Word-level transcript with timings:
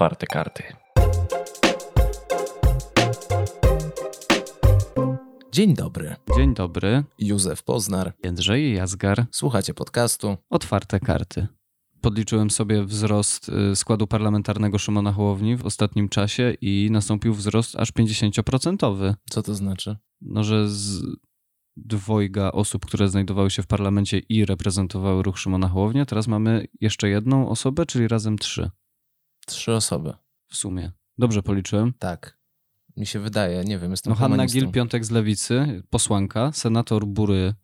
Otwarte 0.00 0.26
karty. 0.26 0.62
Dzień 5.52 5.74
dobry. 5.74 6.16
Dzień 6.36 6.54
dobry. 6.54 7.04
Józef 7.18 7.62
Poznar. 7.62 8.12
Jędrzej 8.24 8.74
Jazgar. 8.74 9.26
Słuchacie 9.30 9.74
podcastu 9.74 10.36
Otwarte 10.50 11.00
karty. 11.00 11.46
Podliczyłem 12.00 12.50
sobie 12.50 12.84
wzrost 12.84 13.48
y, 13.48 13.76
składu 13.76 14.06
parlamentarnego 14.06 14.78
Szymona 14.78 15.12
Hołowni 15.12 15.56
w 15.56 15.66
ostatnim 15.66 16.08
czasie 16.08 16.54
i 16.60 16.88
nastąpił 16.90 17.34
wzrost 17.34 17.76
aż 17.76 17.92
50%. 17.92 19.14
Co 19.30 19.42
to 19.42 19.54
znaczy? 19.54 19.96
No, 20.20 20.44
że 20.44 20.68
z 20.68 21.02
dwojga 21.76 22.52
osób, 22.52 22.86
które 22.86 23.08
znajdowały 23.08 23.50
się 23.50 23.62
w 23.62 23.66
parlamencie 23.66 24.18
i 24.18 24.44
reprezentowały 24.44 25.22
ruch 25.22 25.38
Szymona 25.38 25.68
Hołownia, 25.68 26.06
teraz 26.06 26.28
mamy 26.28 26.66
jeszcze 26.80 27.08
jedną 27.08 27.48
osobę, 27.48 27.86
czyli 27.86 28.08
razem 28.08 28.38
trzy. 28.38 28.70
Trzy 29.46 29.72
osoby. 29.72 30.12
W 30.48 30.56
sumie. 30.56 30.92
Dobrze 31.18 31.42
policzyłem. 31.42 31.92
Tak. 31.98 32.38
Mi 32.96 33.06
się 33.06 33.18
wydaje, 33.18 33.64
nie 33.64 33.78
wiem, 33.78 33.90
jestem 33.90 34.10
No 34.10 34.16
Hanna. 34.16 34.46
Gil, 34.46 34.70
Piątek 34.70 35.04
z 35.04 35.10
Lewicy, 35.10 35.82
posłanka, 35.90 36.52
senator 36.52 37.06
Bury 37.06 37.54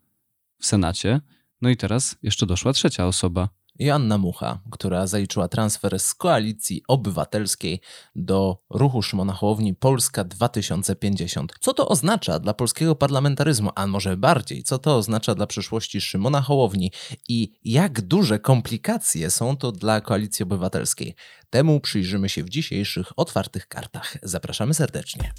w 0.58 0.66
Senacie. 0.66 1.20
No 1.62 1.68
i 1.68 1.76
teraz 1.76 2.16
jeszcze 2.22 2.46
doszła 2.46 2.72
trzecia 2.72 3.06
osoba. 3.06 3.48
I 3.78 3.90
Anna 3.90 4.18
Mucha, 4.18 4.60
która 4.70 5.06
zaliczyła 5.06 5.48
transfer 5.48 6.00
z 6.00 6.14
Koalicji 6.14 6.82
Obywatelskiej 6.88 7.80
do 8.16 8.58
ruchu 8.70 9.02
Szymona 9.02 9.32
Hołowni 9.32 9.74
Polska 9.74 10.24
2050. 10.24 11.52
Co 11.60 11.74
to 11.74 11.88
oznacza 11.88 12.38
dla 12.38 12.54
polskiego 12.54 12.94
parlamentaryzmu, 12.94 13.70
a 13.74 13.86
może 13.86 14.16
bardziej, 14.16 14.62
co 14.62 14.78
to 14.78 14.96
oznacza 14.96 15.34
dla 15.34 15.46
przyszłości 15.46 16.00
Szymona 16.00 16.40
Hołowni 16.40 16.92
i 17.28 17.52
jak 17.64 18.00
duże 18.00 18.38
komplikacje 18.38 19.30
są 19.30 19.56
to 19.56 19.72
dla 19.72 20.00
Koalicji 20.00 20.42
Obywatelskiej? 20.42 21.14
Temu 21.50 21.80
przyjrzymy 21.80 22.28
się 22.28 22.44
w 22.44 22.48
dzisiejszych 22.48 23.12
otwartych 23.16 23.68
kartach. 23.68 24.16
Zapraszamy 24.22 24.74
serdecznie. 24.74 25.32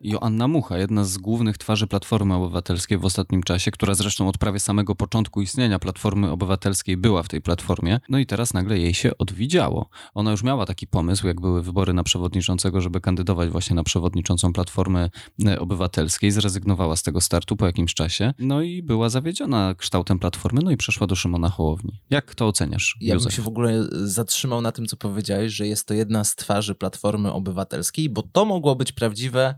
Joanna 0.00 0.48
Mucha, 0.48 0.78
jedna 0.78 1.04
z 1.04 1.18
głównych 1.18 1.58
twarzy 1.58 1.86
Platformy 1.86 2.34
Obywatelskiej 2.34 2.98
w 2.98 3.04
ostatnim 3.04 3.42
czasie, 3.42 3.70
która 3.70 3.94
zresztą 3.94 4.28
od 4.28 4.38
prawie 4.38 4.60
samego 4.60 4.94
początku 4.94 5.42
istnienia 5.42 5.78
Platformy 5.78 6.30
Obywatelskiej 6.30 6.96
była 6.96 7.22
w 7.22 7.28
tej 7.28 7.42
platformie, 7.42 8.00
no 8.08 8.18
i 8.18 8.26
teraz 8.26 8.54
nagle 8.54 8.78
jej 8.78 8.94
się 8.94 9.18
odwidziało. 9.18 9.88
Ona 10.14 10.30
już 10.30 10.42
miała 10.42 10.66
taki 10.66 10.86
pomysł, 10.86 11.26
jak 11.26 11.40
były 11.40 11.62
wybory 11.62 11.92
na 11.92 12.02
przewodniczącego, 12.02 12.80
żeby 12.80 13.00
kandydować 13.00 13.50
właśnie 13.50 13.76
na 13.76 13.82
przewodniczącą 13.82 14.52
Platformy 14.52 15.10
e, 15.46 15.60
Obywatelskiej, 15.60 16.30
zrezygnowała 16.30 16.96
z 16.96 17.02
tego 17.02 17.20
startu 17.20 17.56
po 17.56 17.66
jakimś 17.66 17.94
czasie, 17.94 18.34
no 18.38 18.62
i 18.62 18.82
była 18.82 19.08
zawiedziona 19.08 19.74
kształtem 19.78 20.18
Platformy, 20.18 20.60
no 20.64 20.70
i 20.70 20.76
przeszła 20.76 21.06
do 21.06 21.16
Szymona 21.16 21.48
Hołowni. 21.48 22.00
Jak 22.10 22.34
to 22.34 22.46
oceniasz, 22.46 22.96
Ja 23.00 23.14
bym 23.14 23.18
Józef? 23.18 23.34
się 23.34 23.42
w 23.42 23.48
ogóle 23.48 23.88
zatrzymał 23.92 24.60
na 24.60 24.72
tym, 24.72 24.86
co 24.86 24.96
powiedziałeś, 24.96 25.52
że 25.52 25.66
jest 25.66 25.88
to 25.88 25.94
jedna 25.94 26.24
z 26.24 26.36
twarzy 26.36 26.74
Platformy 26.74 27.32
Obywatelskiej, 27.32 28.08
bo 28.10 28.22
to 28.22 28.44
mogło 28.44 28.76
być 28.76 28.92
prawdziwe, 28.92 29.54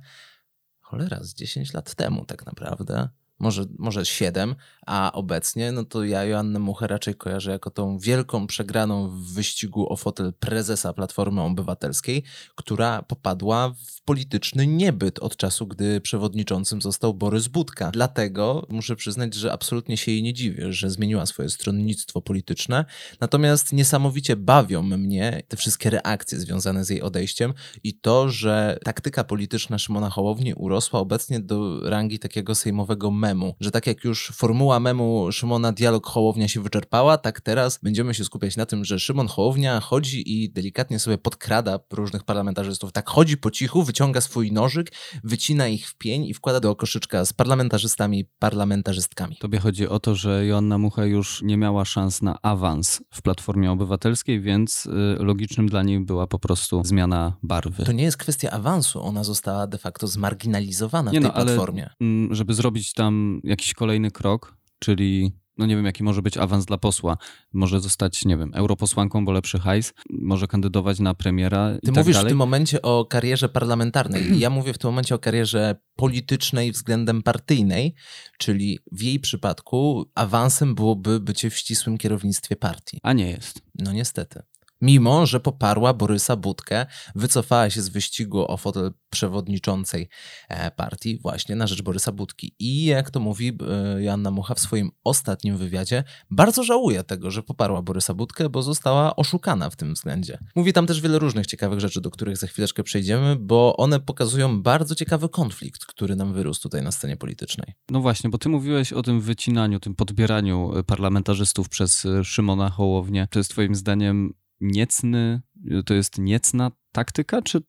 cholera, 0.93 1.19
z 1.23 1.35
10 1.35 1.75
lat 1.75 1.95
temu 1.95 2.25
tak 2.25 2.47
naprawdę. 2.47 3.09
Może, 3.43 3.65
może 3.79 4.07
7, 4.07 4.55
a 4.87 5.13
obecnie, 5.13 5.73
no 5.73 5.85
to 5.85 6.05
ja 6.05 6.25
Joannę 6.25 6.59
Muchę 6.59 6.87
raczej 6.87 7.15
kojarzę 7.15 7.51
jako 7.51 7.71
tą 7.71 7.99
wielką 7.99 8.47
przegraną 8.47 9.09
w 9.09 9.35
wyścigu 9.35 9.93
o 9.93 9.97
fotel 9.97 10.33
prezesa 10.33 10.93
Platformy 10.93 11.43
Obywatelskiej, 11.43 12.23
która 12.55 13.03
popadła 13.03 13.75
w 13.87 14.03
polityczny 14.03 14.67
niebyt 14.67 15.19
od 15.19 15.37
czasu, 15.37 15.67
gdy 15.67 16.01
przewodniczącym 16.01 16.83
został 16.83 17.15
Borys 17.15 17.49
Budka. 17.49 17.91
Dlatego 17.91 18.67
muszę 18.71 18.97
przyznać, 18.97 19.35
że 19.35 19.53
absolutnie 19.53 19.97
się 19.97 20.13
jej 20.13 20.23
nie 20.23 20.35
dziwię, 20.35 20.73
że 20.73 20.91
zmieniła 20.91 21.27
swoje 21.27 21.49
stronnictwo 21.49 22.21
polityczne, 22.21 22.85
Natomiast 23.21 23.73
niesamowicie 23.73 24.37
bawią 24.37 24.83
mnie 24.83 25.43
te 25.49 25.57
wszystkie 25.57 25.91
reakcje 25.91 26.39
związane 26.39 26.85
z 26.85 26.91
jej 26.91 27.03
odejściem 27.03 27.55
i 27.85 27.95
to, 27.95 28.29
że 28.29 28.79
taktyka 28.85 29.25
polityczna 29.25 29.79
Szymona 29.79 30.11
Hołowni 30.11 30.55
urosła 30.55 31.01
obecnie 31.01 31.41
do 31.41 31.91
rangi 31.91 32.19
takiego 32.19 32.55
sejmowego 32.55 33.11
memu. 33.11 33.32
Że 33.61 33.71
tak 33.71 33.87
jak 33.87 34.05
już 34.05 34.33
formuła 34.35 34.81
memu 34.81 35.33
Szymona 35.33 35.73
dialog 35.73 36.07
Hołownia 36.07 36.49
się 36.49 36.63
wyczerpała, 36.63 37.19
tak 37.19 37.41
teraz 37.41 37.79
będziemy 37.83 38.15
się 38.15 38.25
skupiać 38.25 38.57
na 38.57 38.67
tym, 38.67 38.85
że 38.85 38.99
Szymon 38.99 39.29
Hołownia 39.29 39.81
chodzi 39.81 40.43
i 40.43 40.51
delikatnie 40.51 40.99
sobie 40.99 41.19
podkrada 41.19 41.79
różnych 41.93 42.25
parlamentarzystów. 42.25 42.93
Tak 42.93 43.11
chodzi 43.11 43.37
po 43.37 43.51
cichu, 43.51 43.83
wyciąga 43.83 44.21
swój 44.21 44.53
nożyk, 44.53 44.93
wycina 45.25 45.69
ich 45.69 45.89
w 45.89 45.95
pień 45.95 46.25
i 46.25 46.35
wkłada 46.35 46.61
do 46.61 46.77
koszyczka 46.77 47.25
z 47.25 47.33
parlamentarzystami 47.33 48.19
i 48.21 48.25
parlamentarzystkami. 48.39 49.37
Tobie 49.37 49.59
chodzi 49.59 49.89
o 49.89 50.01
to, 50.01 50.15
że 50.15 50.47
Joanna 50.47 50.79
Mucha 50.79 51.05
już 51.05 51.43
nie 51.43 51.57
miała 51.57 51.85
szans 51.85 52.23
na 52.23 52.39
awans 52.43 53.03
w 53.11 53.23
Platformie 53.23 53.71
Obywatelskiej, 53.71 54.41
więc 54.41 54.87
y, 54.87 54.91
logicznym 55.25 55.69
dla 55.69 55.83
niej 55.83 56.01
była 56.01 56.27
po 56.27 56.39
prostu 56.39 56.83
zmiana 56.85 57.37
barwy. 57.43 57.85
To 57.85 57.93
nie 57.93 58.05
jest 58.05 58.17
kwestia 58.17 58.51
awansu, 58.51 59.03
ona 59.03 59.25
została 59.25 59.67
de 59.67 59.79
facto 59.79 60.07
zmarginalizowana 60.07 61.11
w 61.11 61.15
Nie 61.15 61.21
tej 61.21 61.29
no, 61.29 61.35
ale 61.35 61.45
platformie. 61.45 61.91
mm, 62.01 62.35
żeby 62.35 62.55
zrobić 62.55 62.93
tam 62.93 63.12
jakiś 63.45 63.75
kolejny 63.75 64.11
krok, 64.11 64.57
czyli 64.79 65.33
no 65.59 65.67
nie 65.67 65.77
wiem, 65.77 65.85
jaki 65.85 66.05
może 66.05 66.23
być 66.23 66.37
awans 66.37 66.65
dla 66.65 66.79
posła. 66.79 67.17
Może 67.53 67.81
zostać, 67.81 68.25
nie 68.25 68.37
wiem, 68.37 68.51
europosłanką, 68.55 69.25
bo 69.25 69.33
lepszy 69.33 69.59
hajs, 69.59 69.95
może 70.11 70.47
kandydować 70.47 71.01
na 71.01 71.15
premiera 71.15 71.75
Ty 71.75 71.87
tak 71.87 71.97
mówisz 71.97 72.17
dalej. 72.17 72.29
w 72.29 72.31
tym 72.31 72.39
momencie 72.39 72.83
o 72.83 73.05
karierze 73.05 73.49
parlamentarnej. 73.49 74.39
Ja 74.39 74.51
mówię 74.51 74.73
w 74.73 74.79
tym 74.79 74.91
momencie 74.91 75.15
o 75.15 75.19
karierze 75.19 75.77
politycznej 75.97 76.73
względem 76.73 77.23
partyjnej, 77.23 77.95
czyli 78.39 78.79
w 78.93 79.03
jej 79.03 79.21
przypadku 79.21 80.11
awansem 80.15 80.75
byłoby 80.75 81.21
bycie 81.21 81.51
w 81.51 81.57
ścisłym 81.57 81.99
kierownictwie 81.99 82.57
partii. 82.57 82.99
A 83.03 83.13
nie 83.13 83.31
jest. 83.31 83.63
No 83.75 83.93
niestety. 83.93 84.43
Mimo, 84.83 85.27
że 85.27 85.41
poparła 85.41 85.95
Borysa 85.95 86.37
Budkę, 86.37 86.87
wycofała 87.15 87.71
się 87.71 87.83
z 87.83 87.89
wyścigu 87.89 88.51
o 88.51 88.57
fotel 88.57 88.93
przewodniczącej 89.11 90.09
e, 90.49 90.71
partii 90.71 91.19
właśnie 91.19 91.57
na 91.57 91.67
rzecz 91.67 91.83
Borysa 91.83 92.13
Budki. 92.13 92.55
I 92.59 92.85
jak 92.85 93.11
to 93.11 93.21
mówi 93.21 93.59
e, 93.69 94.03
Joanna 94.03 94.31
Mucha 94.31 94.55
w 94.55 94.61
swoim 94.61 94.91
ostatnim 95.05 95.57
wywiadzie, 95.57 96.05
bardzo 96.31 96.63
żałuje 96.65 97.05
tego, 97.05 97.31
że 97.31 97.43
poparła 97.43 97.83
Borysa 97.83 98.15
Budkę, 98.15 98.49
bo 98.49 98.63
została 98.63 99.17
oszukana 99.17 99.71
w 99.71 99.77
tym 99.77 99.95
względzie. 99.95 100.39
Mówi 100.57 100.73
tam 100.73 100.87
też 100.87 101.01
wiele 101.01 101.19
różnych 101.19 101.47
ciekawych 101.47 101.81
rzeczy, 101.81 102.01
do 102.01 102.11
których 102.11 102.37
za 102.37 102.47
chwileczkę 102.47 102.83
przejdziemy, 102.83 103.37
bo 103.37 103.77
one 103.77 104.01
pokazują 104.01 104.63
bardzo 104.63 104.95
ciekawy 104.95 105.29
konflikt, 105.29 105.87
który 105.87 106.17
nam 106.17 106.33
wyrósł 106.33 106.63
tutaj 106.63 106.83
na 106.83 106.93
scenie 106.93 107.17
politycznej. 107.17 107.75
No 107.91 108.01
właśnie, 108.01 108.31
bo 108.31 108.39
ty 108.39 108.49
mówiłeś 108.49 108.93
o 108.93 109.03
tym 109.03 109.21
wycinaniu, 109.21 109.81
tym 109.81 109.95
podbieraniu 109.95 110.79
y, 110.79 110.85
parlamentarzystów 110.85 111.69
przez 111.69 112.07
Szymona 112.23 112.71
Hołownię. 112.71 113.29
To 113.31 113.39
jest 113.39 113.51
twoim 113.51 113.75
zdaniem 113.75 114.35
niecny, 114.63 115.43
to 115.87 115.95
jest 115.95 116.19
niecna 116.19 116.71
taktyka, 116.93 117.43
czy 117.43 117.61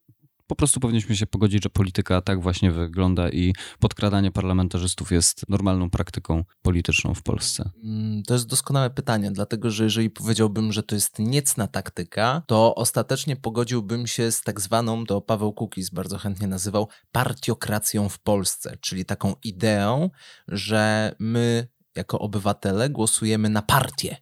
po 0.46 0.56
prostu 0.56 0.80
powinniśmy 0.80 1.16
się 1.16 1.26
pogodzić, 1.26 1.62
że 1.62 1.70
polityka 1.70 2.20
tak 2.20 2.42
właśnie 2.42 2.72
wygląda 2.72 3.28
i 3.28 3.52
podkradanie 3.78 4.30
parlamentarzystów 4.30 5.12
jest 5.12 5.48
normalną 5.48 5.90
praktyką 5.90 6.44
polityczną 6.62 7.14
w 7.14 7.22
Polsce? 7.22 7.70
Mm, 7.84 8.22
To 8.22 8.34
jest 8.34 8.46
doskonałe 8.46 8.90
pytanie, 8.90 9.30
dlatego 9.30 9.70
że 9.70 9.84
jeżeli 9.84 10.10
powiedziałbym, 10.10 10.72
że 10.72 10.82
to 10.82 10.94
jest 10.94 11.18
niecna 11.18 11.66
taktyka, 11.66 12.42
to 12.46 12.74
ostatecznie 12.74 13.36
pogodziłbym 13.36 14.06
się 14.06 14.32
z 14.32 14.40
tak 14.40 14.60
zwaną, 14.60 15.06
to 15.06 15.20
Paweł 15.20 15.52
Kukiz 15.52 15.90
bardzo 15.90 16.18
chętnie 16.18 16.46
nazywał, 16.46 16.88
partiokracją 17.12 18.08
w 18.08 18.18
Polsce, 18.18 18.76
czyli 18.80 19.04
taką 19.04 19.34
ideą, 19.44 20.10
że 20.48 21.14
my 21.18 21.68
jako 21.96 22.18
obywatele 22.18 22.90
głosujemy 22.90 23.48
na 23.48 23.62
partię 23.62 24.16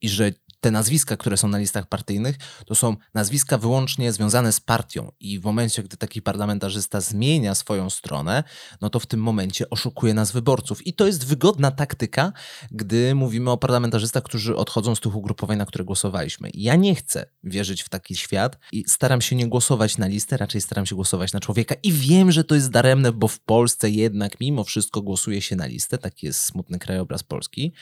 i 0.00 0.08
że 0.08 0.32
te 0.60 0.70
nazwiska, 0.70 1.16
które 1.16 1.36
są 1.36 1.48
na 1.48 1.58
listach 1.58 1.86
partyjnych, 1.86 2.36
to 2.66 2.74
są 2.74 2.96
nazwiska 3.14 3.58
wyłącznie 3.58 4.12
związane 4.12 4.52
z 4.52 4.60
partią 4.60 5.12
i 5.20 5.40
w 5.40 5.44
momencie, 5.44 5.82
gdy 5.82 5.96
taki 5.96 6.22
parlamentarzysta 6.22 7.00
zmienia 7.00 7.54
swoją 7.54 7.90
stronę, 7.90 8.44
no 8.80 8.90
to 8.90 9.00
w 9.00 9.06
tym 9.06 9.20
momencie 9.20 9.70
oszukuje 9.70 10.14
nas 10.14 10.32
wyborców. 10.32 10.86
I 10.86 10.92
to 10.92 11.06
jest 11.06 11.26
wygodna 11.26 11.70
taktyka, 11.70 12.32
gdy 12.70 13.14
mówimy 13.14 13.50
o 13.50 13.56
parlamentarzystach, 13.56 14.22
którzy 14.22 14.56
odchodzą 14.56 14.94
z 14.94 15.00
tych 15.00 15.16
ugrupowań, 15.16 15.58
na 15.58 15.66
które 15.66 15.84
głosowaliśmy. 15.84 16.50
Ja 16.54 16.76
nie 16.76 16.94
chcę 16.94 17.26
wierzyć 17.44 17.82
w 17.82 17.88
taki 17.88 18.16
świat 18.16 18.58
i 18.72 18.84
staram 18.88 19.20
się 19.20 19.36
nie 19.36 19.48
głosować 19.48 19.98
na 19.98 20.06
listę, 20.06 20.36
raczej 20.36 20.60
staram 20.60 20.86
się 20.86 20.94
głosować 20.94 21.32
na 21.32 21.40
człowieka 21.40 21.74
i 21.82 21.92
wiem, 21.92 22.32
że 22.32 22.44
to 22.44 22.54
jest 22.54 22.70
daremne, 22.70 23.12
bo 23.12 23.28
w 23.28 23.40
Polsce 23.40 23.90
jednak 23.90 24.40
mimo 24.40 24.64
wszystko 24.64 25.02
głosuje 25.02 25.42
się 25.42 25.56
na 25.56 25.66
listę, 25.66 25.98
taki 25.98 26.26
jest 26.26 26.40
smutny 26.40 26.78
krajobraz 26.78 27.22
Polski. 27.22 27.72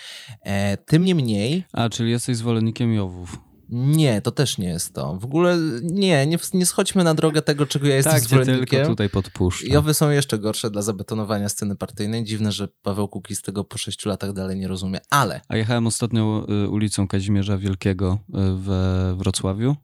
E, 0.40 0.76
tym 0.76 1.04
niemniej 1.04 1.64
A, 1.72 1.88
czyli 1.88 2.10
jesteś 2.10 2.36
zwolennikiem 2.36 2.65
Jowów. 2.94 3.38
nie, 3.68 4.22
to 4.22 4.30
też 4.30 4.58
nie 4.58 4.68
jest 4.68 4.94
to. 4.94 5.18
W 5.18 5.24
ogóle 5.24 5.58
nie, 5.82 6.26
nie, 6.26 6.38
nie 6.54 6.66
schodźmy 6.66 7.04
na 7.04 7.14
drogę 7.14 7.42
tego, 7.42 7.66
czego 7.66 7.86
ja 7.86 7.96
jestem 7.96 8.12
tak, 8.12 8.22
zwolennikiem. 8.22 8.66
tylko 8.66 8.86
tutaj 8.86 9.10
podpuszczę. 9.10 9.66
Jowy 9.66 9.94
są 9.94 10.10
jeszcze 10.10 10.38
gorsze 10.38 10.70
dla 10.70 10.82
zabetonowania 10.82 11.48
sceny 11.48 11.76
partyjnej. 11.76 12.24
Dziwne, 12.24 12.52
że 12.52 12.68
Paweł 12.82 13.08
Kukiz 13.08 13.42
tego 13.42 13.64
po 13.64 13.78
sześciu 13.78 14.08
latach 14.08 14.32
dalej 14.32 14.56
nie 14.56 14.68
rozumie, 14.68 15.00
ale 15.10 15.40
A 15.48 15.56
jechałem 15.56 15.86
ostatnio 15.86 16.46
y, 16.64 16.68
ulicą 16.68 17.08
Kazimierza 17.08 17.58
Wielkiego 17.58 18.18
y, 18.28 18.32
we 18.56 19.14
Wrocławiu 19.18 19.76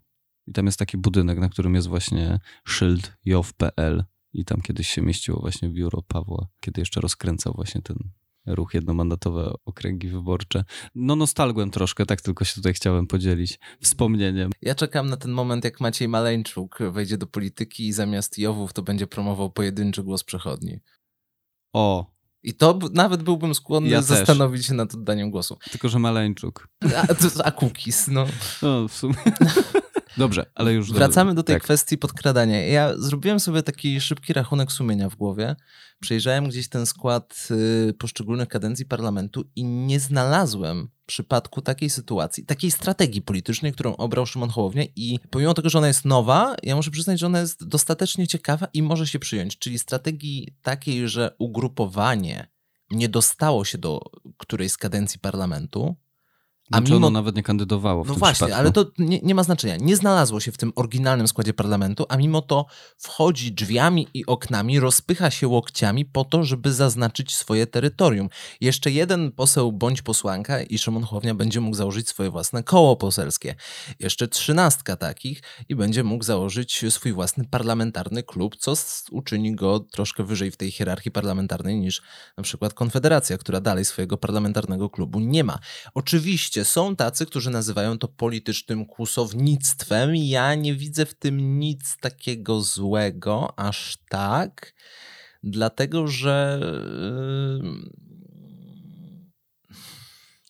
i 0.47 0.53
tam 0.53 0.67
jest 0.67 0.79
taki 0.79 0.99
budynek, 0.99 1.39
na 1.39 1.49
którym 1.49 1.75
jest 1.75 1.89
właśnie 1.89 2.39
szyld 2.65 3.13
jow.pl 3.25 4.05
i 4.33 4.45
tam 4.45 4.61
kiedyś 4.61 4.89
się 4.89 5.03
mieściło 5.03 5.41
właśnie 5.41 5.69
biuro 5.69 6.03
Pawła, 6.03 6.47
kiedy 6.61 6.81
jeszcze 6.81 7.01
rozkręcał 7.01 7.53
właśnie 7.57 7.83
ten 7.83 7.97
ruch 8.47 8.75
jednomandatowe 8.75 9.53
okręgi 9.65 10.09
wyborcze. 10.09 10.65
No 10.95 11.17
nostalgłem 11.17 11.71
troszkę, 11.71 12.07
tak 12.07 12.21
tylko 12.21 12.45
się 12.45 12.55
tutaj 12.55 12.75
chciałem 12.75 13.07
podzielić 13.07 13.59
wspomnieniem. 13.83 14.51
Ja 14.63 14.75
czekam 14.75 15.11
na 15.11 15.17
ten 15.17 15.31
moment, 15.33 15.65
jak 15.65 15.81
Maciej 15.81 16.09
Maleńczuk 16.09 16.79
wejdzie 16.93 17.19
do 17.19 17.27
polityki 17.27 17.87
i 17.89 17.93
zamiast 17.93 18.39
Jowów 18.39 18.73
to 18.73 18.83
będzie 18.83 19.07
promował 19.07 19.51
pojedynczy 19.51 20.03
głos 20.03 20.25
przechodni. 20.25 20.81
O, 21.73 22.13
I 22.43 22.55
to 22.55 22.79
nawet 22.93 23.23
byłbym 23.23 23.55
skłonny 23.55 23.89
Ja 23.91 23.99
też. 23.99 24.07
zastanowić 24.09 24.67
się 24.67 24.75
nad 24.75 24.95
oddaniem 24.95 25.31
głosu. 25.31 25.59
tylko 25.71 25.89
że 25.89 25.99
Maleńczuk. 25.99 26.69
A, 26.97 27.15
to- 27.15 27.45
a 27.47 27.51
cookies, 27.51 28.09
no. 28.09 28.27
No, 28.63 28.89
w 28.89 28.95
sumie. 28.95 29.15
Dobrze, 30.17 30.47
ale 30.55 30.73
już... 30.73 30.93
Wracamy 30.93 31.35
do 31.35 31.43
tej 31.43 31.57
tak. 31.57 31.63
kwestii 31.63 31.99
podkradania. 31.99 32.67
Ja 32.67 32.99
zrobiłem 32.99 33.41
sobie 33.41 33.63
taki 33.63 34.01
szybki 34.01 34.33
rachunek 34.33 34.73
sumienia 34.73 35.09
w 35.09 35.17
głowie. 35.17 35.57
Przejrzałem 36.01 36.49
gdzieś 36.49 36.69
ten 36.69 36.87
skład 36.87 37.49
y, 37.89 37.95
poszczególnych 37.95 38.49
kadencji 38.49 38.87
parlamentu 38.87 39.45
i 39.57 39.65
nie 39.65 40.01
znalazłem 40.01 40.89
przypadku 41.07 41.63
takiej 41.63 41.91
sytuacji, 41.91 42.47
takiej 42.47 42.71
strategii 42.71 43.23
politycznej, 43.23 43.73
którą 43.73 43.97
obrał 43.97 44.27
Szymon 44.27 44.51
Hołownia 44.51 44.85
i 44.97 45.19
pomimo 45.31 45.55
tego, 45.55 45.71
że 45.71 45.79
ona 45.79 45.89
jest 45.89 46.05
nowa, 46.05 46.55
ja 46.63 46.77
muszę 46.77 46.91
przyznać, 46.91 47.21
że 47.21 47.27
ona 47.27 47.41
jest 47.41 47.69
dostatecznie 47.69 48.27
ciekawa 48.27 48.69
i 48.73 48.83
może 48.83 49.07
się 49.07 49.19
przyjąć. 49.19 49.59
Czyli 49.59 49.79
strategii 49.79 50.57
takiej, 50.63 51.09
że 51.09 51.35
ugrupowanie 51.39 52.49
nie 52.91 53.09
dostało 53.09 53.65
się 53.65 53.79
do 53.79 54.01
którejś 54.39 54.73
z 54.73 54.77
kadencji 54.77 55.21
parlamentu, 55.21 55.97
a 56.73 56.77
Znaczy 56.77 56.93
mimo 56.93 57.07
ono 57.07 57.11
nawet 57.11 57.37
nie 57.37 57.43
kandydowało 57.43 58.05
w 58.05 58.09
no 58.09 58.15
właśnie, 58.15 58.35
przypadku. 58.35 58.59
ale 58.61 58.73
to 58.73 58.85
nie, 58.99 59.21
nie 59.23 59.35
ma 59.35 59.43
znaczenia. 59.43 59.77
Nie 59.77 59.97
znalazło 59.97 60.41
się 60.41 60.53
w 60.53 60.59
tym 60.59 60.73
oryginalnym 60.77 61.29
składzie 61.29 61.55
parlamentu, 61.55 62.07
a 62.09 62.17
mimo 62.17 62.43
to 62.43 62.67
wchodzi 62.99 63.53
drzwiami 63.53 64.09
i 64.15 64.27
oknami, 64.27 64.81
rozpycha 64.81 65.31
się 65.31 65.49
łokciami 65.49 66.05
po 66.05 66.25
to, 66.25 66.45
żeby 66.45 66.73
zaznaczyć 66.73 67.37
swoje 67.37 67.67
terytorium. 67.67 68.29
Jeszcze 68.61 68.91
jeden 68.91 69.33
poseł 69.33 69.73
bądź 69.73 70.03
posłanka 70.03 70.63
i 70.63 70.79
Szymon 70.79 71.03
Hołownia 71.03 71.35
będzie 71.35 71.61
mógł 71.61 71.77
założyć 71.77 72.09
swoje 72.09 72.31
własne 72.31 72.63
koło 72.63 72.97
poselskie. 72.97 73.55
Jeszcze 74.01 74.29
trzynastka 74.29 74.97
takich 74.97 75.43
i 75.69 75.75
będzie 75.75 76.05
mógł 76.05 76.25
założyć 76.25 76.85
swój 76.91 77.13
własny 77.13 77.45
parlamentarny 77.45 78.23
klub, 78.23 78.57
co 78.57 78.75
uczyni 79.11 79.55
go 79.55 79.81
troszkę 79.81 80.25
wyżej 80.25 80.51
w 80.51 80.57
tej 80.57 80.71
hierarchii 80.71 81.11
parlamentarnej 81.11 81.81
niż 81.81 82.03
na 82.37 82.43
przykład 82.43 82.75
Konfederacja, 82.75 83.39
która 83.39 83.61
dalej 83.61 83.85
swojego 83.85 84.17
parlamentarnego 84.17 84.91
klubu 84.91 85.21
nie 85.21 85.45
ma. 85.45 85.59
Oczywiście 85.95 86.62
są 86.65 86.97
tacy, 86.97 87.27
którzy 87.27 87.51
nazywają 87.51 87.99
to 87.99 88.09
politycznym 88.09 88.87
kłusownictwem. 88.87 90.17
Ja 90.17 90.55
nie 90.55 90.75
widzę 90.75 91.07
w 91.07 91.15
tym 91.15 91.59
nic 91.59 91.97
takiego 92.01 92.61
złego, 92.61 93.59
aż 93.59 93.97
tak, 94.09 94.75
dlatego 95.43 96.09
że. 96.09 96.61
yy, 97.63 98.03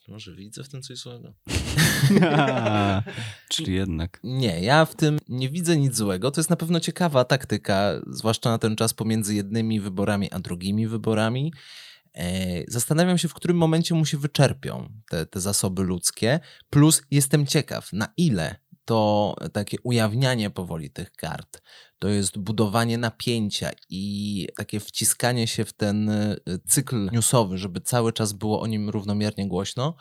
Może 0.08 0.34
widzę 0.34 0.64
w 0.64 0.68
tym 0.68 0.82
coś 0.82 0.98
złego? 0.98 1.34
A, 2.22 3.02
Czyli 3.52 3.74
jednak. 3.74 4.20
Nie, 4.24 4.60
ja 4.60 4.84
w 4.84 4.94
tym 4.94 5.18
nie 5.28 5.50
widzę 5.50 5.76
nic 5.76 5.96
złego. 5.96 6.30
To 6.30 6.40
jest 6.40 6.50
na 6.50 6.56
pewno 6.56 6.80
ciekawa 6.80 7.24
taktyka, 7.24 7.92
zwłaszcza 8.06 8.50
na 8.50 8.58
ten 8.58 8.76
czas 8.76 8.94
pomiędzy 8.94 9.34
jednymi 9.34 9.80
wyborami 9.80 10.30
a 10.30 10.38
drugimi 10.38 10.86
wyborami. 10.86 11.52
E, 12.14 12.64
Zastanawiam 12.68 13.18
się, 13.18 13.28
w 13.28 13.34
którym 13.34 13.56
momencie 13.56 13.94
mu 13.94 14.06
się 14.06 14.18
wyczerpią 14.18 14.88
te, 15.10 15.26
te 15.26 15.40
zasoby 15.40 15.82
ludzkie. 15.82 16.40
Plus 16.70 17.02
jestem 17.10 17.46
ciekaw, 17.46 17.92
na 17.92 18.08
ile 18.16 18.61
to 18.84 19.34
takie 19.52 19.76
ujawnianie 19.82 20.50
powoli 20.50 20.90
tych 20.90 21.12
kart, 21.12 21.62
to 21.98 22.08
jest 22.08 22.38
budowanie 22.38 22.98
napięcia 22.98 23.70
i 23.88 24.46
takie 24.56 24.80
wciskanie 24.80 25.46
się 25.46 25.64
w 25.64 25.72
ten 25.72 26.08
y, 26.08 26.38
cykl 26.68 27.08
newsowy, 27.12 27.58
żeby 27.58 27.80
cały 27.80 28.12
czas 28.12 28.32
było 28.32 28.60
o 28.60 28.66
nim 28.66 28.90
równomiernie 28.90 29.48
głośno, 29.48 29.94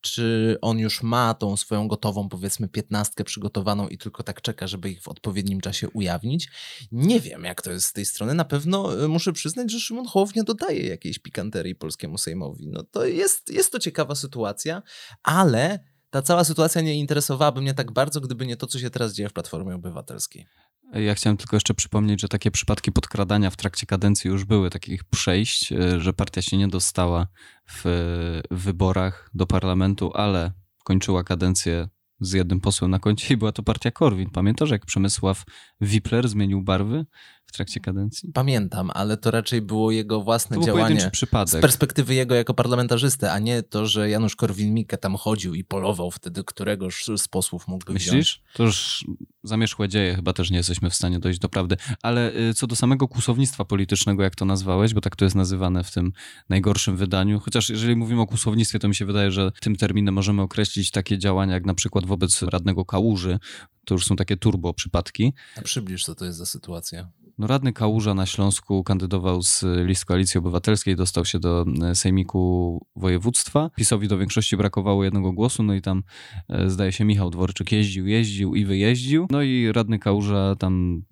czy 0.00 0.56
on 0.60 0.78
już 0.78 1.02
ma 1.02 1.34
tą 1.34 1.56
swoją 1.56 1.88
gotową, 1.88 2.28
powiedzmy, 2.28 2.68
piętnastkę 2.68 3.24
przygotowaną 3.24 3.88
i 3.88 3.98
tylko 3.98 4.22
tak 4.22 4.42
czeka, 4.42 4.66
żeby 4.66 4.90
ich 4.90 5.02
w 5.02 5.08
odpowiednim 5.08 5.60
czasie 5.60 5.88
ujawnić. 5.88 6.48
Nie 6.92 7.20
wiem, 7.20 7.44
jak 7.44 7.62
to 7.62 7.70
jest 7.72 7.86
z 7.86 7.92
tej 7.92 8.04
strony. 8.04 8.34
Na 8.34 8.44
pewno 8.44 9.04
y, 9.04 9.08
muszę 9.08 9.32
przyznać, 9.32 9.72
że 9.72 9.80
Szymon 9.80 10.06
Hołownia 10.06 10.42
dodaje 10.42 10.86
jakiejś 10.86 11.18
pikanterii 11.18 11.74
polskiemu 11.74 12.18
Sejmowi. 12.18 12.68
No 12.68 12.82
to 12.82 13.06
jest, 13.06 13.50
jest 13.50 13.72
to 13.72 13.78
ciekawa 13.78 14.14
sytuacja, 14.14 14.82
ale 15.22 15.80
ta 16.10 16.22
cała 16.22 16.44
sytuacja 16.44 16.80
nie 16.80 16.94
interesowałaby 16.94 17.60
mnie 17.60 17.74
tak 17.74 17.92
bardzo, 17.92 18.20
gdyby 18.20 18.46
nie 18.46 18.56
to, 18.56 18.66
co 18.66 18.78
się 18.78 18.90
teraz 18.90 19.14
dzieje 19.14 19.28
w 19.28 19.32
Platformie 19.32 19.74
Obywatelskiej. 19.74 20.46
Ja 20.92 21.14
chciałem 21.14 21.36
tylko 21.36 21.56
jeszcze 21.56 21.74
przypomnieć, 21.74 22.20
że 22.20 22.28
takie 22.28 22.50
przypadki 22.50 22.92
podkradania 22.92 23.50
w 23.50 23.56
trakcie 23.56 23.86
kadencji 23.86 24.28
już 24.28 24.44
były, 24.44 24.70
takich 24.70 25.04
przejść, 25.04 25.72
e, 25.72 26.00
że 26.00 26.12
partia 26.12 26.42
się 26.42 26.56
nie 26.56 26.68
dostała 26.68 27.26
w 27.70 27.86
e, 27.86 28.54
wyborach 28.54 29.30
do 29.34 29.46
parlamentu, 29.46 30.10
ale 30.14 30.52
kończyła 30.84 31.24
kadencję 31.24 31.88
z 32.20 32.32
jednym 32.32 32.60
posłem 32.60 32.90
na 32.90 32.98
koncie 32.98 33.34
i 33.34 33.36
była 33.36 33.52
to 33.52 33.62
partia 33.62 33.90
Korwin. 33.90 34.30
Pamiętasz, 34.30 34.70
jak 34.70 34.86
Przemysław 34.86 35.44
Wipler 35.80 36.28
zmienił 36.28 36.62
barwy 36.62 37.06
w 37.48 37.52
trakcie 37.52 37.80
kadencji? 37.80 38.32
Pamiętam, 38.32 38.90
ale 38.94 39.16
to 39.16 39.30
raczej 39.30 39.62
było 39.62 39.90
jego 39.90 40.20
własne 40.22 40.54
To 40.54 40.60
był 40.60 40.66
działanie. 40.66 40.84
pojedynczy 40.84 41.08
Z 41.08 41.12
przypadek. 41.12 41.60
perspektywy 41.60 42.14
jego 42.14 42.34
jako 42.34 42.54
parlamentarzysty, 42.54 43.30
a 43.30 43.38
nie 43.38 43.62
to, 43.62 43.86
że 43.86 44.10
Janusz 44.10 44.36
Korwin-Mikke 44.36 44.96
tam 44.98 45.16
chodził 45.16 45.54
i 45.54 45.64
polował 45.64 46.10
wtedy, 46.10 46.44
któregoś 46.44 47.04
z 47.16 47.28
posłów 47.28 47.68
mógłby 47.68 47.94
wziąć. 47.94 48.16
Myślisz? 48.16 48.42
To 48.54 48.62
już 48.62 49.04
zamierzchłe 49.42 49.88
dzieje, 49.88 50.14
chyba 50.14 50.32
też 50.32 50.50
nie 50.50 50.56
jesteśmy 50.56 50.90
w 50.90 50.94
stanie 50.94 51.18
dojść 51.18 51.38
do 51.40 51.48
prawdy. 51.48 51.76
Ale 52.02 52.36
y, 52.36 52.54
co 52.54 52.66
do 52.66 52.76
samego 52.76 53.08
kłusownictwa 53.08 53.64
politycznego, 53.64 54.22
jak 54.22 54.34
to 54.34 54.44
nazwałeś, 54.44 54.94
bo 54.94 55.00
tak 55.00 55.16
to 55.16 55.24
jest 55.24 55.36
nazywane 55.36 55.84
w 55.84 55.90
tym 55.90 56.12
najgorszym 56.48 56.96
wydaniu, 56.96 57.40
chociaż 57.40 57.70
jeżeli 57.70 57.96
mówimy 57.96 58.20
o 58.20 58.26
kłusownictwie, 58.26 58.78
to 58.78 58.88
mi 58.88 58.94
się 58.94 59.06
wydaje, 59.06 59.30
że 59.32 59.52
tym 59.60 59.76
terminem 59.76 60.14
możemy 60.14 60.42
określić 60.42 60.90
takie 60.90 61.18
działania, 61.18 61.54
jak 61.54 61.66
na 61.66 61.74
przykład 61.74 62.06
wobec 62.06 62.42
radnego 62.42 62.84
Kałuży, 62.84 63.38
to 63.84 63.94
już 63.94 64.06
są 64.06 64.16
takie 64.16 64.36
turbo 64.36 64.74
przypadki. 64.74 65.32
A 65.56 65.62
przybliż, 65.62 66.04
co 66.04 66.14
to 66.14 66.24
jest 66.24 66.38
za 66.38 66.46
sytuacja. 66.46 67.08
No, 67.38 67.46
radny 67.46 67.72
Kałuża 67.72 68.14
na 68.14 68.26
Śląsku 68.26 68.84
kandydował 68.84 69.42
z 69.42 69.64
list 69.84 70.04
Koalicji 70.04 70.38
Obywatelskiej, 70.38 70.96
dostał 70.96 71.24
się 71.24 71.38
do 71.38 71.64
e, 71.82 71.94
Sejmiku 71.94 72.86
Województwa. 72.96 73.70
PiSowi 73.76 74.08
do 74.08 74.18
większości 74.18 74.56
brakowało 74.56 75.04
jednego 75.04 75.32
głosu, 75.32 75.62
no 75.62 75.74
i 75.74 75.82
tam 75.82 76.02
e, 76.48 76.70
zdaje 76.70 76.92
się 76.92 77.04
Michał 77.04 77.30
Dworczyk 77.30 77.72
jeździł, 77.72 78.06
jeździł 78.06 78.54
i 78.54 78.64
wyjeździł. 78.64 79.26
No 79.30 79.42
i 79.42 79.72
radny 79.72 79.98
Kałuża 79.98 80.54
tam 80.58 81.02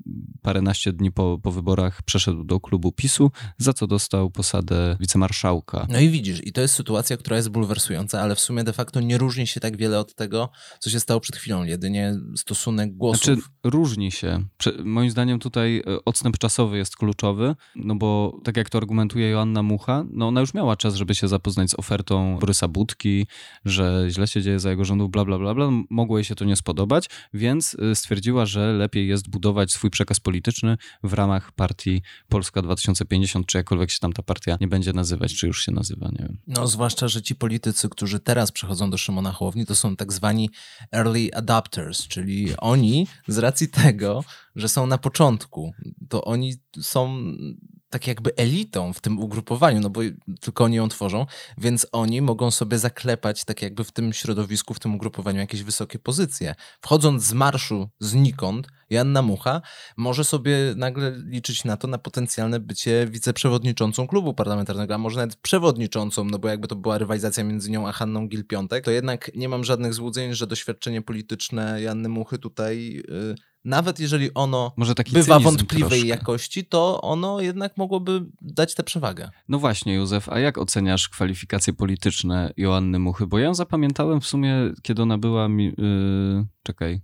paręnaście 0.42 0.92
dni 0.92 1.12
po, 1.12 1.38
po 1.42 1.52
wyborach 1.52 2.02
przeszedł 2.02 2.45
do 2.45 2.61
klubu 2.61 2.92
PiSu, 2.92 3.30
za 3.59 3.73
co 3.73 3.87
dostał 3.87 4.30
posadę 4.30 4.97
wicemarszałka. 5.00 5.87
No 5.90 6.00
i 6.00 6.09
widzisz, 6.09 6.47
i 6.47 6.52
to 6.52 6.61
jest 6.61 6.75
sytuacja, 6.75 7.16
która 7.16 7.37
jest 7.37 7.49
bulwersująca, 7.49 8.21
ale 8.21 8.35
w 8.35 8.40
sumie 8.40 8.64
de 8.64 8.73
facto 8.73 9.00
nie 9.00 9.18
różni 9.18 9.47
się 9.47 9.61
tak 9.61 9.76
wiele 9.76 9.99
od 9.99 10.14
tego, 10.14 10.50
co 10.80 10.90
się 10.90 11.00
stało 11.00 11.21
przed 11.21 11.37
chwilą, 11.37 11.64
jedynie 11.64 12.14
stosunek 12.37 12.97
głosów. 12.97 13.25
Znaczy, 13.25 13.40
różni 13.64 14.12
się. 14.12 14.45
Prze- 14.59 14.85
moim 14.85 15.11
zdaniem 15.11 15.38
tutaj 15.38 15.83
e, 15.87 16.04
odstęp 16.16 16.38
czasowy 16.38 16.76
jest 16.76 16.96
kluczowy, 16.96 17.54
no 17.76 17.94
bo 17.94 18.40
tak 18.44 18.56
jak 18.56 18.70
to 18.70 18.78
argumentuje 18.78 19.30
Joanna 19.30 19.62
Mucha, 19.62 20.04
no 20.11 20.28
ona 20.28 20.40
już 20.40 20.54
miała 20.54 20.76
czas, 20.76 20.94
żeby 20.94 21.14
się 21.14 21.28
zapoznać 21.28 21.70
z 21.70 21.75
ofertą 21.75 22.38
Borysa 22.38 22.68
Budki, 22.68 23.26
że 23.64 24.06
źle 24.08 24.28
się 24.28 24.42
dzieje 24.42 24.61
za 24.61 24.70
jego 24.70 24.85
rządów, 24.85 25.11
bla, 25.11 25.25
bla, 25.25 25.38
bla, 25.38 25.54
bla. 25.54 25.68
Mogło 25.90 26.18
jej 26.18 26.25
się 26.25 26.35
to 26.35 26.44
nie 26.44 26.56
spodobać, 26.56 27.11
więc 27.35 27.76
e, 27.90 27.94
stwierdziła, 27.94 28.46
że 28.46 28.73
lepiej 28.73 29.08
jest 29.08 29.28
budować 29.28 29.73
swój 29.73 29.90
przekaz 29.90 30.20
polityczny 30.20 30.76
w 31.02 31.12
ramach 31.12 31.52
partii 31.52 32.02
Polska 32.28 32.62
2050, 32.62 33.46
czy 33.46 33.58
jakkolwiek 33.58 33.90
się 33.90 33.99
tam 33.99 34.12
ta 34.12 34.23
partia 34.23 34.56
nie 34.61 34.68
będzie 34.68 34.92
nazywać, 34.92 35.35
czy 35.35 35.46
już 35.46 35.64
się 35.64 35.73
nazywa, 35.73 36.08
nie 36.08 36.18
wiem. 36.18 36.38
No, 36.46 36.66
zwłaszcza, 36.66 37.08
że 37.08 37.23
ci 37.23 37.35
politycy, 37.35 37.88
którzy 37.88 38.20
teraz 38.20 38.52
przechodzą 38.52 38.90
do 38.90 38.99
Szymona 38.99 39.32
Hołowni, 39.32 39.66
to 39.66 39.75
są 39.75 39.96
tak 39.96 40.12
zwani 40.12 40.50
early 40.92 41.28
adopters, 41.35 42.08
czyli 42.08 42.56
oni 42.58 43.06
z 43.28 43.38
racji 43.38 43.68
tego, 43.68 44.25
że 44.57 44.69
są 44.69 44.87
na 44.87 44.99
początku, 44.99 45.73
to 46.09 46.25
oni 46.25 46.55
są 46.81 47.23
tak 47.91 48.07
jakby 48.07 48.37
elitą 48.37 48.93
w 48.93 49.01
tym 49.01 49.19
ugrupowaniu, 49.19 49.81
no 49.81 49.91
bo 49.91 50.01
tylko 50.41 50.65
oni 50.65 50.77
ją 50.77 50.89
tworzą, 50.89 51.27
więc 51.59 51.87
oni 51.93 52.23
mogą 52.23 52.51
sobie 52.51 52.79
zaklepać 52.79 53.45
tak 53.45 53.63
jakby 53.63 53.85
w 53.85 53.93
tym 53.93 54.13
środowisku, 54.13 54.75
w 54.75 54.79
tym 54.79 54.95
ugrupowaniu 54.95 55.39
jakieś 55.39 55.63
wysokie 55.63 55.99
pozycje. 55.99 56.55
Wchodząc 56.81 57.25
z 57.25 57.33
marszu 57.33 57.89
znikąd, 58.01 58.69
Janna 58.91 59.23
Mucha 59.23 59.63
może 59.97 60.25
sobie 60.25 60.57
nagle 60.77 61.13
liczyć 61.25 61.65
na 61.65 61.77
to, 61.77 61.89
na 61.89 61.99
potencjalne 61.99 62.61
bycie 62.61 63.07
wiceprzewodniczącą 63.11 64.07
klubu 64.07 64.35
parlamentarnego, 64.35 64.95
a 64.95 64.99
może 64.99 65.21
nawet 65.21 65.37
przewodniczącą, 65.37 66.25
no 66.25 66.39
bo 66.39 66.49
jakby 66.49 66.69
to 66.69 66.77
była 66.77 66.99
rywalizacja 66.99 67.45
między 67.45 67.71
nią 67.71 67.89
a 67.89 67.93
Hanną 67.93 68.29
Gil-Piątek, 68.29 68.85
to 68.85 68.91
jednak 68.91 69.31
nie 69.35 69.49
mam 69.49 69.65
żadnych 69.65 69.95
złudzeń, 69.95 70.35
że 70.35 70.47
doświadczenie 70.47 71.03
polityczne 71.03 71.83
Janny 71.83 72.09
Muchy 72.09 72.39
tutaj, 72.39 73.03
yy, 73.09 73.35
nawet 73.66 74.00
jeżeli 74.00 74.35
ono 74.35 74.73
bywa 75.12 75.38
wątpliwej 75.38 75.88
troszkę. 75.88 76.06
jakości, 76.06 76.64
to 76.64 77.00
ono 77.00 77.40
jednak 77.40 77.76
mogłoby 77.76 78.25
dać 78.40 78.75
tę 78.75 78.82
przewagę. 78.82 79.30
No 79.49 79.58
właśnie, 79.58 79.94
Józef, 79.94 80.28
a 80.28 80.38
jak 80.38 80.58
oceniasz 80.58 81.08
kwalifikacje 81.08 81.73
polityczne 81.73 82.52
Joanny 82.56 82.99
Muchy? 82.99 83.26
Bo 83.26 83.38
ja 83.38 83.44
ją 83.44 83.54
zapamiętałem 83.54 84.20
w 84.20 84.26
sumie, 84.26 84.54
kiedy 84.82 85.02
ona 85.02 85.18
była 85.18 85.49
mi... 85.49 85.64
Yy, 85.64 86.46
czekaj. 86.62 87.00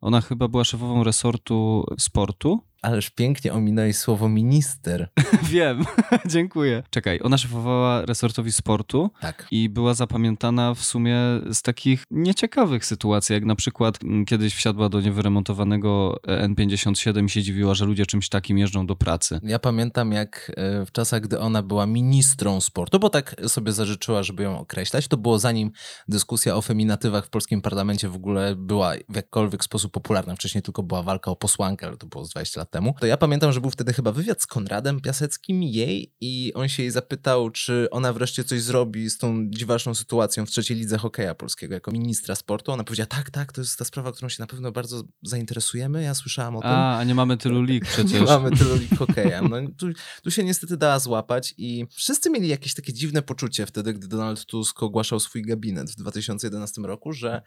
Ona 0.00 0.20
chyba 0.20 0.48
była 0.48 0.64
szefową 0.64 1.04
resortu 1.04 1.86
sportu, 1.98 2.67
Ależ 2.82 3.10
pięknie 3.10 3.52
ominąłeś 3.52 3.96
słowo 3.96 4.28
minister. 4.28 5.08
Wiem, 5.50 5.84
dziękuję. 6.26 6.82
Czekaj, 6.90 7.20
ona 7.22 7.38
szefowała 7.38 8.06
resortowi 8.06 8.52
sportu 8.52 9.10
Tak. 9.20 9.46
i 9.50 9.68
była 9.68 9.94
zapamiętana 9.94 10.74
w 10.74 10.84
sumie 10.84 11.16
z 11.50 11.62
takich 11.62 12.04
nieciekawych 12.10 12.86
sytuacji, 12.86 13.32
jak 13.32 13.44
na 13.44 13.54
przykład 13.54 14.04
mm, 14.04 14.24
kiedyś 14.24 14.54
wsiadła 14.54 14.88
do 14.88 15.00
niewyremontowanego 15.00 16.16
N57 16.26 17.24
i 17.24 17.30
się 17.30 17.42
dziwiła, 17.42 17.74
że 17.74 17.84
ludzie 17.84 18.06
czymś 18.06 18.28
takim 18.28 18.58
jeżdżą 18.58 18.86
do 18.86 18.96
pracy. 18.96 19.40
Ja 19.42 19.58
pamiętam, 19.58 20.12
jak 20.12 20.52
e, 20.56 20.86
w 20.86 20.92
czasach, 20.92 21.20
gdy 21.20 21.40
ona 21.40 21.62
była 21.62 21.86
ministrą 21.86 22.60
sportu, 22.60 22.98
bo 22.98 23.10
tak 23.10 23.36
sobie 23.46 23.72
zażyczyła, 23.72 24.22
żeby 24.22 24.42
ją 24.42 24.58
określać, 24.58 25.08
to 25.08 25.16
było 25.16 25.38
zanim 25.38 25.70
dyskusja 26.08 26.56
o 26.56 26.62
feminatywach 26.62 27.26
w 27.26 27.30
polskim 27.30 27.62
parlamencie 27.62 28.08
w 28.08 28.16
ogóle 28.16 28.56
była 28.56 28.92
w 29.08 29.16
jakkolwiek 29.16 29.64
sposób 29.64 29.92
popularna. 29.92 30.34
Wcześniej 30.34 30.62
tylko 30.62 30.82
była 30.82 31.02
walka 31.02 31.30
o 31.30 31.36
posłankę, 31.36 31.86
ale 31.86 31.96
to 31.96 32.06
było 32.06 32.24
z 32.24 32.30
20 32.30 32.60
lat 32.60 32.67
temu. 32.70 32.94
To 33.00 33.06
ja 33.06 33.16
pamiętam, 33.16 33.52
że 33.52 33.60
był 33.60 33.70
wtedy 33.70 33.92
chyba 33.92 34.12
wywiad 34.12 34.42
z 34.42 34.46
Konradem 34.46 35.00
Piaseckim 35.00 35.62
jej 35.62 36.14
i 36.20 36.52
on 36.54 36.68
się 36.68 36.82
jej 36.82 36.90
zapytał, 36.90 37.50
czy 37.50 37.88
ona 37.90 38.12
wreszcie 38.12 38.44
coś 38.44 38.62
zrobi 38.62 39.10
z 39.10 39.18
tą 39.18 39.50
dziwaczną 39.50 39.94
sytuacją 39.94 40.46
w 40.46 40.50
trzeciej 40.50 40.76
lidze 40.76 40.98
hokeja 40.98 41.34
polskiego 41.34 41.74
jako 41.74 41.90
ministra 41.90 42.34
sportu. 42.34 42.72
Ona 42.72 42.84
powiedziała, 42.84 43.06
tak, 43.06 43.30
tak, 43.30 43.52
to 43.52 43.60
jest 43.60 43.78
ta 43.78 43.84
sprawa, 43.84 44.12
którą 44.12 44.28
się 44.28 44.42
na 44.42 44.46
pewno 44.46 44.72
bardzo 44.72 45.02
zainteresujemy. 45.22 46.02
Ja 46.02 46.14
słyszałam 46.14 46.56
o 46.56 46.60
tym. 46.60 46.70
A, 46.70 46.98
a 46.98 47.04
nie 47.04 47.14
mamy 47.14 47.36
tylu 47.36 47.62
lig 47.62 47.84
przecież. 47.94 48.12
Nie 48.12 48.26
mamy 48.26 48.50
tylu 48.50 48.76
lig 48.76 48.98
hokeja. 48.98 49.42
No, 49.42 49.56
tu, 49.78 49.86
tu 50.22 50.30
się 50.30 50.44
niestety 50.44 50.76
dała 50.76 50.98
złapać 50.98 51.54
i 51.58 51.86
wszyscy 51.90 52.30
mieli 52.30 52.48
jakieś 52.48 52.74
takie 52.74 52.92
dziwne 52.92 53.22
poczucie 53.22 53.66
wtedy, 53.66 53.94
gdy 53.94 54.08
Donald 54.08 54.46
Tusk 54.46 54.82
ogłaszał 54.82 55.20
swój 55.20 55.42
gabinet 55.42 55.90
w 55.90 55.94
2011 55.94 56.82
roku, 56.82 57.12
że 57.12 57.42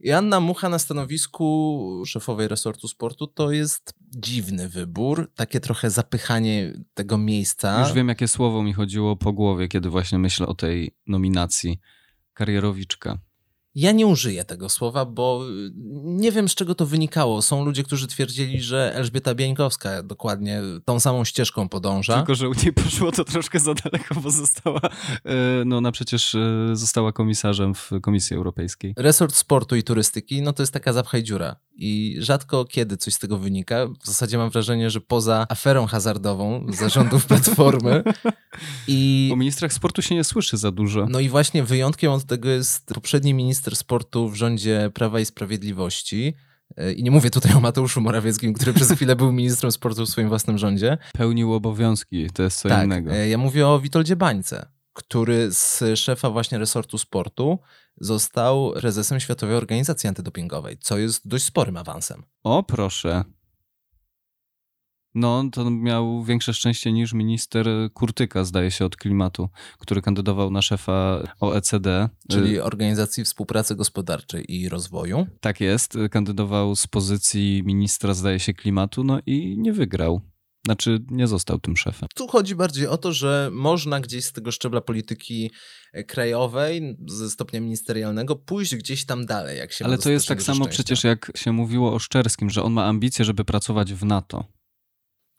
Joanna 0.00 0.40
Mucha 0.40 0.68
na 0.68 0.78
stanowisku 0.78 2.02
szefowej 2.06 2.48
resortu 2.48 2.88
sportu 2.88 3.26
to 3.26 3.52
jest 3.52 3.94
dziwny 4.00 4.68
wybór, 4.68 5.30
takie 5.34 5.60
trochę 5.60 5.90
zapychanie 5.90 6.72
tego 6.94 7.18
miejsca. 7.18 7.80
Już 7.80 7.92
wiem, 7.92 8.08
jakie 8.08 8.28
słowo 8.28 8.62
mi 8.62 8.72
chodziło 8.72 9.16
po 9.16 9.32
głowie, 9.32 9.68
kiedy 9.68 9.90
właśnie 9.90 10.18
myślę 10.18 10.46
o 10.46 10.54
tej 10.54 10.94
nominacji. 11.06 11.80
Karierowiczka. 12.34 13.18
Ja 13.78 13.92
nie 13.92 14.06
użyję 14.06 14.44
tego 14.44 14.68
słowa, 14.68 15.04
bo 15.04 15.44
y, 15.50 15.70
nie 16.04 16.32
wiem 16.32 16.48
z 16.48 16.54
czego 16.54 16.74
to 16.74 16.86
wynikało. 16.86 17.42
Są 17.42 17.64
ludzie, 17.64 17.82
którzy 17.84 18.06
twierdzili, 18.06 18.62
że 18.62 18.94
Elżbieta 18.94 19.34
Bieńkowska 19.34 20.02
dokładnie 20.02 20.62
tą 20.84 21.00
samą 21.00 21.24
ścieżką 21.24 21.68
podąża. 21.68 22.16
Tylko, 22.16 22.34
że 22.34 22.48
u 22.48 22.52
niej 22.54 22.72
poszło 22.72 23.12
to 23.12 23.24
troszkę 23.24 23.60
za 23.60 23.74
daleko, 23.74 24.14
bo 24.20 24.30
została, 24.30 24.80
e, 25.24 25.64
no 25.66 25.76
ona 25.76 25.92
przecież 25.92 26.34
e, 26.34 26.68
została 26.72 27.12
komisarzem 27.12 27.74
w 27.74 27.90
Komisji 28.02 28.36
Europejskiej. 28.36 28.94
Resort 28.96 29.34
sportu 29.34 29.76
i 29.76 29.82
turystyki, 29.82 30.42
no 30.42 30.52
to 30.52 30.62
jest 30.62 30.72
taka 30.72 30.92
zapchaj 30.92 31.22
dziura. 31.22 31.56
I 31.80 32.16
rzadko 32.18 32.64
kiedy 32.64 32.96
coś 32.96 33.14
z 33.14 33.18
tego 33.18 33.38
wynika. 33.38 33.86
W 34.02 34.06
zasadzie 34.06 34.38
mam 34.38 34.50
wrażenie, 34.50 34.90
że 34.90 35.00
poza 35.00 35.46
aferą 35.48 35.86
hazardową 35.86 36.66
zarządów 36.68 37.26
Platformy 37.28 38.02
i... 38.88 39.30
O 39.32 39.36
ministrach 39.36 39.72
sportu 39.72 40.02
się 40.02 40.14
nie 40.14 40.24
słyszy 40.24 40.56
za 40.56 40.70
dużo. 40.70 41.06
No 41.10 41.20
i 41.20 41.28
właśnie 41.28 41.64
wyjątkiem 41.64 42.12
od 42.12 42.24
tego 42.24 42.48
jest 42.48 42.86
poprzedni 42.94 43.34
minister 43.34 43.67
sportu 43.76 44.28
w 44.28 44.34
rządzie 44.34 44.90
Prawa 44.94 45.20
i 45.20 45.24
Sprawiedliwości. 45.24 46.34
E, 46.76 46.92
I 46.92 47.02
nie 47.02 47.10
mówię 47.10 47.30
tutaj 47.30 47.52
o 47.52 47.60
Mateuszu 47.60 48.00
Morawieckim, 48.00 48.52
który 48.52 48.72
przez 48.72 48.92
chwilę 48.92 49.16
był 49.16 49.32
ministrem 49.32 49.72
sportu 49.72 50.06
w 50.06 50.08
swoim 50.08 50.28
własnym 50.28 50.58
rządzie. 50.58 50.98
Pełnił 51.12 51.54
obowiązki, 51.54 52.30
to 52.30 52.42
jest 52.42 52.60
co 52.60 52.68
tak, 52.68 52.84
innego. 52.84 53.12
e, 53.12 53.28
ja 53.28 53.38
mówię 53.38 53.68
o 53.68 53.80
Witoldzie 53.80 54.16
Bańce, 54.16 54.66
który 54.92 55.52
z 55.52 55.82
szefa 55.94 56.30
właśnie 56.30 56.58
resortu 56.58 56.98
sportu 56.98 57.58
został 58.00 58.72
prezesem 58.72 59.20
Światowej 59.20 59.56
Organizacji 59.56 60.08
Antydopingowej, 60.08 60.78
co 60.80 60.98
jest 60.98 61.28
dość 61.28 61.44
sporym 61.44 61.76
awansem. 61.76 62.22
O, 62.44 62.62
proszę. 62.62 63.24
No, 65.18 65.44
to 65.52 65.70
miał 65.70 66.24
większe 66.24 66.54
szczęście 66.54 66.92
niż 66.92 67.12
minister 67.12 67.66
Kurtyka, 67.94 68.44
zdaje 68.44 68.70
się, 68.70 68.84
od 68.84 68.96
klimatu, 68.96 69.48
który 69.78 70.02
kandydował 70.02 70.50
na 70.50 70.62
szefa 70.62 71.22
OECD. 71.40 72.08
Czyli 72.30 72.60
Organizacji 72.60 73.24
Współpracy 73.24 73.76
Gospodarczej 73.76 74.54
i 74.54 74.68
Rozwoju. 74.68 75.26
Tak 75.40 75.60
jest, 75.60 75.98
kandydował 76.10 76.76
z 76.76 76.86
pozycji 76.86 77.62
ministra, 77.64 78.14
zdaje 78.14 78.40
się, 78.40 78.54
klimatu, 78.54 79.04
no 79.04 79.18
i 79.26 79.58
nie 79.58 79.72
wygrał. 79.72 80.20
Znaczy, 80.66 80.98
nie 81.10 81.26
został 81.26 81.58
tym 81.58 81.76
szefem. 81.76 82.08
Tu 82.14 82.28
chodzi 82.28 82.54
bardziej 82.54 82.86
o 82.86 82.98
to, 82.98 83.12
że 83.12 83.50
można 83.52 84.00
gdzieś 84.00 84.24
z 84.24 84.32
tego 84.32 84.52
szczebla 84.52 84.80
polityki 84.80 85.50
krajowej, 86.06 86.96
ze 87.06 87.30
stopnia 87.30 87.60
ministerialnego, 87.60 88.36
pójść 88.36 88.76
gdzieś 88.76 89.06
tam 89.06 89.26
dalej, 89.26 89.58
jak 89.58 89.72
się 89.72 89.84
Ale 89.84 89.98
to 89.98 90.10
jest 90.10 90.28
tak 90.28 90.42
samo 90.42 90.56
szczęścia. 90.56 90.74
przecież, 90.74 91.04
jak 91.04 91.32
się 91.34 91.52
mówiło 91.52 91.94
o 91.94 91.98
Szczerskim, 91.98 92.50
że 92.50 92.62
on 92.62 92.72
ma 92.72 92.84
ambicje, 92.84 93.24
żeby 93.24 93.44
pracować 93.44 93.94
w 93.94 94.04
NATO. 94.04 94.57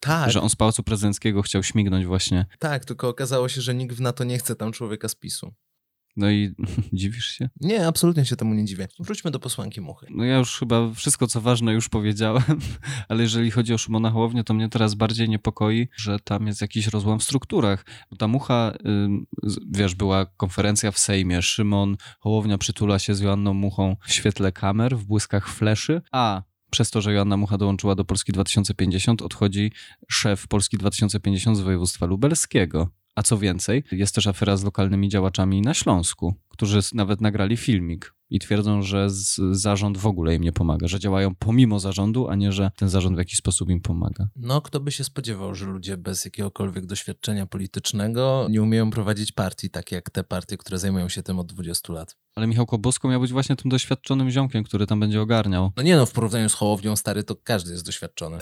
Tak. 0.00 0.30
Że 0.30 0.42
on 0.42 0.50
z 0.50 0.56
pałacu 0.56 0.82
prezydenckiego 0.82 1.42
chciał 1.42 1.62
śmignąć 1.62 2.06
właśnie. 2.06 2.46
Tak, 2.58 2.84
tylko 2.84 3.08
okazało 3.08 3.48
się, 3.48 3.60
że 3.60 3.74
nikt 3.74 3.96
w 3.96 4.00
NATO 4.00 4.24
nie 4.24 4.38
chce 4.38 4.56
tam 4.56 4.72
człowieka 4.72 5.08
z 5.08 5.14
PiSu. 5.14 5.54
No 6.16 6.30
i 6.30 6.54
dziwisz 6.92 7.26
się? 7.26 7.48
Nie, 7.60 7.86
absolutnie 7.86 8.24
się 8.24 8.36
temu 8.36 8.54
nie 8.54 8.64
dziwię. 8.64 8.88
Wróćmy 8.98 9.30
do 9.30 9.38
posłanki 9.38 9.80
Muchy. 9.80 10.06
No 10.10 10.24
ja 10.24 10.38
już 10.38 10.58
chyba 10.58 10.90
wszystko, 10.94 11.26
co 11.26 11.40
ważne, 11.40 11.72
już 11.72 11.88
powiedziałem, 11.88 12.42
ale 13.08 13.22
jeżeli 13.22 13.50
chodzi 13.50 13.74
o 13.74 13.78
Szymona 13.78 14.10
Hołownię, 14.10 14.44
to 14.44 14.54
mnie 14.54 14.68
teraz 14.68 14.94
bardziej 14.94 15.28
niepokoi, 15.28 15.88
że 15.96 16.18
tam 16.18 16.46
jest 16.46 16.60
jakiś 16.60 16.86
rozłam 16.86 17.18
w 17.18 17.22
strukturach. 17.22 17.84
Bo 18.10 18.16
ta 18.16 18.28
Mucha, 18.28 18.72
wiesz, 19.70 19.94
była 19.94 20.26
konferencja 20.26 20.90
w 20.90 20.98
Sejmie, 20.98 21.42
Szymon 21.42 21.96
Hołownia 22.20 22.58
przytula 22.58 22.98
się 22.98 23.14
z 23.14 23.20
Joanną 23.20 23.54
Muchą 23.54 23.96
w 24.06 24.12
świetle 24.12 24.52
kamer, 24.52 24.96
w 24.96 25.04
błyskach 25.04 25.48
fleszy, 25.48 26.02
a 26.12 26.42
przez 26.70 26.90
to, 26.90 27.00
że 27.00 27.12
Joanna 27.12 27.36
Mucha 27.36 27.58
dołączyła 27.58 27.94
do 27.94 28.04
Polski 28.04 28.32
2050, 28.32 29.22
odchodzi 29.22 29.72
szef 30.08 30.48
Polski 30.48 30.78
2050 30.78 31.56
z 31.56 31.60
województwa 31.60 32.06
lubelskiego. 32.06 32.99
A 33.20 33.22
co 33.22 33.38
więcej, 33.38 33.84
jest 33.92 34.14
też 34.14 34.26
afera 34.26 34.56
z 34.56 34.64
lokalnymi 34.64 35.08
działaczami 35.08 35.62
na 35.62 35.74
Śląsku, 35.74 36.34
którzy 36.48 36.80
nawet 36.94 37.20
nagrali 37.20 37.56
filmik 37.56 38.14
i 38.30 38.38
twierdzą, 38.38 38.82
że 38.82 39.10
z, 39.10 39.40
zarząd 39.52 39.98
w 39.98 40.06
ogóle 40.06 40.34
im 40.34 40.42
nie 40.42 40.52
pomaga, 40.52 40.88
że 40.88 41.00
działają 41.00 41.34
pomimo 41.34 41.80
zarządu, 41.80 42.28
a 42.28 42.34
nie, 42.34 42.52
że 42.52 42.70
ten 42.76 42.88
zarząd 42.88 43.16
w 43.16 43.18
jakiś 43.18 43.38
sposób 43.38 43.70
im 43.70 43.80
pomaga. 43.80 44.28
No, 44.36 44.62
kto 44.62 44.80
by 44.80 44.92
się 44.92 45.04
spodziewał, 45.04 45.54
że 45.54 45.66
ludzie 45.66 45.96
bez 45.96 46.24
jakiegokolwiek 46.24 46.86
doświadczenia 46.86 47.46
politycznego 47.46 48.46
nie 48.50 48.62
umieją 48.62 48.90
prowadzić 48.90 49.32
partii, 49.32 49.70
tak 49.70 49.92
jak 49.92 50.10
te 50.10 50.24
partie, 50.24 50.56
które 50.56 50.78
zajmują 50.78 51.08
się 51.08 51.22
tym 51.22 51.38
od 51.38 51.46
20 51.52 51.92
lat. 51.92 52.16
Ale 52.34 52.46
Michał 52.46 52.66
Kobosko 52.66 53.08
miał 53.08 53.20
być 53.20 53.32
właśnie 53.32 53.56
tym 53.56 53.70
doświadczonym 53.70 54.30
ziomkiem, 54.30 54.64
który 54.64 54.86
tam 54.86 55.00
będzie 55.00 55.20
ogarniał. 55.20 55.72
No 55.76 55.82
nie 55.82 55.96
no, 55.96 56.06
w 56.06 56.12
porównaniu 56.12 56.48
z 56.48 56.54
Hołownią 56.54 56.96
stary, 56.96 57.24
to 57.24 57.36
każdy 57.36 57.72
jest 57.72 57.86
doświadczony. 57.86 58.38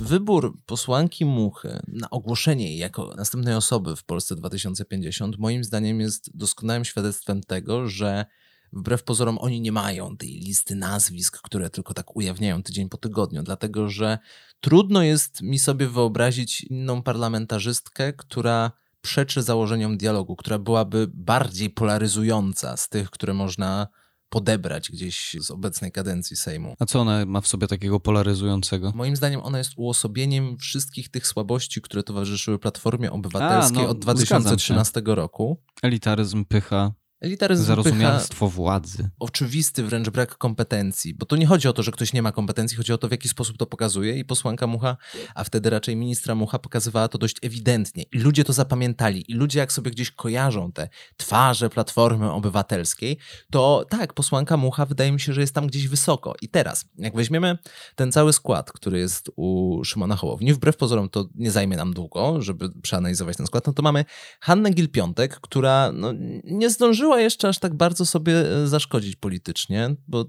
Wybór 0.00 0.56
posłanki 0.66 1.24
Muchy 1.24 1.80
na 1.88 2.10
ogłoszenie 2.10 2.68
jej 2.68 2.78
jako 2.78 3.14
następnej 3.16 3.54
osoby 3.54 3.96
w 3.96 4.04
Polsce 4.04 4.36
2050 4.36 5.38
moim 5.38 5.64
zdaniem 5.64 6.00
jest 6.00 6.36
doskonałym 6.36 6.84
świadectwem 6.84 7.42
tego, 7.42 7.88
że 7.88 8.26
wbrew 8.72 9.02
pozorom 9.02 9.38
oni 9.38 9.60
nie 9.60 9.72
mają 9.72 10.16
tej 10.16 10.28
listy 10.28 10.74
nazwisk, 10.74 11.40
które 11.42 11.70
tylko 11.70 11.94
tak 11.94 12.16
ujawniają 12.16 12.62
tydzień 12.62 12.88
po 12.88 12.96
tygodniu, 12.96 13.42
dlatego 13.42 13.88
że 13.88 14.18
trudno 14.60 15.02
jest 15.02 15.42
mi 15.42 15.58
sobie 15.58 15.88
wyobrazić 15.88 16.60
inną 16.62 17.02
parlamentarzystkę, 17.02 18.12
która 18.12 18.72
przeczy 19.00 19.42
założeniom 19.42 19.96
dialogu, 19.96 20.36
która 20.36 20.58
byłaby 20.58 21.10
bardziej 21.14 21.70
polaryzująca 21.70 22.76
z 22.76 22.88
tych, 22.88 23.10
które 23.10 23.34
można 23.34 23.88
podebrać 24.30 24.90
gdzieś 24.90 25.36
z 25.40 25.50
obecnej 25.50 25.92
kadencji 25.92 26.36
Sejmu. 26.36 26.74
A 26.78 26.86
co 26.86 27.00
ona 27.00 27.26
ma 27.26 27.40
w 27.40 27.46
sobie 27.46 27.66
takiego 27.66 28.00
polaryzującego? 28.00 28.92
Moim 28.94 29.16
zdaniem 29.16 29.40
ona 29.40 29.58
jest 29.58 29.72
uosobieniem 29.76 30.58
wszystkich 30.58 31.08
tych 31.08 31.26
słabości, 31.26 31.82
które 31.82 32.02
towarzyszyły 32.02 32.58
Platformie 32.58 33.12
Obywatelskiej 33.12 33.80
A, 33.80 33.84
no, 33.84 33.88
od 33.88 33.98
2013 33.98 35.02
roku. 35.04 35.62
Elitaryzm, 35.82 36.44
pycha. 36.44 36.92
Elitaryzm, 37.20 37.64
Zarozumialstwo 37.64 38.48
władzy. 38.48 39.10
Oczywisty 39.18 39.84
wręcz 39.84 40.08
brak 40.08 40.38
kompetencji, 40.38 41.14
bo 41.14 41.26
to 41.26 41.36
nie 41.36 41.46
chodzi 41.46 41.68
o 41.68 41.72
to, 41.72 41.82
że 41.82 41.92
ktoś 41.92 42.12
nie 42.12 42.22
ma 42.22 42.32
kompetencji, 42.32 42.76
chodzi 42.76 42.92
o 42.92 42.98
to, 42.98 43.08
w 43.08 43.10
jaki 43.10 43.28
sposób 43.28 43.56
to 43.56 43.66
pokazuje 43.66 44.18
i 44.18 44.24
posłanka 44.24 44.66
Mucha, 44.66 44.96
a 45.34 45.44
wtedy 45.44 45.70
raczej 45.70 45.96
ministra 45.96 46.34
Mucha 46.34 46.58
pokazywała 46.58 47.08
to 47.08 47.18
dość 47.18 47.36
ewidentnie 47.42 48.04
i 48.12 48.18
ludzie 48.18 48.44
to 48.44 48.52
zapamiętali 48.52 49.30
i 49.30 49.34
ludzie 49.34 49.58
jak 49.58 49.72
sobie 49.72 49.90
gdzieś 49.90 50.10
kojarzą 50.10 50.72
te 50.72 50.88
twarze 51.16 51.70
Platformy 51.70 52.32
Obywatelskiej, 52.32 53.18
to 53.50 53.86
tak, 53.90 54.14
posłanka 54.14 54.56
Mucha 54.56 54.86
wydaje 54.86 55.12
mi 55.12 55.20
się, 55.20 55.32
że 55.32 55.40
jest 55.40 55.54
tam 55.54 55.66
gdzieś 55.66 55.88
wysoko. 55.88 56.34
I 56.42 56.48
teraz, 56.48 56.84
jak 56.98 57.16
weźmiemy 57.16 57.58
ten 57.96 58.12
cały 58.12 58.32
skład, 58.32 58.72
który 58.72 58.98
jest 58.98 59.30
u 59.36 59.80
Szymona 59.84 60.16
Hołowni, 60.16 60.54
wbrew 60.54 60.76
pozorom 60.76 61.08
to 61.08 61.28
nie 61.34 61.50
zajmie 61.50 61.76
nam 61.76 61.94
długo, 61.94 62.42
żeby 62.42 62.70
przeanalizować 62.82 63.36
ten 63.36 63.46
skład, 63.46 63.66
no 63.66 63.72
to 63.72 63.82
mamy 63.82 64.04
Hannę 64.40 64.70
Gil-Piątek, 64.70 65.28
która 65.28 65.92
no, 65.92 66.12
nie 66.44 66.70
zdążyła 66.70 67.09
zdążyła 67.10 67.20
jeszcze 67.20 67.48
aż 67.48 67.58
tak 67.58 67.74
bardzo 67.74 68.06
sobie 68.06 68.62
e, 68.62 68.66
zaszkodzić 68.66 69.16
politycznie, 69.16 69.96
bo 70.08 70.24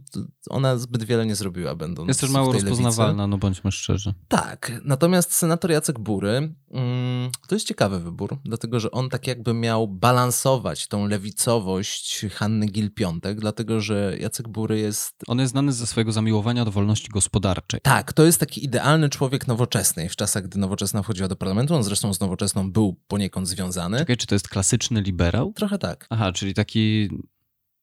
ona 0.49 0.77
zbyt 0.77 1.03
wiele 1.03 1.25
nie 1.25 1.35
zrobiła, 1.35 1.75
będąc 1.75 2.07
Jest 2.07 2.21
też 2.21 2.29
mało 2.29 2.53
rozpoznawalna, 2.53 3.27
no 3.27 3.37
bądźmy 3.37 3.71
szczerzy. 3.71 4.13
Tak, 4.27 4.71
natomiast 4.85 5.33
senator 5.33 5.71
Jacek 5.71 5.99
Bury 5.99 6.53
mm, 6.71 7.31
to 7.47 7.55
jest 7.55 7.67
ciekawy 7.67 7.99
wybór, 7.99 8.37
dlatego 8.45 8.79
że 8.79 8.91
on 8.91 9.09
tak 9.09 9.27
jakby 9.27 9.53
miał 9.53 9.87
balansować 9.87 10.87
tą 10.87 11.07
lewicowość 11.07 12.25
Hanny 12.33 12.65
Gil-Piątek, 12.65 13.35
dlatego 13.35 13.81
że 13.81 14.17
Jacek 14.19 14.47
Bury 14.47 14.79
jest... 14.79 15.15
On 15.27 15.39
jest 15.39 15.51
znany 15.51 15.73
ze 15.73 15.87
swojego 15.87 16.11
zamiłowania 16.11 16.65
do 16.65 16.71
wolności 16.71 17.09
gospodarczej. 17.09 17.79
Tak, 17.83 18.13
to 18.13 18.25
jest 18.25 18.39
taki 18.39 18.65
idealny 18.65 19.09
człowiek 19.09 19.47
nowoczesnej 19.47 20.09
w 20.09 20.15
czasach, 20.15 20.43
gdy 20.43 20.59
nowoczesna 20.59 21.03
wchodziła 21.03 21.27
do 21.27 21.35
parlamentu. 21.35 21.75
On 21.75 21.83
zresztą 21.83 22.13
z 22.13 22.19
nowoczesną 22.19 22.71
był 22.71 22.99
poniekąd 23.07 23.47
związany. 23.47 23.97
Czekaj, 23.97 24.17
czy 24.17 24.27
to 24.27 24.35
jest 24.35 24.49
klasyczny 24.49 25.01
liberał? 25.01 25.53
Trochę 25.55 25.77
tak. 25.77 26.07
Aha, 26.09 26.31
czyli 26.31 26.53
taki, 26.53 26.70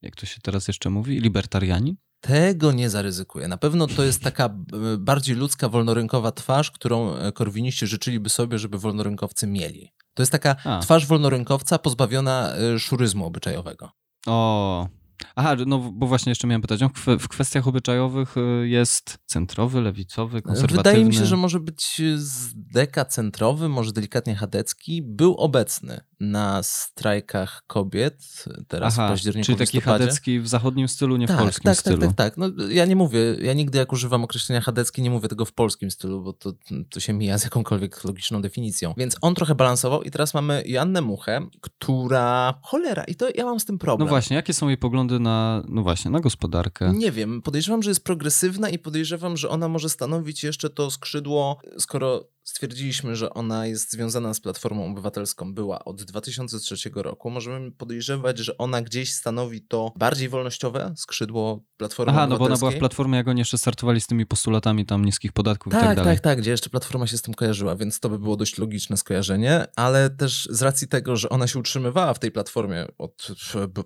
jak 0.02 0.16
to 0.16 0.26
się 0.26 0.40
teraz 0.40 0.68
jeszcze 0.68 0.90
mówi, 0.90 1.20
libertarianin? 1.20 1.96
Tego 2.20 2.72
nie 2.72 2.90
zaryzykuję. 2.90 3.48
Na 3.48 3.56
pewno 3.56 3.86
to 3.86 4.04
jest 4.04 4.22
taka 4.22 4.44
e, 4.44 4.50
bardziej 4.98 5.36
ludzka, 5.36 5.68
wolnorynkowa 5.68 6.32
twarz, 6.32 6.70
którą 6.70 7.14
e, 7.14 7.32
korwiniści 7.32 7.86
życzyliby 7.86 8.28
sobie, 8.28 8.58
żeby 8.58 8.78
wolnorynkowcy 8.78 9.46
mieli. 9.46 9.92
To 10.14 10.22
jest 10.22 10.32
taka 10.32 10.56
A. 10.64 10.78
twarz 10.78 11.06
wolnorynkowca 11.06 11.78
pozbawiona 11.78 12.54
e, 12.54 12.78
szuryzmu 12.78 13.26
obyczajowego. 13.26 13.90
O, 14.26 14.88
Aha, 15.36 15.56
no 15.66 15.78
bo 15.78 16.06
właśnie 16.06 16.30
jeszcze 16.30 16.46
miałem 16.46 16.62
pytać, 16.62 16.80
w 17.20 17.28
kwestiach 17.28 17.68
obyczajowych 17.68 18.34
jest 18.62 19.18
centrowy, 19.26 19.80
lewicowy, 19.80 20.42
konserwatywny? 20.42 20.76
Wydaje 20.76 21.04
mi 21.04 21.14
się, 21.14 21.26
że 21.26 21.36
może 21.36 21.60
być 21.60 22.02
z 22.16 22.52
deka 22.54 23.04
centrowy, 23.04 23.68
może 23.68 23.92
delikatnie 23.92 24.36
chadecki. 24.36 25.02
Był 25.02 25.34
obecny 25.34 26.00
na 26.20 26.62
strajkach 26.62 27.62
kobiet 27.66 28.44
teraz 28.68 28.94
Aha, 28.94 29.06
w 29.06 29.10
październiku, 29.10 29.46
czyli 29.46 29.58
taki 29.58 29.80
chadecki 29.80 30.40
w 30.40 30.48
zachodnim 30.48 30.88
stylu, 30.88 31.16
nie 31.16 31.26
tak, 31.26 31.36
w 31.36 31.40
polskim 31.40 31.64
tak, 31.64 31.76
stylu. 31.76 31.98
Tak, 31.98 32.08
tak, 32.08 32.16
tak. 32.16 32.36
No, 32.36 32.64
ja 32.68 32.84
nie 32.84 32.96
mówię, 32.96 33.20
ja 33.40 33.52
nigdy 33.52 33.78
jak 33.78 33.92
używam 33.92 34.24
określenia 34.24 34.60
chadecki, 34.60 35.02
nie 35.02 35.10
mówię 35.10 35.28
tego 35.28 35.44
w 35.44 35.52
polskim 35.52 35.90
stylu, 35.90 36.22
bo 36.22 36.32
to, 36.32 36.52
to 36.90 37.00
się 37.00 37.12
mija 37.12 37.38
z 37.38 37.44
jakąkolwiek 37.44 38.04
logiczną 38.04 38.42
definicją. 38.42 38.94
Więc 38.96 39.16
on 39.20 39.34
trochę 39.34 39.54
balansował 39.54 40.02
i 40.02 40.10
teraz 40.10 40.34
mamy 40.34 40.62
Joannę 40.66 41.00
Muchę, 41.00 41.46
która, 41.60 42.54
cholera, 42.62 43.04
i 43.04 43.14
to 43.14 43.26
ja 43.34 43.44
mam 43.44 43.60
z 43.60 43.64
tym 43.64 43.78
problem. 43.78 44.06
No 44.06 44.10
właśnie, 44.10 44.36
jakie 44.36 44.54
są 44.54 44.68
jej 44.68 44.78
poglądy 44.78 45.20
na, 45.20 45.62
no 45.68 45.82
właśnie, 45.82 46.10
na 46.10 46.20
gospodarkę? 46.20 46.92
Nie 46.94 47.12
wiem, 47.12 47.42
podejrzewam, 47.42 47.82
że 47.82 47.90
jest 47.90 48.04
progresywna 48.04 48.68
i 48.68 48.78
podejrzewam, 48.78 49.36
że 49.36 49.48
ona 49.48 49.68
może 49.68 49.88
stanowić 49.88 50.44
jeszcze 50.44 50.70
to 50.70 50.90
skrzydło, 50.90 51.60
skoro 51.78 52.24
stwierdziliśmy, 52.48 53.16
że 53.16 53.34
ona 53.34 53.66
jest 53.66 53.92
związana 53.92 54.34
z 54.34 54.40
Platformą 54.40 54.90
Obywatelską, 54.90 55.54
była 55.54 55.84
od 55.84 56.02
2003 56.02 56.90
roku. 56.94 57.30
Możemy 57.30 57.72
podejrzewać, 57.72 58.38
że 58.38 58.58
ona 58.58 58.82
gdzieś 58.82 59.12
stanowi 59.12 59.62
to 59.62 59.92
bardziej 59.96 60.28
wolnościowe 60.28 60.94
skrzydło 60.96 61.64
Platformy 61.76 62.12
Aha, 62.12 62.24
Obywatelskiej. 62.24 62.34
no 62.34 62.38
bo 62.38 62.44
ona 62.44 62.58
była 62.58 62.70
w 62.70 62.78
Platformie, 62.78 63.16
jak 63.16 63.28
oni 63.28 63.38
jeszcze 63.38 63.58
startowali 63.58 64.00
z 64.00 64.06
tymi 64.06 64.26
postulatami 64.26 64.86
tam 64.86 65.04
niskich 65.04 65.32
podatków 65.32 65.72
tak, 65.72 65.82
i 65.82 65.86
tak 65.86 65.96
dalej. 65.96 66.16
Tak, 66.16 66.24
tak, 66.24 66.38
gdzie 66.38 66.50
jeszcze 66.50 66.70
Platforma 66.70 67.06
się 67.06 67.16
z 67.16 67.22
tym 67.22 67.34
kojarzyła, 67.34 67.76
więc 67.76 68.00
to 68.00 68.08
by 68.08 68.18
było 68.18 68.36
dość 68.36 68.58
logiczne 68.58 68.96
skojarzenie, 68.96 69.66
ale 69.76 70.10
też 70.10 70.48
z 70.50 70.62
racji 70.62 70.88
tego, 70.88 71.16
że 71.16 71.28
ona 71.28 71.46
się 71.46 71.58
utrzymywała 71.58 72.14
w 72.14 72.18
tej 72.18 72.30
Platformie 72.32 72.86
od 72.98 73.28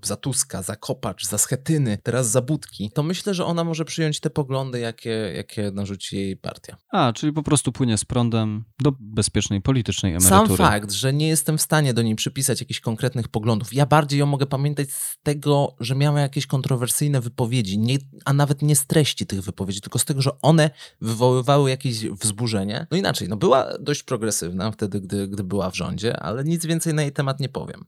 za 0.03 0.17
Tuska, 0.17 0.63
za 0.63 0.77
Kopacz, 0.77 1.27
za 1.27 1.39
Schetyny, 1.39 1.99
teraz 2.03 2.31
za 2.31 2.43
Budki, 2.43 2.91
to 2.95 3.03
myślę, 3.03 3.35
że 3.35 3.45
ona 3.45 3.65
może 3.65 3.85
przyjąć 3.85 4.21
te 4.21 4.31
poglądy, 4.31 4.81
jakie, 4.81 5.33
jakie 5.37 5.71
narzuci 5.71 6.17
jej 6.17 6.37
partia. 6.37 6.77
A, 6.91 7.13
czyli 7.13 7.33
po 7.33 7.43
prostu 7.43 7.73
płynie 7.73 7.99
z 7.99 8.05
prądem 8.05 8.52
do 8.83 8.93
bezpiecznej 9.01 9.61
politycznej 9.61 10.13
emerytury. 10.15 10.47
Sam 10.47 10.57
fakt, 10.57 10.93
że 10.93 11.13
nie 11.13 11.29
jestem 11.29 11.59
w 11.59 11.63
stanie 11.63 11.95
do 11.95 12.03
niej 12.03 12.17
przypisać 12.17 12.61
jakichś 12.61 12.81
konkretnych 12.81 13.29
poglądów. 13.29 13.75
Ja 13.75 13.87
bardziej 13.87 14.21
ją 14.21 14.27
mogę 14.27 14.47
pamiętać 14.47 14.91
z 14.91 15.17
tego, 15.23 15.77
że 15.81 15.95
miała 15.95 16.21
jakieś 16.21 16.47
kontrowersyjne 16.47 17.21
wypowiedzi, 17.21 17.79
nie, 17.79 17.99
a 18.25 18.33
nawet 18.33 18.63
nie 18.63 18.77
z 18.77 18.87
treści 18.87 19.27
tych 19.27 19.43
wypowiedzi, 19.43 19.81
tylko 19.81 19.99
z 19.99 20.05
tego, 20.05 20.23
że 20.23 20.31
one 20.43 20.71
wywoływały 21.01 21.71
jakieś 21.71 22.07
wzburzenie. 22.07 22.87
No 22.91 22.97
inaczej, 22.97 23.29
no 23.29 23.37
była 23.37 23.79
dość 23.79 24.03
progresywna 24.03 24.71
wtedy, 24.71 25.01
gdy, 25.01 25.29
gdy 25.29 25.45
była 25.45 25.71
w 25.71 25.77
rządzie, 25.77 26.21
ale 26.21 26.45
nic 26.45 26.67
więcej 26.67 26.95
na 26.95 27.03
jej 27.03 27.13
temat 27.13 27.41
nie 27.41 27.49
powiem. 27.49 27.85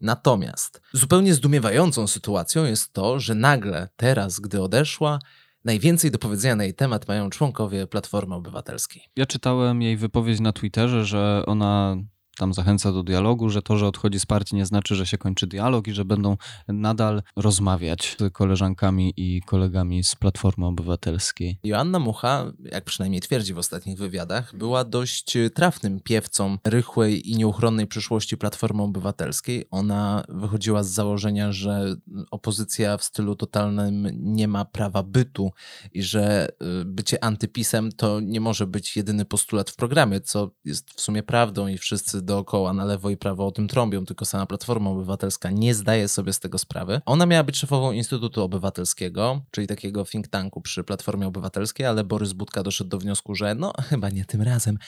Natomiast 0.00 0.80
zupełnie 0.92 1.34
zdumiewającą 1.34 2.06
sytuacją 2.06 2.64
jest 2.64 2.92
to, 2.92 3.20
że 3.20 3.34
nagle 3.34 3.88
teraz, 3.96 4.40
gdy 4.40 4.62
odeszła, 4.62 5.18
Najwięcej 5.64 6.10
do 6.10 6.18
powiedzenia 6.18 6.56
na 6.56 6.64
jej 6.64 6.74
temat 6.74 7.08
mają 7.08 7.30
członkowie 7.30 7.86
Platformy 7.86 8.34
Obywatelskiej. 8.34 9.02
Ja 9.16 9.26
czytałem 9.26 9.82
jej 9.82 9.96
wypowiedź 9.96 10.40
na 10.40 10.52
Twitterze, 10.52 11.04
że 11.04 11.42
ona 11.46 11.96
tam 12.38 12.54
zachęca 12.54 12.92
do 12.92 13.02
dialogu, 13.02 13.50
że 13.50 13.62
to, 13.62 13.76
że 13.76 13.86
odchodzi 13.86 14.20
z 14.20 14.26
partii 14.26 14.56
nie 14.56 14.66
znaczy, 14.66 14.94
że 14.94 15.06
się 15.06 15.18
kończy 15.18 15.46
dialog 15.46 15.88
i 15.88 15.92
że 15.92 16.04
będą 16.04 16.36
nadal 16.68 17.22
rozmawiać 17.36 18.16
z 18.20 18.32
koleżankami 18.32 19.12
i 19.16 19.42
kolegami 19.42 20.04
z 20.04 20.14
Platformy 20.14 20.66
Obywatelskiej. 20.66 21.58
Joanna 21.64 21.98
Mucha, 21.98 22.52
jak 22.72 22.84
przynajmniej 22.84 23.20
twierdzi 23.20 23.54
w 23.54 23.58
ostatnich 23.58 23.98
wywiadach, 23.98 24.56
była 24.56 24.84
dość 24.84 25.36
trafnym 25.54 26.00
piewcą 26.00 26.58
rychłej 26.64 27.30
i 27.30 27.36
nieuchronnej 27.36 27.86
przyszłości 27.86 28.36
Platformy 28.36 28.82
Obywatelskiej. 28.82 29.64
Ona 29.70 30.24
wychodziła 30.28 30.82
z 30.82 30.88
założenia, 30.88 31.52
że 31.52 31.96
opozycja 32.30 32.96
w 32.96 33.04
stylu 33.04 33.36
totalnym 33.36 34.08
nie 34.12 34.48
ma 34.48 34.64
prawa 34.64 35.02
bytu 35.02 35.52
i 35.92 36.02
że 36.02 36.48
y, 36.82 36.84
bycie 36.84 37.24
antypisem 37.24 37.92
to 37.92 38.20
nie 38.20 38.40
może 38.40 38.66
być 38.66 38.96
jedyny 38.96 39.24
postulat 39.24 39.70
w 39.70 39.76
programie, 39.76 40.20
co 40.20 40.50
jest 40.64 40.90
w 40.90 41.00
sumie 41.00 41.22
prawdą 41.22 41.66
i 41.66 41.78
wszyscy 41.78 42.22
dookoła, 42.28 42.72
na 42.72 42.84
lewo 42.84 43.10
i 43.10 43.16
prawo 43.16 43.46
o 43.46 43.50
tym 43.50 43.68
trąbią, 43.68 44.04
tylko 44.04 44.24
sama 44.24 44.46
Platforma 44.46 44.90
Obywatelska 44.90 45.50
nie 45.50 45.74
zdaje 45.74 46.08
sobie 46.08 46.32
z 46.32 46.40
tego 46.40 46.58
sprawy. 46.58 47.00
Ona 47.06 47.26
miała 47.26 47.44
być 47.44 47.56
szefową 47.56 47.92
Instytutu 47.92 48.42
Obywatelskiego, 48.42 49.40
czyli 49.50 49.66
takiego 49.66 50.04
think 50.04 50.28
tanku 50.28 50.60
przy 50.60 50.84
Platformie 50.84 51.26
Obywatelskiej, 51.26 51.86
ale 51.86 52.04
Borys 52.04 52.32
Budka 52.32 52.62
doszedł 52.62 52.90
do 52.90 52.98
wniosku, 52.98 53.34
że 53.34 53.54
no 53.54 53.72
chyba 53.90 54.10
nie 54.10 54.24
tym 54.24 54.42
razem, 54.42 54.78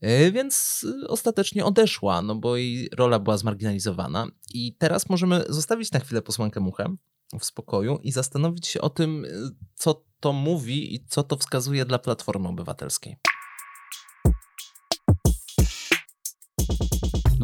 e, 0.00 0.32
więc 0.32 0.86
ostatecznie 1.08 1.64
odeszła, 1.64 2.22
no 2.22 2.34
bo 2.34 2.56
jej 2.56 2.88
rola 2.96 3.18
była 3.18 3.36
zmarginalizowana 3.36 4.26
i 4.54 4.74
teraz 4.74 5.08
możemy 5.08 5.44
zostawić 5.48 5.92
na 5.92 6.00
chwilę 6.00 6.22
posłankę 6.22 6.60
Muchę 6.60 6.94
w 7.40 7.44
spokoju 7.44 7.98
i 8.02 8.12
zastanowić 8.12 8.66
się 8.66 8.80
o 8.80 8.90
tym, 8.90 9.24
e, 9.24 9.28
co 9.74 10.04
to 10.20 10.32
mówi 10.32 10.94
i 10.94 11.06
co 11.06 11.22
to 11.22 11.36
wskazuje 11.36 11.84
dla 11.84 11.98
Platformy 11.98 12.48
Obywatelskiej. 12.48 13.16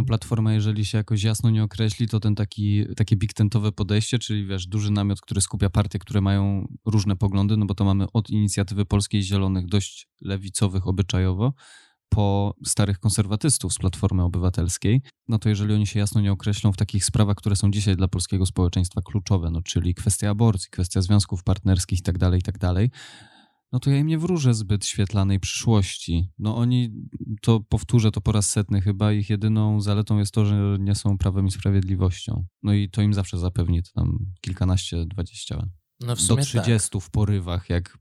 Platforma, 0.05 0.53
jeżeli 0.53 0.85
się 0.85 0.99
jakoś 0.99 1.23
jasno 1.23 1.51
nie 1.51 1.63
określi, 1.63 2.09
to 2.09 2.21
ten 2.21 2.35
taki, 2.35 2.85
takie 2.97 3.17
big 3.17 3.33
tentowe 3.33 3.73
podejście, 3.73 4.19
czyli 4.19 4.47
wiesz, 4.47 4.67
duży 4.67 4.91
namiot, 4.91 5.21
który 5.21 5.41
skupia 5.41 5.71
partie, 5.71 5.99
które 5.99 6.21
mają 6.21 6.69
różne 6.85 7.17
poglądy, 7.17 7.57
no 7.57 7.67
bo 7.67 7.75
to 7.75 7.85
mamy 7.85 8.07
od 8.13 8.31
inicjatywy 8.31 8.85
Polskiej 8.85 9.23
Zielonych, 9.23 9.67
dość 9.67 10.09
lewicowych 10.21 10.87
obyczajowo, 10.87 11.53
po 12.09 12.55
starych 12.67 12.99
konserwatystów 12.99 13.73
z 13.73 13.79
Platformy 13.79 14.23
Obywatelskiej, 14.23 15.03
no 15.29 15.39
to 15.39 15.49
jeżeli 15.49 15.75
oni 15.75 15.87
się 15.87 15.99
jasno 15.99 16.21
nie 16.21 16.33
określą 16.33 16.73
w 16.73 16.77
takich 16.77 17.05
sprawach, 17.05 17.37
które 17.37 17.57
są 17.57 17.71
dzisiaj 17.71 17.97
dla 17.97 18.09
polskiego 18.09 18.47
społeczeństwa 18.47 19.01
kluczowe, 19.03 19.51
no 19.51 19.63
czyli 19.63 19.95
kwestia 19.95 20.31
aborcji, 20.31 20.71
kwestia 20.71 21.03
związków 21.03 21.43
partnerskich 21.43 21.99
itd., 21.99 22.19
tak 22.19 22.35
itd., 22.35 22.59
tak 22.75 22.91
no 23.75 23.81
to 23.81 23.91
ja 23.91 23.99
im 23.99 24.07
nie 24.07 24.19
wróżę 24.19 24.55
zbyt 24.55 24.87
świetlanej 24.87 25.41
przyszłości. 25.41 26.31
No 26.39 26.57
oni, 26.57 26.91
to 27.43 27.61
powtórzę 27.61 28.11
to 28.11 28.21
po 28.21 28.33
raz 28.33 28.51
setny 28.51 28.81
chyba, 28.81 29.13
ich 29.13 29.31
jedyną 29.31 29.81
zaletą 29.81 30.19
jest 30.19 30.35
to, 30.35 30.45
że 30.45 30.77
nie 30.81 30.95
są 30.95 31.19
prawem 31.19 31.47
i 31.47 31.51
sprawiedliwością. 31.51 32.47
No 32.63 32.73
i 32.73 32.91
to 32.91 33.03
im 33.03 33.15
zawsze 33.15 33.39
zapewni 33.39 33.83
to 33.83 33.91
tam 33.95 34.19
kilkanaście, 34.41 35.07
dwadzieścia 35.07 35.67
no 36.01 36.15
do 36.29 36.37
trzydziestu 36.37 36.99
tak. 36.99 37.07
w 37.07 37.11
porywach, 37.11 37.71
jak 37.71 37.99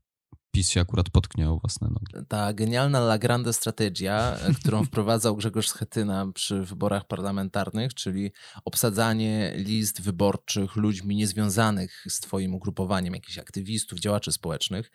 PiS 0.54 0.70
się 0.70 0.80
akurat 0.80 1.10
potknie 1.10 1.50
o 1.50 1.58
własne 1.58 1.88
nogi. 1.88 2.26
Ta 2.28 2.52
genialna 2.52 2.98
La 2.98 3.18
Grande 3.18 3.52
strategia, 3.52 4.36
e, 4.36 4.54
którą 4.54 4.84
wprowadzał 4.88 5.36
Grzegorz 5.36 5.68
Schetyna 5.68 6.32
przy 6.34 6.64
wyborach 6.64 7.06
parlamentarnych, 7.06 7.94
czyli 7.94 8.30
obsadzanie 8.64 9.52
list 9.56 10.00
wyborczych 10.00 10.76
ludźmi 10.76 11.16
niezwiązanych 11.16 12.04
z 12.08 12.20
twoim 12.20 12.54
ugrupowaniem, 12.54 13.14
jakichś 13.14 13.38
aktywistów, 13.38 14.00
działaczy 14.00 14.32
społecznych, 14.32 14.90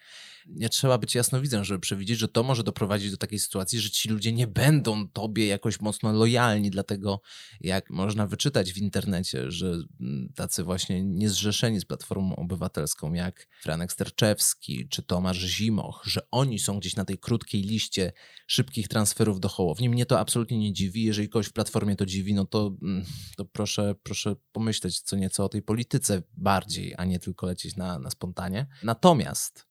nie 0.48 0.70
trzeba 0.70 0.98
być 0.98 1.16
jasnowidzem, 1.16 1.64
żeby 1.64 1.80
przewidzieć, 1.80 2.20
że 2.20 2.28
to 2.28 2.44
może 2.44 2.64
doprowadzić 2.64 3.12
do 3.12 3.18
takiej 3.18 3.40
sytuacji, 3.40 3.80
że 3.80 3.90
ci 3.90 4.10
ludzie 4.10 4.32
nie 4.32 4.48
będą 4.48 5.08
tobie 5.08 5.48
jakoś 5.48 5.80
mocno 5.80 6.12
lojalni, 6.12 6.70
dlatego 6.70 7.22
jak 7.62 7.90
można 7.90 8.28
wyczytać 8.28 8.74
w 8.74 8.78
internecie, 8.78 9.52
że 9.52 9.78
mm, 10.00 10.30
tacy 10.36 10.64
właśnie 10.64 11.04
niezrzeszeni 11.04 11.80
z 11.80 11.86
Platformą 11.86 12.36
Obywatelską, 12.36 13.14
jak 13.14 13.48
Franek 13.62 13.92
Sterczewski 13.92 14.88
czy 14.90 15.04
Tomasz 15.04 15.38
Zimoch, 15.50 16.02
że 16.06 16.22
oni 16.32 16.60
są 16.60 16.80
gdzieś 16.80 16.96
na 16.96 17.06
tej 17.06 17.18
krótkiej 17.18 17.62
liście 17.62 18.12
szybkich 18.48 18.88
transferów 18.88 19.40
do 19.40 19.50
Hołowni. 19.50 19.90
Mnie 19.90 20.06
to 20.06 20.20
absolutnie 20.20 20.58
nie 20.58 20.74
dziwi. 20.74 21.04
Jeżeli 21.04 21.30
kogoś 21.30 21.48
w 21.48 21.54
Platformie 21.54 21.96
to 21.96 22.06
dziwi, 22.06 22.34
no 22.34 22.46
to, 22.46 22.76
mm, 22.82 23.06
to 23.38 23.46
proszę, 23.46 23.96
proszę 24.04 24.36
pomyśleć 24.52 25.02
co 25.02 25.16
nieco 25.16 25.46
o 25.46 25.50
tej 25.50 25.62
polityce 25.62 26.24
bardziej, 26.38 26.94
a 26.98 27.06
nie 27.06 27.20
tylko 27.20 27.46
lecieć 27.46 27.76
na, 27.76 28.00
na 28.00 28.10
spontanie. 28.10 28.68
Natomiast 28.84 29.69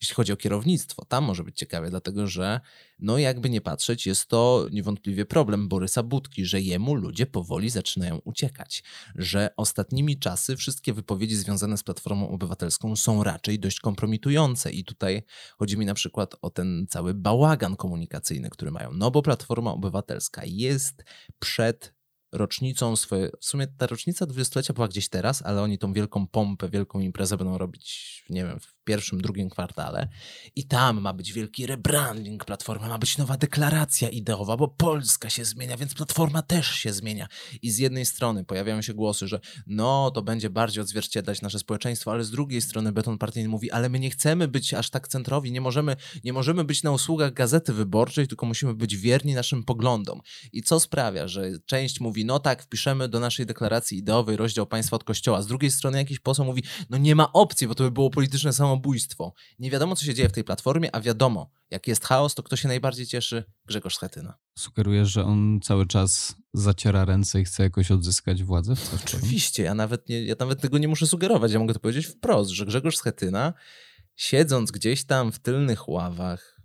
jeśli 0.00 0.14
chodzi 0.14 0.32
o 0.32 0.36
kierownictwo. 0.36 1.04
Tam 1.04 1.24
może 1.24 1.44
być 1.44 1.58
ciekawie, 1.58 1.90
dlatego 1.90 2.26
że, 2.26 2.60
no 2.98 3.18
jakby 3.18 3.50
nie 3.50 3.60
patrzeć, 3.60 4.06
jest 4.06 4.28
to 4.28 4.66
niewątpliwie 4.72 5.26
problem 5.26 5.68
Borysa 5.68 6.02
Budki, 6.02 6.44
że 6.44 6.60
jemu 6.60 6.94
ludzie 6.94 7.26
powoli 7.26 7.70
zaczynają 7.70 8.18
uciekać. 8.24 8.82
Że 9.14 9.50
ostatnimi 9.56 10.18
czasy 10.18 10.56
wszystkie 10.56 10.92
wypowiedzi 10.92 11.36
związane 11.36 11.78
z 11.78 11.82
Platformą 11.82 12.28
Obywatelską 12.28 12.96
są 12.96 13.24
raczej 13.24 13.58
dość 13.58 13.80
kompromitujące. 13.80 14.72
I 14.72 14.84
tutaj 14.84 15.22
chodzi 15.58 15.78
mi 15.78 15.86
na 15.86 15.94
przykład 15.94 16.34
o 16.42 16.50
ten 16.50 16.86
cały 16.90 17.14
bałagan 17.14 17.76
komunikacyjny, 17.76 18.50
który 18.50 18.70
mają. 18.70 18.92
No 18.92 19.10
bo 19.10 19.22
Platforma 19.22 19.72
Obywatelska 19.72 20.42
jest 20.44 21.04
przed 21.38 21.94
rocznicą 22.32 22.96
swoje. 22.96 23.30
W 23.40 23.44
sumie 23.44 23.66
ta 23.66 23.86
rocznica 23.86 24.26
dwudziestolecia 24.26 24.74
była 24.74 24.88
gdzieś 24.88 25.08
teraz, 25.08 25.42
ale 25.42 25.62
oni 25.62 25.78
tą 25.78 25.92
wielką 25.92 26.26
pompę, 26.26 26.68
wielką 26.68 27.00
imprezę 27.00 27.36
będą 27.36 27.58
robić, 27.58 28.24
nie 28.30 28.44
wiem, 28.44 28.60
w 28.60 28.75
pierwszym, 28.86 29.20
drugim 29.20 29.50
kwartale. 29.50 30.08
I 30.56 30.64
tam 30.64 31.00
ma 31.00 31.12
być 31.12 31.32
wielki 31.32 31.66
rebranding 31.66 32.44
platformy, 32.44 32.88
ma 32.88 32.98
być 32.98 33.18
nowa 33.18 33.36
deklaracja 33.36 34.08
ideowa, 34.08 34.56
bo 34.56 34.68
Polska 34.68 35.30
się 35.30 35.44
zmienia, 35.44 35.76
więc 35.76 35.94
platforma 35.94 36.42
też 36.42 36.70
się 36.70 36.92
zmienia. 36.92 37.28
I 37.62 37.70
z 37.70 37.78
jednej 37.78 38.06
strony 38.06 38.44
pojawiają 38.44 38.82
się 38.82 38.94
głosy, 38.94 39.28
że 39.28 39.40
no, 39.66 40.10
to 40.10 40.22
będzie 40.22 40.50
bardziej 40.50 40.82
odzwierciedlać 40.82 41.42
nasze 41.42 41.58
społeczeństwo, 41.58 42.12
ale 42.12 42.24
z 42.24 42.30
drugiej 42.30 42.62
strony 42.62 42.92
beton 42.92 43.18
partyjny 43.18 43.48
mówi, 43.48 43.70
ale 43.70 43.88
my 43.88 43.98
nie 43.98 44.10
chcemy 44.10 44.48
być 44.48 44.74
aż 44.74 44.90
tak 44.90 45.08
centrowi, 45.08 45.52
nie 45.52 45.60
możemy, 45.60 45.96
nie 46.24 46.32
możemy 46.32 46.64
być 46.64 46.82
na 46.82 46.90
usługach 46.90 47.32
gazety 47.32 47.72
wyborczej, 47.72 48.28
tylko 48.28 48.46
musimy 48.46 48.74
być 48.74 48.96
wierni 48.96 49.34
naszym 49.34 49.64
poglądom. 49.64 50.20
I 50.52 50.62
co 50.62 50.80
sprawia, 50.80 51.28
że 51.28 51.50
część 51.66 52.00
mówi, 52.00 52.24
no 52.24 52.38
tak, 52.38 52.62
wpiszemy 52.62 53.08
do 53.08 53.20
naszej 53.20 53.46
deklaracji 53.46 53.98
ideowej 53.98 54.36
rozdział 54.36 54.66
państwa 54.66 54.96
od 54.96 55.04
kościoła. 55.04 55.42
Z 55.42 55.46
drugiej 55.46 55.70
strony 55.70 55.98
jakiś 55.98 56.18
poseł 56.18 56.44
mówi, 56.44 56.62
no 56.90 56.98
nie 56.98 57.14
ma 57.14 57.32
opcji, 57.32 57.68
bo 57.68 57.74
to 57.74 57.84
by 57.84 57.90
było 57.90 58.10
polityczne 58.10 58.52
samobójstwo. 58.76 59.34
Nie 59.58 59.70
wiadomo, 59.70 59.96
co 59.96 60.04
się 60.04 60.14
dzieje 60.14 60.28
w 60.28 60.32
tej 60.32 60.44
platformie, 60.44 60.94
a 60.94 61.00
wiadomo, 61.00 61.50
jak 61.70 61.88
jest 61.88 62.04
chaos, 62.04 62.34
to 62.34 62.42
kto 62.42 62.56
się 62.56 62.68
najbardziej 62.68 63.06
cieszy? 63.06 63.44
Grzegorz 63.66 63.94
Schetyna. 63.94 64.34
Sugerujesz, 64.58 65.08
że 65.08 65.24
on 65.24 65.60
cały 65.62 65.86
czas 65.86 66.36
zaciera 66.54 67.04
ręce 67.04 67.40
i 67.40 67.44
chce 67.44 67.62
jakoś 67.62 67.90
odzyskać 67.90 68.44
władzę? 68.44 68.74
Oczywiście, 69.04 69.62
ja 69.62 69.74
nawet, 69.74 70.08
nie, 70.08 70.24
ja 70.24 70.34
nawet 70.40 70.60
tego 70.60 70.78
nie 70.78 70.88
muszę 70.88 71.06
sugerować. 71.06 71.52
Ja 71.52 71.58
mogę 71.58 71.74
to 71.74 71.80
powiedzieć 71.80 72.06
wprost, 72.06 72.50
że 72.50 72.66
Grzegorz 72.66 72.96
Schetyna, 72.96 73.52
siedząc 74.16 74.70
gdzieś 74.70 75.04
tam 75.04 75.32
w 75.32 75.38
tylnych 75.38 75.88
ławach, 75.88 76.56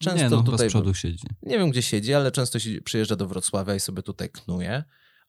Często 0.00 0.24
nie, 0.24 0.30
no, 0.30 0.42
tutaj 0.42 0.68
z 0.68 0.72
przodu 0.72 0.94
siedzi. 0.94 1.26
Nie 1.42 1.58
wiem, 1.58 1.70
gdzie 1.70 1.82
siedzi, 1.82 2.14
ale 2.14 2.30
często 2.30 2.58
przyjeżdża 2.84 3.16
do 3.16 3.26
Wrocławia 3.26 3.74
i 3.74 3.80
sobie 3.80 4.02
tutaj 4.02 4.30
knuje. 4.30 4.84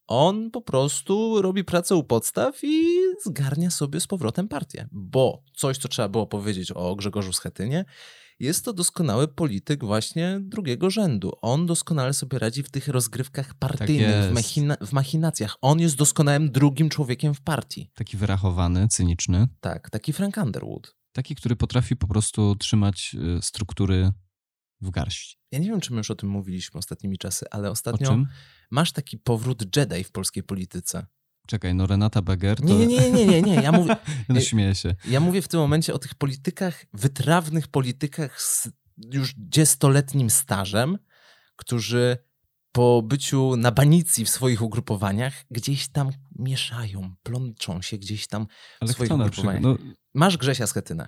On 0.07 0.51
po 0.51 0.61
prostu 0.61 1.41
robi 1.41 1.63
pracę 1.63 1.95
u 1.95 2.03
podstaw 2.03 2.59
i 2.63 2.98
zgarnia 3.25 3.71
sobie 3.71 3.99
z 3.99 4.07
powrotem 4.07 4.47
partię. 4.47 4.87
Bo 4.91 5.43
coś, 5.53 5.77
co 5.77 5.87
trzeba 5.87 6.09
było 6.09 6.27
powiedzieć 6.27 6.71
o 6.71 6.95
Grzegorzu 6.95 7.33
Schetynie, 7.33 7.85
jest 8.39 8.65
to 8.65 8.73
doskonały 8.73 9.27
polityk 9.27 9.85
właśnie 9.85 10.39
drugiego 10.41 10.89
rzędu. 10.89 11.31
On 11.41 11.65
doskonale 11.65 12.13
sobie 12.13 12.39
radzi 12.39 12.63
w 12.63 12.69
tych 12.69 12.87
rozgrywkach 12.87 13.53
partyjnych, 13.53 14.11
tak 14.11 14.31
w, 14.31 14.33
machina 14.33 14.77
w 14.81 14.93
machinacjach. 14.93 15.57
On 15.61 15.79
jest 15.79 15.95
doskonałym 15.95 16.51
drugim 16.51 16.89
człowiekiem 16.89 17.33
w 17.33 17.41
partii. 17.41 17.91
Taki 17.95 18.17
wyrachowany, 18.17 18.87
cyniczny. 18.87 19.47
Tak, 19.59 19.89
taki 19.89 20.13
Frank 20.13 20.37
Underwood. 20.37 20.95
Taki, 21.11 21.35
który 21.35 21.55
potrafi 21.55 21.95
po 21.95 22.07
prostu 22.07 22.55
trzymać 22.55 23.15
y, 23.37 23.41
struktury 23.41 24.11
w 24.81 24.89
garści. 24.89 25.37
Ja 25.51 25.59
nie 25.59 25.69
wiem, 25.69 25.81
czy 25.81 25.91
my 25.91 25.97
już 25.97 26.11
o 26.11 26.15
tym 26.15 26.29
mówiliśmy 26.29 26.77
ostatnimi 26.77 27.17
czasy, 27.17 27.45
ale 27.51 27.71
ostatnio 27.71 28.17
masz 28.71 28.91
taki 28.91 29.17
powrót 29.17 29.77
Jedi 29.77 30.03
w 30.03 30.11
polskiej 30.11 30.43
polityce. 30.43 31.05
Czekaj, 31.49 31.75
no 31.75 31.87
Renata 31.87 32.21
Beger 32.21 32.57
to... 32.57 32.63
Nie, 32.63 32.87
nie, 32.87 33.11
nie, 33.11 33.25
nie, 33.25 33.41
nie. 33.41 33.53
Ja 33.53 33.71
mówię, 33.71 33.95
no 34.29 34.41
śmieję 34.41 34.75
się. 34.75 34.95
Ja 35.07 35.19
mówię 35.19 35.41
w 35.41 35.47
tym 35.47 35.59
momencie 35.59 35.93
o 35.93 35.99
tych 35.99 36.15
politykach, 36.15 36.85
wytrawnych 36.93 37.67
politykach 37.67 38.41
z 38.41 38.69
już 39.13 39.33
dziestoletnim 39.37 40.29
stażem, 40.29 40.97
którzy 41.55 42.17
po 42.71 43.01
byciu 43.01 43.55
na 43.55 43.71
banicji 43.71 44.25
w 44.25 44.29
swoich 44.29 44.61
ugrupowaniach 44.61 45.33
gdzieś 45.51 45.87
tam 45.87 46.09
mieszają, 46.39 47.15
plączą 47.23 47.81
się 47.81 47.97
gdzieś 47.97 48.27
tam 48.27 48.47
Ale 48.79 48.91
w 48.91 48.93
swoich 48.93 49.11
ugrupowaniach. 49.11 49.61
No... 49.61 49.77
Masz 50.13 50.37
Grzesia 50.37 50.67
Schetynę. 50.67 51.07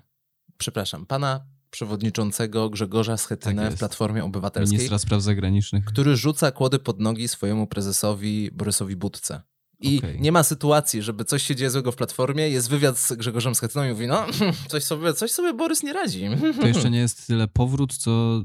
Przepraszam, 0.57 1.05
pana 1.05 1.45
przewodniczącego 1.69 2.69
Grzegorza 2.69 3.17
Schetynę 3.17 3.63
tak 3.63 3.73
w 3.73 3.79
Platformie 3.79 4.23
Obywatelskiej. 4.23 4.77
Ministra 4.77 4.99
spraw 4.99 5.21
zagranicznych. 5.21 5.85
Który 5.85 6.15
rzuca 6.15 6.51
kłody 6.51 6.79
pod 6.79 6.99
nogi 6.99 7.27
swojemu 7.27 7.67
prezesowi 7.67 8.49
Borysowi 8.51 8.95
Budce. 8.95 9.50
I 9.81 9.97
okay. 9.97 10.17
nie 10.19 10.31
ma 10.31 10.43
sytuacji, 10.43 11.01
żeby 11.01 11.25
coś 11.25 11.43
się 11.43 11.55
dzieje 11.55 11.69
złego 11.69 11.91
w 11.91 11.95
Platformie, 11.95 12.49
jest 12.49 12.69
wywiad 12.69 12.99
z 12.99 13.13
Grzegorzem 13.13 13.55
Schetyną 13.55 13.85
i 13.85 13.89
mówi, 13.89 14.07
no 14.07 14.25
coś 14.69 14.83
sobie, 14.83 15.13
coś 15.13 15.31
sobie 15.31 15.53
Borys 15.53 15.83
nie 15.83 15.93
radzi. 15.93 16.29
To 16.61 16.67
jeszcze 16.67 16.89
nie 16.89 16.99
jest 16.99 17.27
tyle 17.27 17.47
powrót, 17.47 17.97
co 17.97 18.43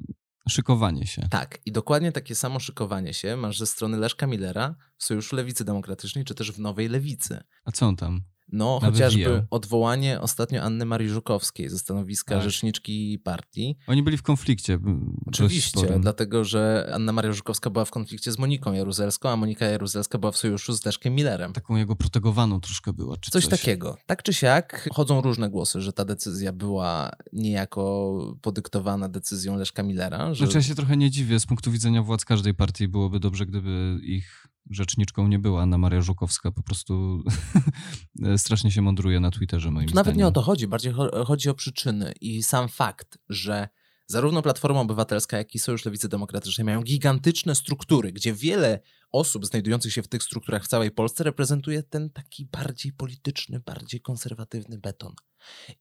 szykowanie 0.49 1.07
się. 1.07 1.29
Tak, 1.31 1.59
i 1.67 1.73
dokładnie 1.73 2.13
takie 2.13 2.35
samo 2.35 2.61
szykowanie 2.61 3.15
się 3.15 3.37
masz 3.37 3.59
ze 3.59 3.67
strony 3.67 3.97
Leszka 3.97 4.27
Millera 4.27 4.75
w 4.99 5.05
Sojuszu 5.05 5.37
Lewicy 5.37 5.65
Demokratycznej, 5.65 6.25
czy 6.25 6.35
też 6.35 6.53
w 6.53 6.61
Nowej 6.61 6.89
Lewicy. 6.89 7.41
A 7.65 7.73
co 7.73 7.87
on 7.87 7.97
tam? 7.97 8.21
No, 8.53 8.81
chociażby 8.81 9.47
odwołanie 9.51 10.21
ostatnio 10.21 10.63
Anny 10.63 10.85
Marii 10.85 11.09
Żukowskiej 11.09 11.69
ze 11.69 11.79
stanowiska 11.79 12.35
tak. 12.35 12.45
rzeczniczki 12.45 13.19
partii. 13.25 13.77
Oni 13.87 14.03
byli 14.03 14.17
w 14.17 14.23
konflikcie. 14.23 14.79
Oczywiście, 15.27 15.99
dlatego 16.01 16.45
że 16.45 16.91
Anna 16.95 17.13
Maria 17.13 17.33
Żukowska 17.33 17.71
była 17.71 17.85
w 17.85 17.91
konflikcie 17.91 18.33
z 18.33 18.39
Moniką 18.39 18.73
Jaruzelską, 18.73 19.29
a 19.29 19.37
Monika 19.37 19.67
Jaruzelska 19.67 20.19
była 20.19 20.33
w 20.33 20.37
sojuszu 20.37 20.73
z 20.73 20.85
Leszkiem 20.85 21.15
Millerem. 21.15 21.53
Taką 21.53 21.77
jego 21.77 21.97
protegowaną 21.97 22.61
troszkę 22.61 22.93
była. 22.93 23.17
Czy 23.17 23.31
coś, 23.31 23.47
coś 23.47 23.61
takiego. 23.61 23.97
Tak 24.07 24.23
czy 24.23 24.33
siak 24.35 24.89
chodzą 24.93 25.21
różne 25.21 25.51
głosy, 25.51 25.81
że 25.81 25.93
ta 25.93 26.05
decyzja 26.05 26.53
była 26.53 27.11
niejako 27.33 28.37
podyktowana 28.43 29.09
decyzją 29.09 29.57
Leszka 29.57 29.83
Millera. 29.83 30.35
Że... 30.35 30.45
Znaczy 30.45 30.59
ja 30.59 30.63
się 30.63 30.75
trochę 30.75 30.97
nie 30.97 31.11
dziwię. 31.11 31.41
Z 31.41 31.47
punktu 31.47 31.71
widzenia 31.71 32.03
władz 32.03 32.25
każdej 32.25 32.55
partii 32.55 32.89
byłoby 32.89 33.21
dobrze, 33.21 33.47
gdyby 33.47 33.99
ich 34.03 34.47
rzeczniczką 34.71 35.29
nie 35.29 35.39
była 35.39 35.63
Anna 35.63 35.79
Maria 35.79 36.03
Żukowska, 36.03 36.53
po 36.53 36.63
prostu 36.63 37.25
strasznie 38.37 38.71
się 38.71 38.83
mądruje 38.83 39.21
na 39.21 39.31
Twitterze 39.31 39.71
moim 39.71 39.89
zdaniem. 39.89 40.05
Nawet 40.05 40.17
nie 40.17 40.27
o 40.27 40.31
to 40.31 40.43
chodzi, 40.43 40.67
bardziej 40.67 40.93
chodzi 41.27 41.49
o 41.49 41.55
przyczyny 41.55 42.13
i 42.21 42.43
sam 42.43 42.69
fakt, 42.69 43.19
że 43.29 43.69
zarówno 44.07 44.43
Platforma 44.43 44.81
Obywatelska, 44.81 45.39
jak 45.39 45.55
i 45.55 45.59
Sojusz 45.59 45.85
Lewicy 45.85 46.09
Demokratycznej 46.09 46.65
mają 46.65 46.83
gigantyczne 46.83 47.55
struktury, 47.55 48.13
gdzie 48.13 48.33
wiele 48.33 48.81
osób 49.17 49.47
znajdujących 49.47 49.93
się 49.93 50.03
w 50.03 50.09
tych 50.09 50.23
strukturach 50.23 50.65
w 50.65 50.69
całej 50.69 50.91
Polsce 50.91 51.25
reprezentuje 51.25 51.83
ten 51.83 52.11
taki 52.11 52.47
bardziej 52.47 52.93
polityczny, 52.93 53.61
bardziej 53.61 54.01
konserwatywny 54.01 54.79
beton. 54.79 55.15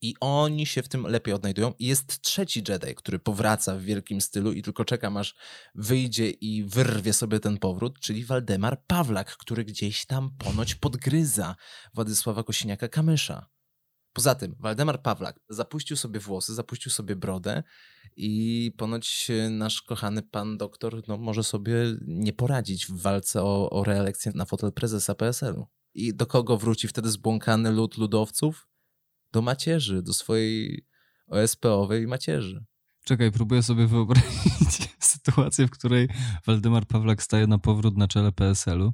I 0.01 0.13
oni 0.19 0.65
się 0.65 0.83
w 0.83 0.87
tym 0.87 1.03
lepiej 1.03 1.33
odnajdują. 1.33 1.73
I 1.79 1.85
jest 1.85 2.21
trzeci 2.21 2.63
Jedi, 2.67 2.95
który 2.95 3.19
powraca 3.19 3.75
w 3.75 3.81
wielkim 3.81 4.21
stylu 4.21 4.51
i 4.53 4.61
tylko 4.61 4.85
czeka, 4.85 5.11
aż 5.15 5.35
wyjdzie 5.75 6.29
i 6.29 6.63
wyrwie 6.63 7.13
sobie 7.13 7.39
ten 7.39 7.57
powrót, 7.57 7.99
czyli 7.99 8.25
Waldemar 8.25 8.83
Pawlak, 8.87 9.37
który 9.37 9.65
gdzieś 9.65 10.05
tam 10.05 10.31
ponoć 10.37 10.75
podgryza 10.75 11.55
Władysława 11.93 12.41
Kosiniaka-Kamysza. 12.41 13.54
Poza 14.15 14.35
tym, 14.35 14.55
Waldemar 14.59 15.01
Pawlak 15.01 15.39
zapuścił 15.49 15.97
sobie 15.97 16.19
włosy, 16.19 16.53
zapuścił 16.53 16.91
sobie 16.91 17.15
brodę 17.15 17.63
i 18.17 18.71
ponoć 18.77 19.31
nasz 19.49 19.81
kochany 19.81 20.21
pan 20.21 20.57
doktor 20.57 21.01
no, 21.07 21.17
może 21.17 21.43
sobie 21.43 21.75
nie 22.07 22.33
poradzić 22.33 22.85
w 22.85 23.01
walce 23.01 23.43
o, 23.43 23.69
o 23.69 23.83
reelekcję 23.83 24.31
na 24.35 24.45
fotel 24.45 24.71
prezesa 24.71 25.15
PSL-u. 25.15 25.67
I 25.93 26.13
do 26.13 26.25
kogo 26.25 26.57
wróci 26.57 26.87
wtedy 26.87 27.09
zbłąkany 27.09 27.71
lud 27.71 27.97
ludowców? 27.97 28.67
Do 29.31 29.41
macierzy, 29.41 30.01
do 30.01 30.13
swojej 30.13 30.85
OSP-owej 31.27 32.07
macierzy. 32.07 32.65
Czekaj, 33.05 33.31
próbuję 33.31 33.63
sobie 33.63 33.87
wyobrazić 33.87 34.89
sytuację, 34.99 35.67
w 35.67 35.71
której 35.71 36.09
Waldemar 36.45 36.87
Pawlak 36.87 37.23
staje 37.23 37.47
na 37.47 37.57
powrót 37.57 37.97
na 37.97 38.07
czele 38.07 38.31
PSL-u. 38.31 38.93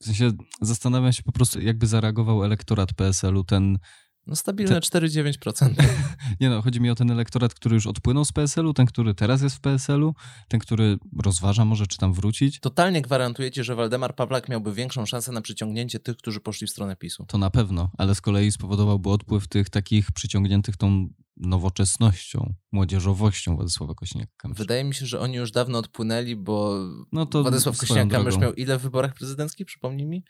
W 0.00 0.04
sensie 0.04 0.30
zastanawiam 0.60 1.12
się 1.12 1.22
po 1.22 1.32
prostu, 1.32 1.60
jakby 1.60 1.86
zareagował 1.86 2.44
elektorat 2.44 2.92
PSL-u, 2.92 3.44
ten 3.44 3.78
no 4.26 4.36
stabilne 4.36 4.80
Te... 4.80 4.98
4,9%. 4.98 5.74
Nie 6.40 6.50
no, 6.50 6.62
chodzi 6.62 6.80
mi 6.80 6.90
o 6.90 6.94
ten 6.94 7.10
elektorat, 7.10 7.54
który 7.54 7.74
już 7.74 7.86
odpłynął 7.86 8.24
z 8.24 8.32
PSL-u, 8.32 8.74
ten, 8.74 8.86
który 8.86 9.14
teraz 9.14 9.42
jest 9.42 9.56
w 9.56 9.60
PSL-u, 9.60 10.14
ten, 10.48 10.60
który 10.60 10.98
rozważa 11.22 11.64
może, 11.64 11.86
czy 11.86 11.98
tam 11.98 12.12
wrócić. 12.12 12.60
Totalnie 12.60 13.02
gwarantujecie, 13.02 13.64
że 13.64 13.74
Waldemar 13.74 14.14
Pawlak 14.14 14.48
miałby 14.48 14.72
większą 14.72 15.06
szansę 15.06 15.32
na 15.32 15.40
przyciągnięcie 15.40 16.00
tych, 16.00 16.16
którzy 16.16 16.40
poszli 16.40 16.66
w 16.66 16.70
stronę 16.70 16.96
PiSu. 16.96 17.24
To 17.28 17.38
na 17.38 17.50
pewno, 17.50 17.90
ale 17.98 18.14
z 18.14 18.20
kolei 18.20 18.52
spowodowałby 18.52 19.10
odpływ 19.10 19.48
tych 19.48 19.70
takich 19.70 20.12
przyciągniętych 20.12 20.76
tą 20.76 21.08
nowoczesnością, 21.36 22.54
młodzieżowością 22.72 23.54
Władysława 23.56 23.92
Kosiniaka-Kamysza. 23.92 24.54
Wydaje 24.56 24.84
mi 24.84 24.94
się, 24.94 25.06
że 25.06 25.20
oni 25.20 25.36
już 25.36 25.50
dawno 25.50 25.78
odpłynęli, 25.78 26.36
bo 26.36 26.78
no 27.12 27.26
to 27.26 27.42
Władysław 27.42 27.76
Kosiniak-Kamysz 27.76 28.40
miał 28.40 28.54
ile 28.54 28.78
w 28.78 28.82
wyborach 28.82 29.14
prezydenckich, 29.14 29.66
przypomnij 29.66 30.06
mi? 30.06 30.24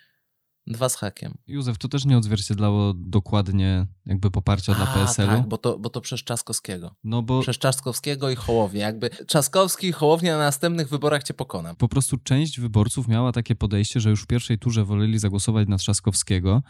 Dwa 0.67 0.89
z 0.89 0.97
hakiem. 0.97 1.35
Józef, 1.47 1.79
to 1.79 1.89
też 1.89 2.05
nie 2.05 2.19
odzwierciedlało 2.19 2.95
dokładnie 2.95 3.87
jakby 4.07 4.31
poparcia 4.31 4.73
A, 4.73 4.75
dla 4.75 4.87
PSL-u. 4.87 5.29
Tak, 5.29 5.49
bo 5.49 5.59
to, 5.59 5.79
bo 5.79 5.91
to 5.91 6.01
przez 6.01 6.21
Czaskowskiego. 6.21 6.95
No 7.05 7.23
bo... 7.23 7.41
Przez 7.41 7.59
Czaskowskiego 7.59 8.31
i 8.31 8.37
Hołownię. 8.37 8.81
Jakby 8.81 9.11
Czaskowski 9.27 9.87
i 9.87 9.93
Hołownia 9.93 10.33
na 10.33 10.45
następnych 10.45 10.89
wyborach 10.89 11.23
cię 11.23 11.35
pokona. 11.35 11.75
Po 11.75 11.89
prostu 11.89 12.19
część 12.19 12.61
wyborców 12.61 13.09
miała 13.09 13.33
takie 13.33 13.55
podejście, 13.55 14.01
że 14.01 14.11
już 14.11 14.23
w 14.23 14.27
pierwszej 14.27 14.59
turze 14.59 14.85
woleli 14.85 15.19
zagłosować 15.19 15.69
na 15.69 15.77
Trzaskowskiego, 15.77 16.63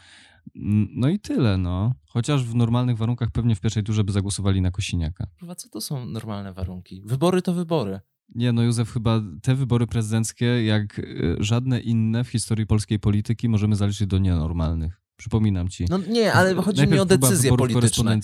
No 0.95 1.09
i 1.09 1.19
tyle, 1.19 1.57
no. 1.57 1.93
Chociaż 2.05 2.43
w 2.43 2.55
normalnych 2.55 2.97
warunkach 2.97 3.31
pewnie 3.31 3.55
w 3.55 3.61
pierwszej 3.61 3.83
turze 3.83 4.03
by 4.03 4.11
zagłosowali 4.11 4.61
na 4.61 4.71
Kosiniaka. 4.71 5.27
Chyba 5.39 5.55
co 5.55 5.69
to 5.69 5.81
są 5.81 6.05
normalne 6.05 6.53
warunki? 6.53 7.01
Wybory 7.05 7.41
to 7.41 7.53
wybory. 7.53 7.99
Nie, 8.35 8.53
no 8.53 8.63
Józef, 8.63 8.91
chyba 8.91 9.21
te 9.41 9.55
wybory 9.55 9.87
prezydenckie, 9.87 10.65
jak 10.65 10.99
y, 10.99 11.35
żadne 11.39 11.79
inne 11.79 12.23
w 12.23 12.29
historii 12.29 12.67
polskiej 12.67 12.99
polityki, 12.99 13.49
możemy 13.49 13.75
zaliczyć 13.75 14.07
do 14.07 14.17
nienormalnych. 14.17 15.05
Przypominam 15.17 15.69
ci. 15.69 15.85
No 15.89 15.97
nie, 15.97 16.33
ale 16.33 16.55
chodzi 16.55 16.87
mi 16.87 16.99
o 16.99 17.05
decyzje 17.05 17.57
polityczne. 17.57 18.19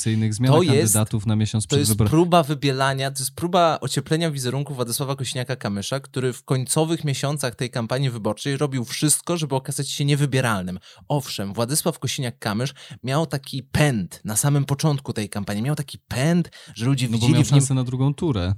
to 0.48 0.62
kandydatów 0.66 1.26
na 1.26 1.36
miesiąc 1.36 1.68
przed 1.68 1.80
wyborami. 1.80 1.98
To 1.98 2.04
jest 2.04 2.12
próba 2.12 2.44
wybielania, 2.44 3.12
to 3.12 3.20
jest 3.20 3.36
próba 3.36 3.78
ocieplenia 3.82 4.32
wizerunku 4.32 4.74
Władysława 4.74 5.14
Kośniaka-Kamysza, 5.14 6.02
który 6.02 6.34
w 6.34 6.44
końcowych 6.44 7.04
miesiącach 7.04 7.56
tej 7.56 7.70
kampanii 7.70 8.10
wyborczej 8.10 8.58
robił 8.58 8.86
wszystko, 8.86 9.38
żeby 9.38 9.56
okazać 9.56 9.90
się 9.90 10.06
niewybieralnym. 10.06 10.80
Owszem, 11.08 11.54
Władysław 11.54 12.00
Kosiniak-Kamysz 12.00 12.74
miał 13.04 13.26
taki 13.26 13.64
pęd 13.64 14.22
na 14.26 14.36
samym 14.36 14.66
początku 14.66 15.14
tej 15.14 15.30
kampanii, 15.30 15.64
miał 15.64 15.76
taki 15.76 15.98
pęd, 16.08 16.52
że 16.76 16.86
ludzie 16.86 17.08
no 17.08 17.14
widzieli 17.14 17.34
bo 17.34 17.38
miał 17.38 17.46
w 17.46 17.52
nim... 17.52 17.60
szansę 17.60 17.74
na 17.74 17.84
drugą 17.84 18.14
turę. 18.14 18.54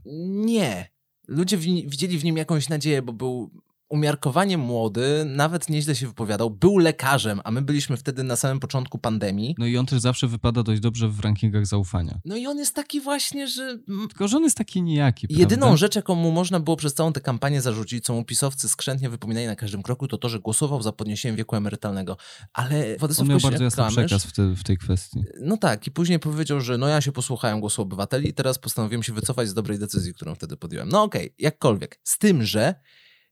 Nie. 0.45 0.92
Ludzie 1.27 1.57
widzieli 1.57 2.17
w 2.17 2.23
nim 2.23 2.37
jakąś 2.37 2.69
nadzieję, 2.69 3.01
bo 3.01 3.13
był 3.13 3.49
umiarkowanie 3.93 4.57
młody, 4.57 5.25
nawet 5.25 5.69
nieźle 5.69 5.95
się 5.95 6.07
wypowiadał, 6.07 6.49
był 6.49 6.77
lekarzem, 6.77 7.41
a 7.43 7.51
my 7.51 7.61
byliśmy 7.61 7.97
wtedy 7.97 8.23
na 8.23 8.35
samym 8.35 8.59
początku 8.59 8.97
pandemii. 8.97 9.55
No 9.57 9.65
i 9.65 9.77
on 9.77 9.85
też 9.85 9.99
zawsze 9.99 10.27
wypada 10.27 10.63
dość 10.63 10.81
dobrze 10.81 11.09
w 11.09 11.19
rankingach 11.19 11.65
zaufania. 11.65 12.19
No 12.25 12.35
i 12.35 12.47
on 12.47 12.57
jest 12.57 12.75
taki 12.75 13.01
właśnie, 13.01 13.47
że... 13.47 13.79
Tylko, 14.09 14.27
że 14.27 14.37
on 14.37 14.43
jest 14.43 14.57
taki 14.57 14.81
nijaki, 14.81 15.27
Jedyną 15.29 15.61
prawda? 15.61 15.77
rzecz, 15.77 15.95
jaką 15.95 16.15
mu 16.15 16.31
można 16.31 16.59
było 16.59 16.77
przez 16.77 16.93
całą 16.93 17.13
tę 17.13 17.21
kampanię 17.21 17.61
zarzucić, 17.61 18.05
co 18.05 18.13
mu 18.13 18.25
pisowcy 18.25 18.69
skrzętnie 18.69 19.09
wypominali 19.09 19.47
na 19.47 19.55
każdym 19.55 19.83
kroku, 19.83 20.07
to 20.07 20.17
to, 20.17 20.29
że 20.29 20.39
głosował 20.39 20.81
za 20.81 20.91
podniesieniem 20.91 21.35
wieku 21.35 21.55
emerytalnego. 21.55 22.17
Ale 22.53 22.97
Władysław 22.97 23.25
On 23.25 23.29
miał 23.29 23.39
bardzo 23.39 23.63
jasny 23.63 23.87
przekaz 23.87 24.25
w, 24.25 24.33
te, 24.33 24.55
w 24.55 24.63
tej 24.63 24.77
kwestii. 24.77 25.23
No 25.41 25.57
tak, 25.57 25.87
i 25.87 25.91
później 25.91 26.19
powiedział, 26.19 26.61
że 26.61 26.77
no 26.77 26.87
ja 26.87 27.01
się 27.01 27.11
posłuchałem 27.11 27.59
głosu 27.59 27.81
obywateli 27.81 28.29
i 28.29 28.33
teraz 28.33 28.59
postanowiłem 28.59 29.03
się 29.03 29.13
wycofać 29.13 29.49
z 29.49 29.53
dobrej 29.53 29.79
decyzji, 29.79 30.13
którą 30.13 30.35
wtedy 30.35 30.57
podjąłem. 30.57 30.89
No 30.89 31.03
okej, 31.03 31.21
okay, 31.21 31.35
jakkolwiek. 31.39 31.99
Z 32.03 32.17
tym, 32.17 32.43
że 32.43 32.75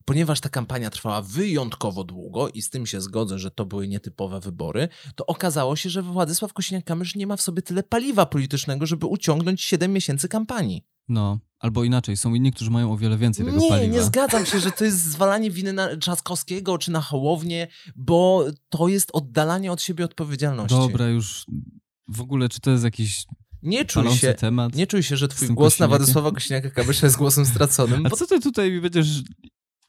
Ponieważ 0.05 0.39
ta 0.39 0.49
kampania 0.49 0.89
trwała 0.89 1.21
wyjątkowo 1.21 2.03
długo 2.03 2.49
i 2.49 2.61
z 2.61 2.69
tym 2.69 2.85
się 2.85 3.01
zgodzę, 3.01 3.39
że 3.39 3.51
to 3.51 3.65
były 3.65 3.87
nietypowe 3.87 4.39
wybory, 4.39 4.89
to 5.15 5.25
okazało 5.25 5.75
się, 5.75 5.89
że 5.89 6.01
Władysław 6.01 6.53
Kosiniak-Kamysz 6.53 7.15
nie 7.15 7.27
ma 7.27 7.35
w 7.35 7.41
sobie 7.41 7.61
tyle 7.61 7.83
paliwa 7.83 8.25
politycznego, 8.25 8.85
żeby 8.85 9.05
uciągnąć 9.05 9.61
7 9.61 9.93
miesięcy 9.93 10.27
kampanii. 10.27 10.83
No, 11.09 11.39
albo 11.59 11.83
inaczej, 11.83 12.17
są 12.17 12.33
inni, 12.33 12.51
którzy 12.51 12.71
mają 12.71 12.91
o 12.91 12.97
wiele 12.97 13.17
więcej 13.17 13.45
tego 13.45 13.57
nie, 13.57 13.69
paliwa. 13.69 13.87
Nie, 13.87 13.93
nie 13.93 14.03
zgadzam 14.03 14.45
się, 14.45 14.59
że 14.59 14.71
to 14.71 14.85
jest 14.85 15.03
zwalanie 15.03 15.51
winy 15.51 15.73
na 15.73 15.97
Trzaskowskiego 15.97 16.77
czy 16.77 16.91
na 16.91 17.01
Hołownię, 17.01 17.67
bo 17.95 18.45
to 18.69 18.87
jest 18.87 19.09
oddalanie 19.13 19.71
od 19.71 19.81
siebie 19.81 20.05
odpowiedzialności. 20.05 20.77
Dobra, 20.77 21.07
już 21.07 21.45
w 22.07 22.21
ogóle, 22.21 22.49
czy 22.49 22.59
to 22.59 22.71
jest 22.71 22.83
jakiś 22.83 23.25
nie 23.63 23.85
czuj, 23.85 24.11
się, 24.11 24.33
temat 24.33 24.75
nie 24.75 24.87
czuj 24.87 25.03
się, 25.03 25.17
że 25.17 25.27
twój 25.27 25.47
głos 25.47 25.79
na 25.79 25.87
Władysława 25.87 26.29
Kosiniaka-Kamysza 26.29 27.03
jest 27.03 27.17
głosem 27.17 27.45
straconym. 27.55 28.05
A 28.05 28.09
bo... 28.09 28.15
co 28.15 28.27
ty 28.27 28.39
tutaj 28.39 28.81
będziesz 28.81 29.23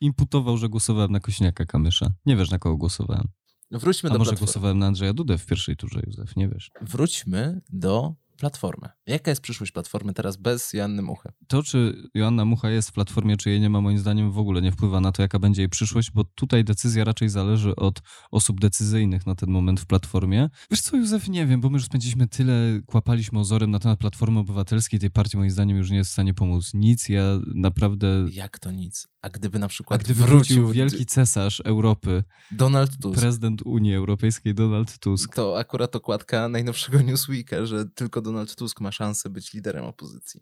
imputował, 0.02 0.56
że 0.56 0.68
głosowałem 0.68 1.12
na 1.12 1.20
Kośniaka 1.20 1.66
Kamysza. 1.66 2.12
Nie 2.26 2.36
wiesz, 2.36 2.50
na 2.50 2.58
kogo 2.58 2.76
głosowałem. 2.76 3.28
Wróćmy 3.70 4.10
A 4.10 4.12
do 4.12 4.18
może 4.18 4.30
platformy. 4.30 4.46
głosowałem 4.46 4.78
na 4.78 4.86
Andrzeja 4.86 5.12
Dudę 5.12 5.38
w 5.38 5.46
pierwszej 5.46 5.76
turze, 5.76 6.00
Józef, 6.06 6.36
nie 6.36 6.48
wiesz. 6.48 6.70
Wróćmy 6.80 7.60
do 7.72 8.14
Platformy. 8.36 8.88
Jaka 9.06 9.30
jest 9.30 9.40
przyszłość 9.42 9.72
Platformy 9.72 10.14
teraz 10.14 10.36
bez 10.36 10.72
Joanny 10.72 11.02
Muchy? 11.02 11.28
To, 11.46 11.62
czy 11.62 12.08
Joanna 12.14 12.44
Mucha 12.44 12.70
jest 12.70 12.88
w 12.88 12.92
Platformie, 12.92 13.36
czy 13.36 13.50
jej 13.50 13.60
nie 13.60 13.70
ma, 13.70 13.80
moim 13.80 13.98
zdaniem 13.98 14.32
w 14.32 14.38
ogóle 14.38 14.62
nie 14.62 14.72
wpływa 14.72 15.00
na 15.00 15.12
to, 15.12 15.22
jaka 15.22 15.38
będzie 15.38 15.62
jej 15.62 15.68
przyszłość, 15.68 16.10
bo 16.10 16.24
tutaj 16.24 16.64
decyzja 16.64 17.04
raczej 17.04 17.28
zależy 17.28 17.76
od 17.76 18.02
osób 18.30 18.60
decyzyjnych 18.60 19.26
na 19.26 19.34
ten 19.34 19.50
moment 19.50 19.80
w 19.80 19.86
Platformie. 19.86 20.50
Wiesz 20.70 20.80
co, 20.80 20.96
Józef, 20.96 21.28
nie 21.28 21.46
wiem, 21.46 21.60
bo 21.60 21.70
my 21.70 21.76
już 21.76 21.84
spędziliśmy 21.84 22.28
tyle, 22.28 22.80
kłapaliśmy 22.86 23.38
ozorem 23.38 23.70
na 23.70 23.78
temat 23.78 23.98
Platformy 23.98 24.40
Obywatelskiej, 24.40 25.00
tej 25.00 25.10
partii 25.10 25.36
moim 25.36 25.50
zdaniem 25.50 25.76
już 25.76 25.90
nie 25.90 25.96
jest 25.96 26.10
w 26.10 26.12
stanie 26.12 26.34
pomóc 26.34 26.74
nic. 26.74 27.08
Ja 27.08 27.22
naprawdę... 27.54 28.26
Jak 28.30 28.58
to 28.58 28.70
nic? 28.70 29.08
A 29.22 29.28
gdyby 29.30 29.58
na 29.58 29.68
przykład 29.68 30.00
A 30.00 30.04
gdyby 30.04 30.20
wrócił, 30.20 30.56
wrócił 30.56 30.72
wielki 30.72 31.06
cesarz 31.06 31.60
Europy, 31.60 32.24
Donald 32.50 32.98
Tusk, 33.02 33.20
prezydent 33.20 33.62
Unii 33.62 33.94
Europejskiej 33.94 34.54
Donald 34.54 34.98
Tusk. 34.98 35.34
To 35.34 35.58
akurat 35.58 35.96
okładka 35.96 36.48
najnowszego 36.48 37.00
Newsweeka, 37.02 37.66
że 37.66 37.84
tylko 37.94 38.22
Donald 38.22 38.56
Tusk 38.56 38.80
ma 38.80 38.92
szansę 38.92 39.30
być 39.30 39.52
liderem 39.52 39.84
opozycji. 39.84 40.40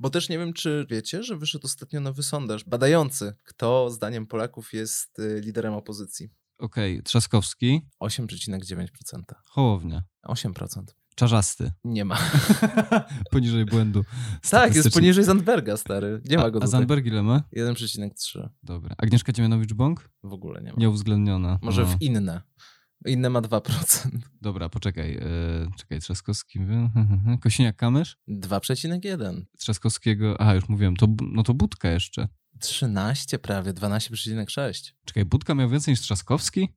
Bo 0.00 0.10
też 0.10 0.28
nie 0.28 0.38
wiem, 0.38 0.52
czy 0.52 0.86
wiecie, 0.90 1.22
że 1.22 1.36
wyszedł 1.36 1.66
ostatnio 1.66 2.00
nowy 2.00 2.22
sondaż 2.22 2.64
badający, 2.64 3.34
kto 3.44 3.90
zdaniem 3.90 4.26
Polaków 4.26 4.72
jest 4.72 5.18
y, 5.18 5.40
liderem 5.44 5.74
opozycji. 5.74 6.28
Okej, 6.58 6.92
okay. 6.92 7.02
Trzaskowski. 7.02 7.86
8,9%. 8.00 8.86
Hołownia. 9.44 10.02
8%. 10.28 10.97
Czarzasty. 11.18 11.72
Nie 11.84 12.04
ma. 12.04 12.18
poniżej 13.32 13.64
błędu. 13.64 14.04
Tak, 14.50 14.74
jest 14.74 14.94
poniżej 14.94 15.24
Zandberga, 15.24 15.76
stary. 15.76 16.20
Nie 16.30 16.36
ma 16.36 16.50
go 16.50 16.58
A, 16.62 16.64
a 16.64 16.66
Zandberg 16.66 17.06
ile 17.06 17.22
ma? 17.22 17.42
1,3. 17.56 18.48
Dobra. 18.62 18.94
Agnieszka 18.98 19.32
Dziemianowicz-Bąk? 19.32 19.94
W 20.22 20.32
ogóle 20.32 20.62
nie 20.62 20.72
ma. 20.72 20.78
Nieuwzględniona. 20.78 21.58
Może 21.62 21.86
w 21.86 21.96
inne. 22.00 22.42
Inne 23.06 23.30
ma 23.30 23.40
2%. 23.40 24.08
Dobra, 24.40 24.68
poczekaj. 24.68 25.12
Yy, 25.12 25.70
czekaj, 25.76 26.00
Trzaskowski. 26.00 26.60
Kosiniak-Kamysz? 27.44 28.16
2,1. 28.28 29.42
Trzaskowskiego, 29.58 30.40
aha, 30.40 30.54
już 30.54 30.68
mówiłem, 30.68 30.96
to, 30.96 31.06
no 31.32 31.42
to 31.42 31.54
Budka 31.54 31.90
jeszcze. 31.90 32.28
13 32.60 33.38
prawie, 33.38 33.72
12,6. 33.72 34.92
Czekaj, 35.04 35.24
Budka 35.24 35.54
miał 35.54 35.70
więcej 35.70 35.92
niż 35.92 36.00
Trzaskowski? 36.00 36.68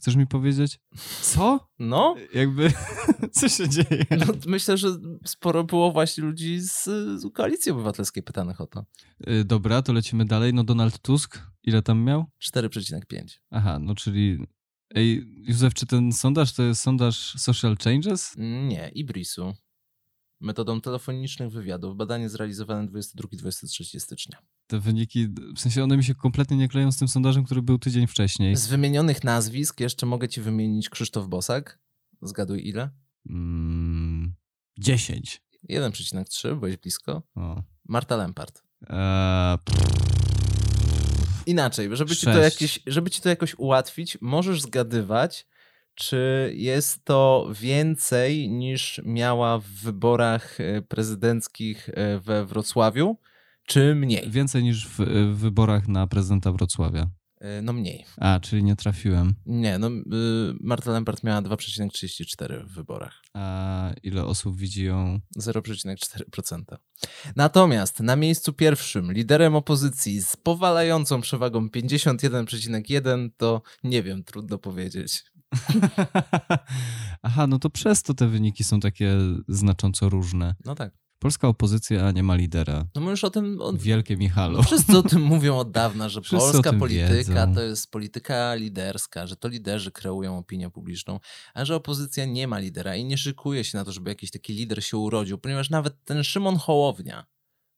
Chcesz 0.00 0.16
mi 0.16 0.26
powiedzieć? 0.26 0.80
Co? 1.22 1.68
No. 1.78 2.16
Jakby, 2.34 2.72
co 3.32 3.48
się 3.48 3.68
dzieje? 3.68 4.04
No, 4.10 4.26
myślę, 4.46 4.76
że 4.76 4.88
sporo 5.24 5.64
było 5.64 5.92
właśnie 5.92 6.24
ludzi 6.24 6.60
z, 6.60 6.84
z 7.20 7.32
Koalicji 7.34 7.72
Obywatelskiej 7.72 8.22
pytanych 8.22 8.60
o 8.60 8.66
to. 8.66 8.84
Yy, 9.26 9.44
dobra, 9.44 9.82
to 9.82 9.92
lecimy 9.92 10.24
dalej. 10.24 10.54
No 10.54 10.64
Donald 10.64 10.98
Tusk, 10.98 11.38
ile 11.62 11.82
tam 11.82 12.04
miał? 12.04 12.24
4,5. 12.42 13.38
Aha, 13.50 13.78
no 13.78 13.94
czyli... 13.94 14.46
Ej, 14.94 15.34
Józef, 15.36 15.74
czy 15.74 15.86
ten 15.86 16.12
sondaż 16.12 16.52
to 16.52 16.62
jest 16.62 16.80
sondaż 16.80 17.34
Social 17.38 17.76
Changes? 17.76 18.34
Nie, 18.38 18.90
Ibrisu 18.94 19.54
metodą 20.40 20.80
telefonicznych 20.80 21.50
wywiadów. 21.50 21.96
Badanie 21.96 22.28
zrealizowane 22.28 22.88
22-23 22.88 24.00
stycznia. 24.00 24.38
Te 24.70 24.80
wyniki, 24.80 25.28
w 25.56 25.60
sensie 25.60 25.84
one 25.84 25.96
mi 25.96 26.04
się 26.04 26.14
kompletnie 26.14 26.56
nie 26.56 26.68
kleją 26.68 26.92
z 26.92 26.98
tym 26.98 27.08
sondażem, 27.08 27.44
który 27.44 27.62
był 27.62 27.78
tydzień 27.78 28.06
wcześniej. 28.06 28.56
Z 28.56 28.66
wymienionych 28.66 29.24
nazwisk 29.24 29.80
jeszcze 29.80 30.06
mogę 30.06 30.28
ci 30.28 30.40
wymienić 30.40 30.90
Krzysztof 30.90 31.28
Bosak. 31.28 31.78
Zgaduj 32.22 32.68
ile? 32.68 32.90
Mm, 33.30 34.34
10. 34.78 35.42
1,3, 35.70 36.58
byłeś 36.60 36.76
blisko. 36.76 37.22
O. 37.34 37.62
Marta 37.88 38.16
Lempart. 38.16 38.62
Eee, 38.88 39.58
Inaczej, 41.46 41.88
żeby 41.92 42.16
ci, 42.16 42.26
to 42.26 42.38
jakieś, 42.38 42.80
żeby 42.86 43.10
ci 43.10 43.20
to 43.20 43.28
jakoś 43.28 43.54
ułatwić, 43.58 44.18
możesz 44.20 44.62
zgadywać, 44.62 45.46
czy 45.94 46.52
jest 46.56 47.04
to 47.04 47.50
więcej 47.60 48.50
niż 48.50 49.00
miała 49.04 49.58
w 49.58 49.64
wyborach 49.64 50.60
e, 50.60 50.82
prezydenckich 50.82 51.88
e, 51.88 52.20
we 52.20 52.46
Wrocławiu, 52.46 53.16
czy 53.70 53.94
mniej? 53.94 54.30
Więcej 54.30 54.62
niż 54.62 54.88
w, 54.88 54.98
w 55.34 55.36
wyborach 55.38 55.88
na 55.88 56.06
prezydenta 56.06 56.52
Wrocławia. 56.52 57.10
E, 57.40 57.62
no 57.62 57.72
mniej. 57.72 58.04
A, 58.16 58.40
czyli 58.40 58.62
nie 58.62 58.76
trafiłem. 58.76 59.34
Nie, 59.46 59.78
no 59.78 59.88
y, 59.88 59.92
Marta 60.60 60.90
Lempart 60.90 61.24
miała 61.24 61.42
2,34 61.42 62.66
w 62.66 62.74
wyborach. 62.74 63.22
A 63.34 63.92
ile 64.02 64.24
osób 64.24 64.56
widzi 64.56 64.84
ją? 64.84 65.20
0,4%. 65.38 66.62
Natomiast 67.36 68.00
na 68.00 68.16
miejscu 68.16 68.52
pierwszym 68.52 69.12
liderem 69.12 69.54
opozycji 69.54 70.22
z 70.22 70.36
powalającą 70.36 71.20
przewagą 71.20 71.66
51,1 71.66 73.30
to 73.36 73.62
nie 73.84 74.02
wiem, 74.02 74.24
trudno 74.24 74.58
powiedzieć. 74.58 75.24
Aha, 77.22 77.46
no 77.46 77.58
to 77.58 77.70
przez 77.70 78.02
to 78.02 78.14
te 78.14 78.28
wyniki 78.28 78.64
są 78.64 78.80
takie 78.80 79.16
znacząco 79.48 80.08
różne. 80.08 80.54
No 80.64 80.74
tak. 80.74 80.99
Polska 81.20 81.48
opozycja 81.48 82.10
nie 82.10 82.22
ma 82.22 82.34
lidera. 82.34 82.86
No 82.94 83.00
my 83.00 83.10
już 83.10 83.24
o 83.24 83.30
tym... 83.30 83.60
Od... 83.60 83.78
Wielkie 83.78 84.16
Michalo. 84.16 84.62
Wszyscy 84.62 84.98
o 84.98 85.02
tym 85.02 85.22
mówią 85.22 85.58
od 85.58 85.70
dawna, 85.70 86.08
że 86.08 86.20
polska 86.30 86.72
polityka 86.72 87.14
wiedzą. 87.14 87.54
to 87.54 87.62
jest 87.62 87.90
polityka 87.90 88.54
liderska, 88.54 89.26
że 89.26 89.36
to 89.36 89.48
liderzy 89.48 89.92
kreują 89.92 90.38
opinię 90.38 90.70
publiczną, 90.70 91.20
a 91.54 91.64
że 91.64 91.76
opozycja 91.76 92.24
nie 92.24 92.48
ma 92.48 92.58
lidera 92.58 92.96
i 92.96 93.04
nie 93.04 93.18
szykuje 93.18 93.64
się 93.64 93.78
na 93.78 93.84
to, 93.84 93.92
żeby 93.92 94.10
jakiś 94.10 94.30
taki 94.30 94.52
lider 94.52 94.84
się 94.84 94.96
urodził, 94.96 95.38
ponieważ 95.38 95.70
nawet 95.70 96.04
ten 96.04 96.24
Szymon 96.24 96.56
Hołownia, 96.56 97.26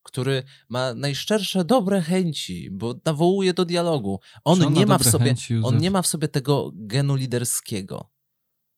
który 0.03 0.43
ma 0.69 0.95
najszczersze 0.95 1.65
dobre 1.65 2.03
chęci, 2.03 2.71
bo 2.71 2.95
nawołuje 3.05 3.55
do 3.55 3.65
dialogu. 3.65 4.21
On, 4.45 4.63
on 4.63 4.73
nie 4.73 4.87
ma 4.87 4.99
w 4.99 5.05
sobie, 5.05 5.25
chęci, 5.25 5.61
on 5.63 5.79
nie 5.79 5.91
ma 5.91 6.03
w 6.03 6.07
sobie 6.07 6.29
tego 6.29 6.71
genu 6.75 7.15
liderskiego. 7.15 8.12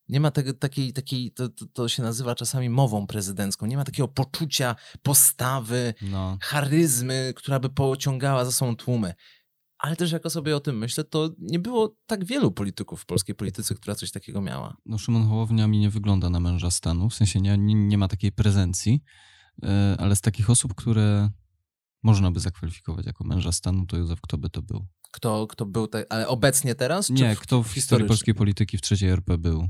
Nie 0.09 0.21
ma 0.21 0.31
takiej, 0.31 0.93
takiej 0.93 1.33
to, 1.33 1.49
to, 1.49 1.67
to, 1.67 1.89
się 1.89 2.03
nazywa 2.03 2.35
czasami 2.35 2.71
mową 2.71 3.07
prezydencką. 3.07 3.67
Nie 3.67 3.77
ma 3.77 3.85
takiego 3.85 4.09
poczucia 4.09 4.77
postawy, 5.03 5.95
no. 6.03 6.39
charyzmy, 6.43 7.33
która 7.37 7.61
by 7.61 7.71
pociągała 7.71 8.45
za 8.45 8.53
sobą 8.53 8.77
tłumy. 8.77 9.15
Ale 9.79 9.97
też 9.97 10.13
jak 10.13 10.31
sobie 10.31 10.57
o 10.57 10.61
tym 10.61 10.79
myślę, 10.79 11.05
to 11.05 11.31
nie 11.39 11.59
było 11.59 11.97
tak 12.07 12.25
wielu 12.25 12.53
polityków 12.53 13.01
w 13.01 13.07
polskiej 13.07 13.35
polityce, 13.35 13.75
która 13.75 13.95
coś 13.95 14.11
takiego 14.11 14.41
miała. 14.41 14.77
No 14.87 14.99
Szymon 14.99 15.29
Hołownia 15.29 15.67
mi 15.67 15.79
nie 15.79 15.91
wygląda 15.91 16.31
na 16.31 16.41
męża 16.41 16.71
stanu, 16.71 17.11
w 17.11 17.15
sensie 17.15 17.41
nie, 17.41 17.59
nie, 17.59 17.75
nie 17.75 17.99
ma 17.99 18.09
takiej 18.09 18.33
prezencji, 18.33 19.03
e, 19.63 19.97
ale 19.99 20.17
z 20.17 20.21
takich 20.21 20.51
osób, 20.51 20.75
które 20.75 21.31
można 22.03 22.31
by 22.31 22.41
zakwalifikować 22.41 23.07
jako 23.07 23.25
męża 23.25 23.53
stanu, 23.53 23.87
to 23.87 23.97
Józef, 23.97 24.21
kto 24.21 24.39
by 24.39 24.51
to 24.51 24.63
był? 24.63 24.87
Kto, 25.13 25.47
kto 25.47 25.67
był, 25.67 25.87
te, 25.87 26.05
ale 26.11 26.29
obecnie 26.29 26.75
teraz? 26.75 27.11
Nie, 27.11 27.37
kto 27.37 27.63
w 27.63 27.73
historii 27.73 28.09
polskiej 28.09 28.35
polityki 28.35 28.79
w 28.79 28.81
trzeciej 28.81 29.11
RP 29.11 29.39
był? 29.39 29.69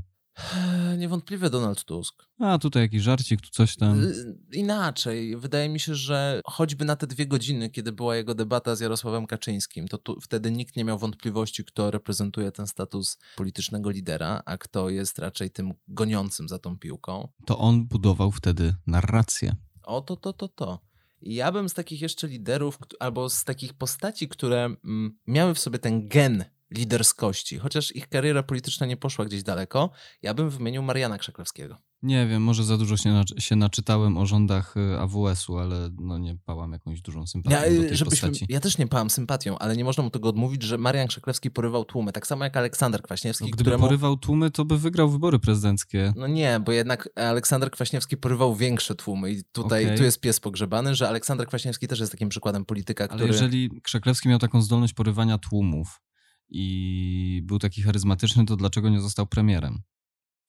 Niewątpliwie 0.97 1.49
Donald 1.49 1.83
Tusk. 1.83 2.25
A, 2.39 2.57
tutaj 2.57 2.83
jakiś 2.83 3.01
żarcik, 3.01 3.41
tu 3.41 3.49
coś 3.49 3.75
tam. 3.75 4.03
Y, 4.03 4.37
inaczej. 4.53 5.37
Wydaje 5.37 5.69
mi 5.69 5.79
się, 5.79 5.95
że 5.95 6.41
choćby 6.45 6.85
na 6.85 6.95
te 6.95 7.07
dwie 7.07 7.27
godziny, 7.27 7.69
kiedy 7.69 7.91
była 7.91 8.15
jego 8.15 8.35
debata 8.35 8.75
z 8.75 8.79
Jarosławem 8.79 9.27
Kaczyńskim, 9.27 9.87
to 9.87 9.97
tu, 9.97 10.21
wtedy 10.21 10.51
nikt 10.51 10.75
nie 10.75 10.85
miał 10.85 10.99
wątpliwości, 10.99 11.65
kto 11.65 11.91
reprezentuje 11.91 12.51
ten 12.51 12.67
status 12.67 13.17
politycznego 13.35 13.89
lidera, 13.89 14.41
a 14.45 14.57
kto 14.57 14.89
jest 14.89 15.19
raczej 15.19 15.51
tym 15.51 15.73
goniącym 15.87 16.49
za 16.49 16.59
tą 16.59 16.79
piłką. 16.79 17.27
To 17.45 17.57
on 17.57 17.85
budował 17.85 18.31
wtedy 18.31 18.75
narrację. 18.87 19.55
O, 19.83 20.01
to, 20.01 20.15
to, 20.15 20.33
to, 20.33 20.47
to. 20.47 20.79
Ja 21.21 21.51
bym 21.51 21.69
z 21.69 21.73
takich 21.73 22.01
jeszcze 22.01 22.27
liderów, 22.27 22.79
albo 22.99 23.29
z 23.29 23.43
takich 23.43 23.73
postaci, 23.73 24.27
które 24.27 24.65
mm, 24.65 25.17
miały 25.27 25.53
w 25.53 25.59
sobie 25.59 25.79
ten 25.79 26.07
gen 26.07 26.45
liderskości, 26.71 27.57
chociaż 27.57 27.95
ich 27.95 28.07
kariera 28.07 28.43
polityczna 28.43 28.85
nie 28.85 28.97
poszła 28.97 29.25
gdzieś 29.25 29.43
daleko, 29.43 29.89
ja 30.21 30.33
bym 30.33 30.49
wymienił 30.49 30.83
Mariana 30.83 31.17
Krzaklewskiego. 31.17 31.77
Nie 32.03 32.27
wiem, 32.27 32.43
może 32.43 32.63
za 32.63 32.77
dużo 32.77 32.97
się, 32.97 33.23
się 33.37 33.55
naczytałem 33.55 34.17
o 34.17 34.25
rządach 34.25 34.77
y, 34.77 34.99
AWS-u, 34.99 35.57
ale 35.57 35.89
no 35.99 36.17
nie 36.17 36.37
pałam 36.45 36.71
jakąś 36.71 37.01
dużą 37.01 37.27
sympatią 37.27 37.55
ja, 37.55 37.61
do 37.61 37.87
tej 37.87 37.97
żebyśmy, 37.97 38.29
postaci. 38.29 38.45
Ja 38.49 38.59
też 38.59 38.77
nie 38.77 38.87
pałam 38.87 39.09
sympatią, 39.09 39.57
ale 39.57 39.77
nie 39.77 39.83
można 39.83 40.03
mu 40.03 40.09
tego 40.09 40.29
odmówić, 40.29 40.63
że 40.63 40.77
Marian 40.77 41.07
Krzaklewski 41.07 41.51
porywał 41.51 41.85
tłumy, 41.85 42.11
tak 42.11 42.27
samo 42.27 42.43
jak 42.43 42.57
Aleksander 42.57 43.01
Kwaśniewski. 43.01 43.43
No, 43.43 43.47
gdyby 43.47 43.63
któremu... 43.63 43.83
porywał 43.83 44.17
tłumy, 44.17 44.51
to 44.51 44.65
by 44.65 44.77
wygrał 44.77 45.09
wybory 45.09 45.39
prezydenckie. 45.39 46.13
No 46.15 46.27
nie, 46.27 46.59
bo 46.65 46.71
jednak 46.71 47.09
Aleksander 47.15 47.71
Kwaśniewski 47.71 48.17
porywał 48.17 48.55
większe 48.55 48.95
tłumy 48.95 49.31
i 49.31 49.43
tutaj 49.51 49.85
okay. 49.85 49.97
tu 49.97 50.03
jest 50.03 50.19
pies 50.19 50.39
pogrzebany, 50.39 50.95
że 50.95 51.09
Aleksander 51.09 51.47
Kwaśniewski 51.47 51.87
też 51.87 51.99
jest 51.99 52.11
takim 52.11 52.29
przykładem 52.29 52.65
polityka, 52.65 53.07
który... 53.07 53.23
Ale 53.23 53.33
jeżeli 53.33 53.81
Krzaklewski 53.81 54.29
miał 54.29 54.39
taką 54.39 54.61
zdolność 54.61 54.93
porywania 54.93 55.37
tłumów, 55.37 56.01
i 56.49 57.41
był 57.45 57.59
taki 57.59 57.81
charyzmatyczny, 57.81 58.45
to 58.45 58.55
dlaczego 58.55 58.89
nie 58.89 59.01
został 59.01 59.27
premierem? 59.27 59.81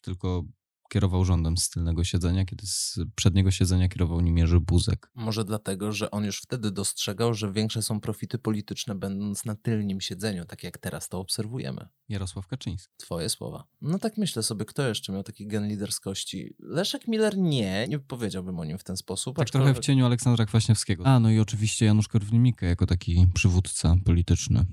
Tylko 0.01 0.45
kierował 0.89 1.25
rządem 1.25 1.57
z 1.57 1.71
tylnego 1.71 2.05
siedzenia, 2.05 2.45
kiedy 2.45 2.67
z 2.67 2.99
przedniego 3.15 3.51
siedzenia 3.51 3.89
kierował 3.89 4.21
nim 4.21 4.39
Jerzy 4.39 4.61
Buzek. 4.61 5.11
Może 5.15 5.45
dlatego, 5.45 5.93
że 5.93 6.11
on 6.11 6.25
już 6.25 6.41
wtedy 6.41 6.71
dostrzegał, 6.71 7.35
że 7.35 7.53
większe 7.53 7.83
są 7.83 8.01
profity 8.01 8.39
polityczne 8.39 8.95
będąc 8.95 9.45
na 9.45 9.55
tylnym 9.55 10.01
siedzeniu, 10.01 10.45
tak 10.45 10.63
jak 10.63 10.79
teraz 10.79 11.09
to 11.09 11.19
obserwujemy. 11.19 11.89
Jarosław 12.09 12.47
Kaczyński. 12.47 12.95
Twoje 12.97 13.29
słowa. 13.29 13.65
No 13.81 13.99
tak 13.99 14.17
myślę 14.17 14.43
sobie, 14.43 14.65
kto 14.65 14.89
jeszcze 14.89 15.13
miał 15.13 15.23
taki 15.23 15.47
gen 15.47 15.69
liderskości. 15.69 16.55
Leszek 16.59 17.09
Miller 17.09 17.39
nie, 17.39 17.87
nie 17.89 17.99
powiedziałbym 17.99 18.59
o 18.59 18.65
nim 18.65 18.79
w 18.79 18.85
ten 18.85 18.97
sposób. 18.97 19.37
Tak 19.37 19.51
trochę 19.51 19.75
w 19.75 19.79
cieniu 19.79 20.07
Aleksandra 20.07 20.47
Kwaśniewskiego. 20.47 21.07
A, 21.07 21.21
no 21.21 21.31
i 21.31 21.39
oczywiście 21.39 21.87
Janusz 21.87 22.09
Korwin-Mikke 22.09 22.67
jako 22.67 22.87
taki 22.87 23.27
przywódca 23.35 23.97
polityczny 24.05 24.67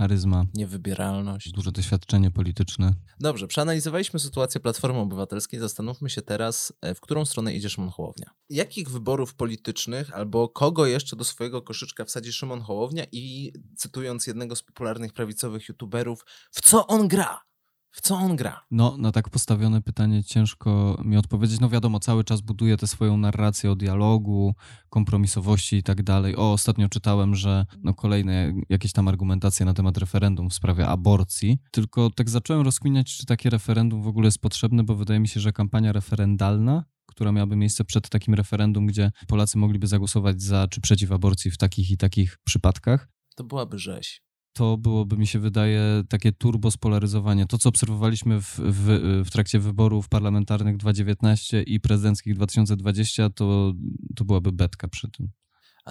charyzma, 0.00 0.44
niewybieralność, 0.54 1.52
duże 1.52 1.72
doświadczenie 1.72 2.30
polityczne. 2.30 2.94
Dobrze, 3.20 3.46
przeanalizowaliśmy 3.48 4.20
sytuację 4.20 4.60
Platformy 4.60 4.98
Obywatelskiej, 4.98 5.60
zastanówmy 5.60 6.10
się 6.10 6.22
teraz, 6.22 6.72
e, 6.80 6.94
w 6.94 7.00
którą 7.00 7.24
stronę 7.24 7.54
idzie 7.54 7.70
Szymon 7.70 7.90
Hołownia. 7.90 8.30
Jakich 8.50 8.90
wyborów 8.90 9.34
politycznych 9.34 10.14
albo 10.14 10.48
kogo 10.48 10.86
jeszcze 10.86 11.16
do 11.16 11.24
swojego 11.24 11.62
koszyczka 11.62 12.04
wsadzi 12.04 12.32
Szymon 12.32 12.60
Hołownia 12.60 13.04
i 13.12 13.52
cytując 13.76 14.26
jednego 14.26 14.56
z 14.56 14.62
popularnych 14.62 15.12
prawicowych 15.12 15.68
youtuberów, 15.68 16.24
w 16.50 16.60
co 16.60 16.86
on 16.86 17.08
gra? 17.08 17.49
W 17.90 18.00
co 18.00 18.14
on 18.14 18.36
gra? 18.36 18.60
No, 18.70 18.96
na 18.98 19.12
tak 19.12 19.28
postawione 19.28 19.82
pytanie 19.82 20.24
ciężko 20.24 21.00
mi 21.04 21.16
odpowiedzieć. 21.16 21.60
No 21.60 21.68
wiadomo, 21.68 22.00
cały 22.00 22.24
czas 22.24 22.40
buduje 22.40 22.76
tę 22.76 22.86
swoją 22.86 23.16
narrację 23.16 23.70
o 23.70 23.76
dialogu, 23.76 24.54
kompromisowości 24.90 25.76
i 25.76 25.82
tak 25.82 26.02
dalej. 26.02 26.36
O, 26.36 26.52
ostatnio 26.52 26.88
czytałem, 26.88 27.34
że 27.34 27.66
no 27.82 27.94
kolejne 27.94 28.52
jakieś 28.68 28.92
tam 28.92 29.08
argumentacje 29.08 29.66
na 29.66 29.74
temat 29.74 29.98
referendum 29.98 30.50
w 30.50 30.54
sprawie 30.54 30.86
aborcji. 30.86 31.58
Tylko 31.70 32.10
tak 32.10 32.30
zacząłem 32.30 32.62
rozkminiać, 32.62 33.16
czy 33.16 33.26
takie 33.26 33.50
referendum 33.50 34.02
w 34.02 34.06
ogóle 34.06 34.26
jest 34.26 34.40
potrzebne, 34.40 34.84
bo 34.84 34.94
wydaje 34.94 35.20
mi 35.20 35.28
się, 35.28 35.40
że 35.40 35.52
kampania 35.52 35.92
referendalna 35.92 36.84
która 37.06 37.32
miałaby 37.32 37.56
miejsce 37.56 37.84
przed 37.84 38.08
takim 38.08 38.34
referendum, 38.34 38.86
gdzie 38.86 39.10
Polacy 39.28 39.58
mogliby 39.58 39.86
zagłosować 39.86 40.42
za 40.42 40.68
czy 40.68 40.80
przeciw 40.80 41.12
aborcji 41.12 41.50
w 41.50 41.58
takich 41.58 41.90
i 41.90 41.96
takich 41.96 42.38
przypadkach. 42.44 43.08
To 43.36 43.44
byłaby 43.44 43.78
rzeź 43.78 44.22
to 44.52 44.76
byłoby, 44.76 45.16
mi 45.16 45.26
się 45.26 45.38
wydaje, 45.38 45.82
takie 46.08 46.32
turbo 46.32 46.70
spolaryzowanie. 46.70 47.46
To, 47.46 47.58
co 47.58 47.68
obserwowaliśmy 47.68 48.40
w, 48.40 48.58
w, 48.58 49.22
w 49.26 49.30
trakcie 49.30 49.58
wyborów 49.58 50.08
parlamentarnych 50.08 50.76
2019 50.76 51.62
i 51.62 51.80
prezydenckich 51.80 52.34
2020, 52.34 53.30
to, 53.30 53.72
to 54.16 54.24
byłaby 54.24 54.52
betka 54.52 54.88
przy 54.88 55.10
tym. 55.10 55.28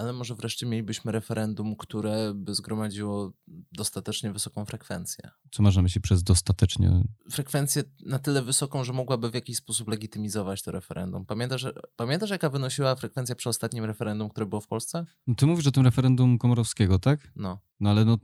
Ale 0.00 0.12
może 0.12 0.34
wreszcie 0.34 0.66
mielibyśmy 0.66 1.12
referendum, 1.12 1.76
które 1.76 2.34
by 2.34 2.54
zgromadziło 2.54 3.32
dostatecznie 3.72 4.32
wysoką 4.32 4.64
frekwencję. 4.64 5.30
Co 5.50 5.62
można 5.62 5.82
myśleć 5.82 6.04
przez 6.04 6.22
dostatecznie? 6.22 7.04
Frekwencję 7.30 7.82
na 8.06 8.18
tyle 8.18 8.42
wysoką, 8.42 8.84
że 8.84 8.92
mogłaby 8.92 9.30
w 9.30 9.34
jakiś 9.34 9.56
sposób 9.56 9.88
legitymizować 9.88 10.62
to 10.62 10.70
referendum. 10.70 11.26
Pamiętasz, 11.26 11.66
pamiętasz 11.96 12.30
jaka 12.30 12.50
wynosiła 12.50 12.96
frekwencja 12.96 13.34
przy 13.34 13.48
ostatnim 13.48 13.84
referendum, 13.84 14.28
które 14.28 14.46
było 14.46 14.60
w 14.60 14.66
Polsce? 14.66 15.06
No 15.26 15.34
ty 15.34 15.46
mówisz 15.46 15.66
o 15.66 15.70
tym 15.70 15.84
referendum 15.84 16.38
Komorowskiego, 16.38 16.98
tak? 16.98 17.32
No. 17.36 17.60
No 17.80 17.90
ale 17.90 18.04
no 18.04 18.18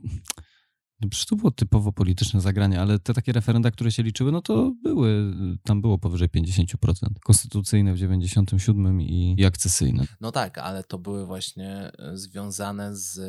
no 1.01 1.09
przecież 1.09 1.25
to 1.25 1.35
było 1.35 1.51
typowo 1.51 1.91
polityczne 1.91 2.41
zagranie, 2.41 2.81
ale 2.81 2.99
te 2.99 3.13
takie 3.13 3.31
referenda, 3.31 3.71
które 3.71 3.91
się 3.91 4.03
liczyły, 4.03 4.31
no 4.31 4.41
to 4.41 4.71
były, 4.83 5.33
tam 5.63 5.81
było 5.81 5.97
powyżej 5.97 6.29
50%. 6.29 6.75
Konstytucyjne 7.23 7.93
w 7.93 7.97
97 7.97 9.01
i, 9.01 9.35
i 9.37 9.45
akcesyjne. 9.45 10.05
No 10.21 10.31
tak, 10.31 10.57
ale 10.57 10.83
to 10.83 10.97
były 10.97 11.25
właśnie 11.25 11.69
e, 11.69 12.17
związane 12.17 12.95
z 12.95 13.19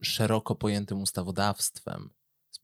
szeroko 0.00 0.54
pojętym 0.54 1.00
ustawodawstwem, 1.00 2.10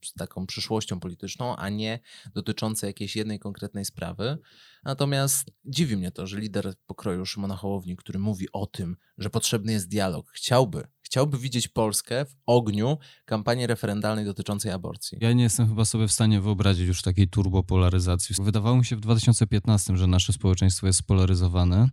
z 0.05 0.13
taką 0.13 0.47
przyszłością 0.47 1.01
polityczną, 1.01 1.57
a 1.57 1.69
nie 1.69 2.01
dotyczące 2.35 2.87
jakiejś 2.87 3.17
jednej 3.17 3.39
konkretnej 3.39 3.85
sprawy. 3.85 4.39
Natomiast 4.85 5.51
dziwi 5.65 5.97
mnie 5.97 6.11
to, 6.11 6.27
że 6.27 6.41
lider 6.41 6.75
pokroju 6.87 7.27
Szymona 7.27 7.57
Hołowni, 7.57 7.97
który 7.97 8.19
mówi 8.19 8.47
o 8.53 8.67
tym, 8.67 8.97
że 9.19 9.31
potrzebny 9.31 9.73
jest 9.73 9.89
dialog, 9.89 10.31
chciałby 10.31 10.87
chciałby 11.13 11.39
widzieć 11.39 11.69
Polskę 11.69 12.25
w 12.25 12.35
ogniu 12.47 12.99
kampanii 13.25 13.67
referendalnej 13.67 14.25
dotyczącej 14.25 14.73
aborcji. 14.73 15.19
Ja 15.21 15.33
nie 15.33 15.43
jestem 15.43 15.69
chyba 15.69 15.85
sobie 15.85 16.09
w 16.09 16.13
stanie 16.13 16.41
wyobrazić 16.41 16.87
już 16.87 17.03
takiej 17.03 17.29
turbopolaryzacji. 17.29 18.35
Wydawało 18.43 18.77
mi 18.77 18.85
się 18.85 18.97
w 18.97 19.01
2015, 19.01 19.97
że 19.97 20.07
nasze 20.07 20.33
społeczeństwo 20.33 20.87
jest 20.87 20.99
spolaryzowane. 20.99 21.89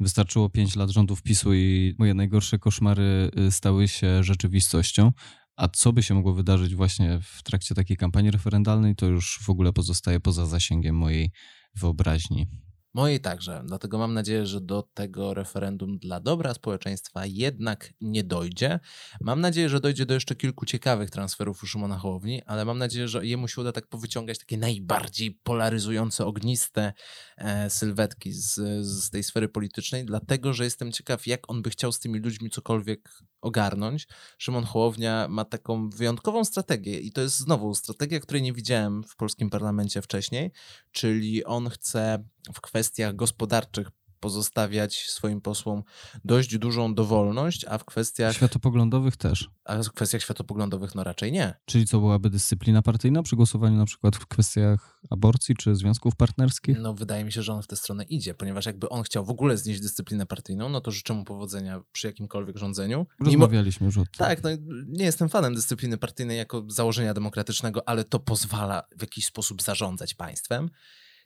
Wystarczyło 0.00 0.50
5 0.50 0.76
lat 0.76 0.90
rządów 0.90 1.22
PiSu 1.22 1.54
i 1.54 1.94
moje 1.98 2.14
najgorsze 2.14 2.58
koszmary 2.58 3.30
y, 3.38 3.50
stały 3.50 3.88
się 3.88 4.24
rzeczywistością. 4.24 5.12
A 5.56 5.68
co 5.68 5.92
by 5.92 6.02
się 6.02 6.14
mogło 6.14 6.34
wydarzyć 6.34 6.74
właśnie 6.74 7.20
w 7.22 7.42
trakcie 7.42 7.74
takiej 7.74 7.96
kampanii 7.96 8.30
referendalnej, 8.30 8.96
to 8.96 9.06
już 9.06 9.40
w 9.42 9.50
ogóle 9.50 9.72
pozostaje 9.72 10.20
poza 10.20 10.46
zasięgiem 10.46 10.96
mojej 10.96 11.30
wyobraźni. 11.74 12.46
Mojej 12.94 13.20
także. 13.20 13.62
Dlatego 13.66 13.98
mam 13.98 14.14
nadzieję, 14.14 14.46
że 14.46 14.60
do 14.60 14.82
tego 14.94 15.34
referendum 15.34 15.98
dla 15.98 16.20
dobra 16.20 16.54
społeczeństwa 16.54 17.26
jednak 17.26 17.92
nie 18.00 18.24
dojdzie. 18.24 18.80
Mam 19.20 19.40
nadzieję, 19.40 19.68
że 19.68 19.80
dojdzie 19.80 20.06
do 20.06 20.14
jeszcze 20.14 20.34
kilku 20.34 20.66
ciekawych 20.66 21.10
transferów 21.10 21.62
u 21.62 21.66
Szymona 21.66 21.98
Hołowni, 21.98 22.42
ale 22.46 22.64
mam 22.64 22.78
nadzieję, 22.78 23.08
że 23.08 23.26
jemu 23.26 23.48
się 23.48 23.60
uda 23.60 23.72
tak 23.72 23.86
powyciągać 23.86 24.38
takie 24.38 24.58
najbardziej 24.58 25.30
polaryzujące, 25.42 26.26
ogniste 26.26 26.92
e, 27.36 27.70
sylwetki 27.70 28.32
z, 28.32 28.54
z 28.86 29.10
tej 29.10 29.22
sfery 29.22 29.48
politycznej, 29.48 30.04
dlatego 30.04 30.52
że 30.52 30.64
jestem 30.64 30.92
ciekaw, 30.92 31.26
jak 31.26 31.50
on 31.50 31.62
by 31.62 31.70
chciał 31.70 31.92
z 31.92 32.00
tymi 32.00 32.18
ludźmi 32.18 32.50
cokolwiek 32.50 33.10
ogarnąć. 33.40 34.08
Szymon 34.38 34.64
Hołownia 34.64 35.26
ma 35.28 35.44
taką 35.44 35.90
wyjątkową 35.90 36.44
strategię 36.44 37.00
i 37.00 37.12
to 37.12 37.20
jest 37.20 37.36
znowu 37.36 37.74
strategia, 37.74 38.20
której 38.20 38.42
nie 38.42 38.52
widziałem 38.52 39.02
w 39.02 39.16
polskim 39.16 39.50
parlamencie 39.50 40.02
wcześniej, 40.02 40.52
czyli 40.92 41.44
on 41.44 41.68
chce 41.68 42.24
w 42.54 42.60
kwestiach 42.60 43.16
gospodarczych 43.16 43.90
pozostawiać 44.20 45.08
swoim 45.08 45.40
posłom 45.40 45.82
dość 46.24 46.58
dużą 46.58 46.94
dowolność, 46.94 47.64
a 47.64 47.78
w 47.78 47.84
kwestiach. 47.84 48.34
Światopoglądowych 48.36 49.16
też. 49.16 49.48
A 49.64 49.82
w 49.82 49.92
kwestiach 49.92 50.22
światopoglądowych 50.22 50.94
no 50.94 51.04
raczej 51.04 51.32
nie. 51.32 51.54
Czyli 51.64 51.86
co 51.86 52.00
byłaby 52.00 52.30
dyscyplina 52.30 52.82
partyjna 52.82 53.22
przy 53.22 53.36
głosowaniu 53.36 53.76
na 53.76 53.84
przykład 53.84 54.16
w 54.16 54.26
kwestiach 54.26 55.00
aborcji 55.10 55.54
czy 55.54 55.74
związków 55.74 56.16
partnerskich? 56.16 56.78
No 56.78 56.94
wydaje 56.94 57.24
mi 57.24 57.32
się, 57.32 57.42
że 57.42 57.52
on 57.52 57.62
w 57.62 57.66
tę 57.66 57.76
stronę 57.76 58.04
idzie, 58.04 58.34
ponieważ 58.34 58.66
jakby 58.66 58.88
on 58.88 59.02
chciał 59.02 59.24
w 59.24 59.30
ogóle 59.30 59.56
znieść 59.56 59.80
dyscyplinę 59.80 60.26
partyjną, 60.26 60.68
no 60.68 60.80
to 60.80 60.90
życzę 60.90 61.14
mu 61.14 61.24
powodzenia 61.24 61.80
przy 61.92 62.06
jakimkolwiek 62.06 62.56
rządzeniu. 62.56 63.06
Rozmawialiśmy 63.20 63.86
już 63.86 63.98
o 63.98 64.00
tym. 64.00 64.12
Tak, 64.18 64.42
no 64.42 64.50
nie 64.86 65.04
jestem 65.04 65.28
fanem 65.28 65.54
dyscypliny 65.54 65.98
partyjnej 65.98 66.38
jako 66.38 66.64
założenia 66.68 67.14
demokratycznego, 67.14 67.88
ale 67.88 68.04
to 68.04 68.18
pozwala 68.18 68.82
w 68.98 69.00
jakiś 69.00 69.26
sposób 69.26 69.62
zarządzać 69.62 70.14
państwem. 70.14 70.70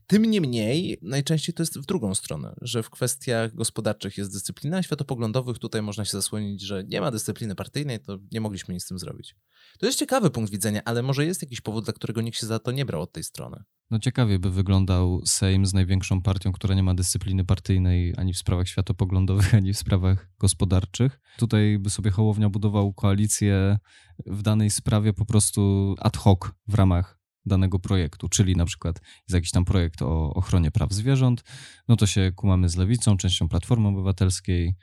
Tym 0.06 0.24
niemniej 0.24 0.98
najczęściej 1.02 1.54
to 1.54 1.62
jest 1.62 1.78
w 1.78 1.86
drugą 1.86 2.14
stronę, 2.14 2.54
że 2.60 2.82
w 2.82 2.90
kwestiach 2.90 3.54
gospodarczych 3.54 4.18
jest 4.18 4.32
dyscyplina, 4.32 4.76
a 4.76 4.82
światopoglądowych 4.82 5.58
tutaj 5.58 5.82
można 5.82 6.04
się 6.04 6.12
zasłonić, 6.12 6.62
że 6.62 6.84
nie 6.84 7.00
ma 7.00 7.10
dyscypliny 7.10 7.54
partyjnej, 7.54 8.00
to 8.00 8.18
nie 8.32 8.40
mogliśmy 8.40 8.74
nic 8.74 8.84
z 8.84 8.86
tym 8.86 8.98
zrobić. 8.98 9.36
To 9.78 9.86
jest 9.86 9.98
ciekawy 9.98 10.30
punkt 10.30 10.52
widzenia, 10.52 10.82
ale 10.84 11.02
może 11.02 11.26
jest 11.26 11.42
jakiś 11.42 11.60
powód, 11.60 11.84
dla 11.84 11.92
którego 11.92 12.20
nikt 12.20 12.38
się 12.38 12.46
za 12.46 12.58
to 12.58 12.72
nie 12.72 12.84
brał 12.84 13.02
od 13.02 13.12
tej 13.12 13.24
strony. 13.24 13.62
No 13.90 13.98
ciekawie 13.98 14.38
by 14.38 14.50
wyglądał 14.50 15.22
Sejm 15.26 15.66
z 15.66 15.74
największą 15.74 16.22
partią, 16.22 16.52
która 16.52 16.74
nie 16.74 16.82
ma 16.82 16.94
dyscypliny 16.94 17.44
partyjnej 17.44 18.14
ani 18.16 18.34
w 18.34 18.38
sprawach 18.38 18.68
światopoglądowych, 18.68 19.54
ani 19.60 19.72
w 19.72 19.78
sprawach 19.78 20.28
gospodarczych. 20.38 21.20
Tutaj 21.38 21.78
by 21.78 21.90
sobie 21.90 22.10
Hołownia 22.10 22.48
budował 22.48 22.92
koalicję 22.92 23.78
w 24.26 24.42
danej 24.42 24.70
sprawie 24.70 25.12
po 25.12 25.24
prostu 25.26 25.94
ad 25.98 26.16
hoc 26.16 26.38
w 26.68 26.74
ramach 26.74 27.23
danego 27.46 27.78
projektu, 27.78 28.28
czyli 28.28 28.56
na 28.56 28.64
przykład 28.64 29.00
jest 29.04 29.34
jakiś 29.34 29.50
tam 29.50 29.64
projekt 29.64 30.02
o 30.02 30.34
ochronie 30.34 30.70
praw 30.70 30.92
zwierząt, 30.92 31.44
no 31.88 31.96
to 31.96 32.06
się 32.06 32.32
kumamy 32.36 32.68
z 32.68 32.76
Lewicą, 32.76 33.16
częścią 33.16 33.48
Platformy 33.48 33.88
Obywatelskiej, 33.88 34.74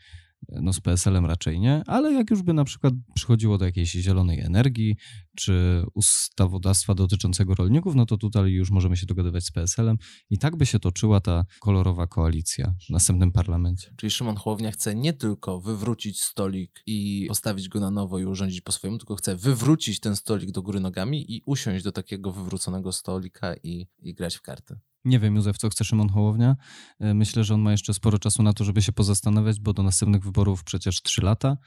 no 0.49 0.73
z 0.73 0.79
PSL-em 0.79 1.25
raczej 1.25 1.59
nie, 1.59 1.83
ale 1.87 2.13
jak 2.13 2.31
już 2.31 2.41
by 2.41 2.53
na 2.53 2.63
przykład 2.63 2.93
przychodziło 3.15 3.57
do 3.57 3.65
jakiejś 3.65 3.91
zielonej 3.91 4.39
energii, 4.39 4.95
czy 5.35 5.85
ustawodawstwa 5.93 6.95
dotyczącego 6.95 7.55
rolników, 7.55 7.95
no 7.95 8.05
to 8.05 8.17
tutaj 8.17 8.51
już 8.51 8.71
możemy 8.71 8.97
się 8.97 9.05
dogadywać 9.05 9.45
z 9.45 9.51
PSL-em 9.51 9.97
i 10.29 10.37
tak 10.37 10.55
by 10.55 10.65
się 10.65 10.79
toczyła 10.79 11.19
ta 11.19 11.45
kolorowa 11.59 12.07
koalicja 12.07 12.73
w 12.87 12.89
następnym 12.89 13.31
parlamencie. 13.31 13.93
Czyli 13.97 14.11
Szymon 14.11 14.35
Hołownia 14.35 14.71
chce 14.71 14.95
nie 14.95 15.13
tylko 15.13 15.61
wywrócić 15.61 16.21
stolik 16.21 16.83
i 16.85 17.25
postawić 17.27 17.69
go 17.69 17.79
na 17.79 17.91
nowo 17.91 18.19
i 18.19 18.25
urządzić 18.25 18.61
po 18.61 18.71
swojemu, 18.71 18.97
tylko 18.97 19.15
chce 19.15 19.35
wywrócić 19.35 19.99
ten 19.99 20.15
stolik 20.15 20.51
do 20.51 20.61
góry 20.61 20.79
nogami 20.79 21.35
i 21.35 21.41
usiąść 21.45 21.83
do 21.83 21.91
takiego 21.91 22.31
wywróconego 22.31 22.91
stolika 22.91 23.55
i, 23.63 23.87
i 23.99 24.13
grać 24.13 24.35
w 24.35 24.41
karty. 24.41 24.79
Nie 25.05 25.19
wiem, 25.19 25.35
Józef, 25.35 25.57
co 25.57 25.69
chce 25.69 25.83
Szymon 25.83 26.09
Hołownia. 26.09 26.55
E, 26.99 27.13
myślę, 27.13 27.43
że 27.43 27.53
on 27.53 27.61
ma 27.61 27.71
jeszcze 27.71 27.93
sporo 27.93 28.19
czasu 28.19 28.43
na 28.43 28.53
to, 28.53 28.63
żeby 28.63 28.81
się 28.81 28.91
pozastanawiać, 28.91 29.59
bo 29.59 29.73
do 29.73 29.83
następnych 29.83 30.23
wyborów 30.23 30.63
przecież 30.63 31.01
3 31.01 31.21
lata, 31.21 31.57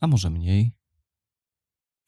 a 0.00 0.06
może 0.06 0.30
mniej. 0.30 0.72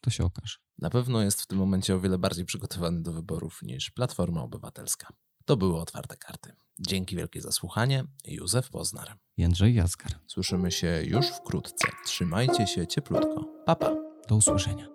To 0.01 0.11
się 0.11 0.25
okaże. 0.25 0.57
Na 0.79 0.91
pewno 0.91 1.23
jest 1.23 1.43
w 1.43 1.47
tym 1.47 1.59
momencie 1.59 1.95
o 1.95 2.01
wiele 2.01 2.19
bardziej 2.19 2.45
przygotowany 2.45 3.03
do 3.03 3.13
wyborów 3.13 3.63
niż 3.63 3.91
Platforma 3.91 4.43
Obywatelska. 4.43 5.13
To 5.45 5.57
były 5.57 5.81
otwarte 5.81 6.17
karty. 6.17 6.53
Dzięki 6.79 7.17
wielkie 7.17 7.41
za 7.41 7.53
słuchanie. 7.53 8.05
Józef 8.27 8.71
Poznar. 8.71 9.19
Jędrzej 9.37 9.75
Jaskar. 9.75 10.13
Słyszymy 10.27 10.71
się 10.71 11.03
już 11.05 11.27
wkrótce. 11.27 11.89
Trzymajcie 12.07 12.67
się 12.67 12.87
cieplutko. 12.87 13.45
Papa. 13.67 13.87
Pa. 13.87 13.97
Do 14.29 14.37
usłyszenia. 14.37 14.89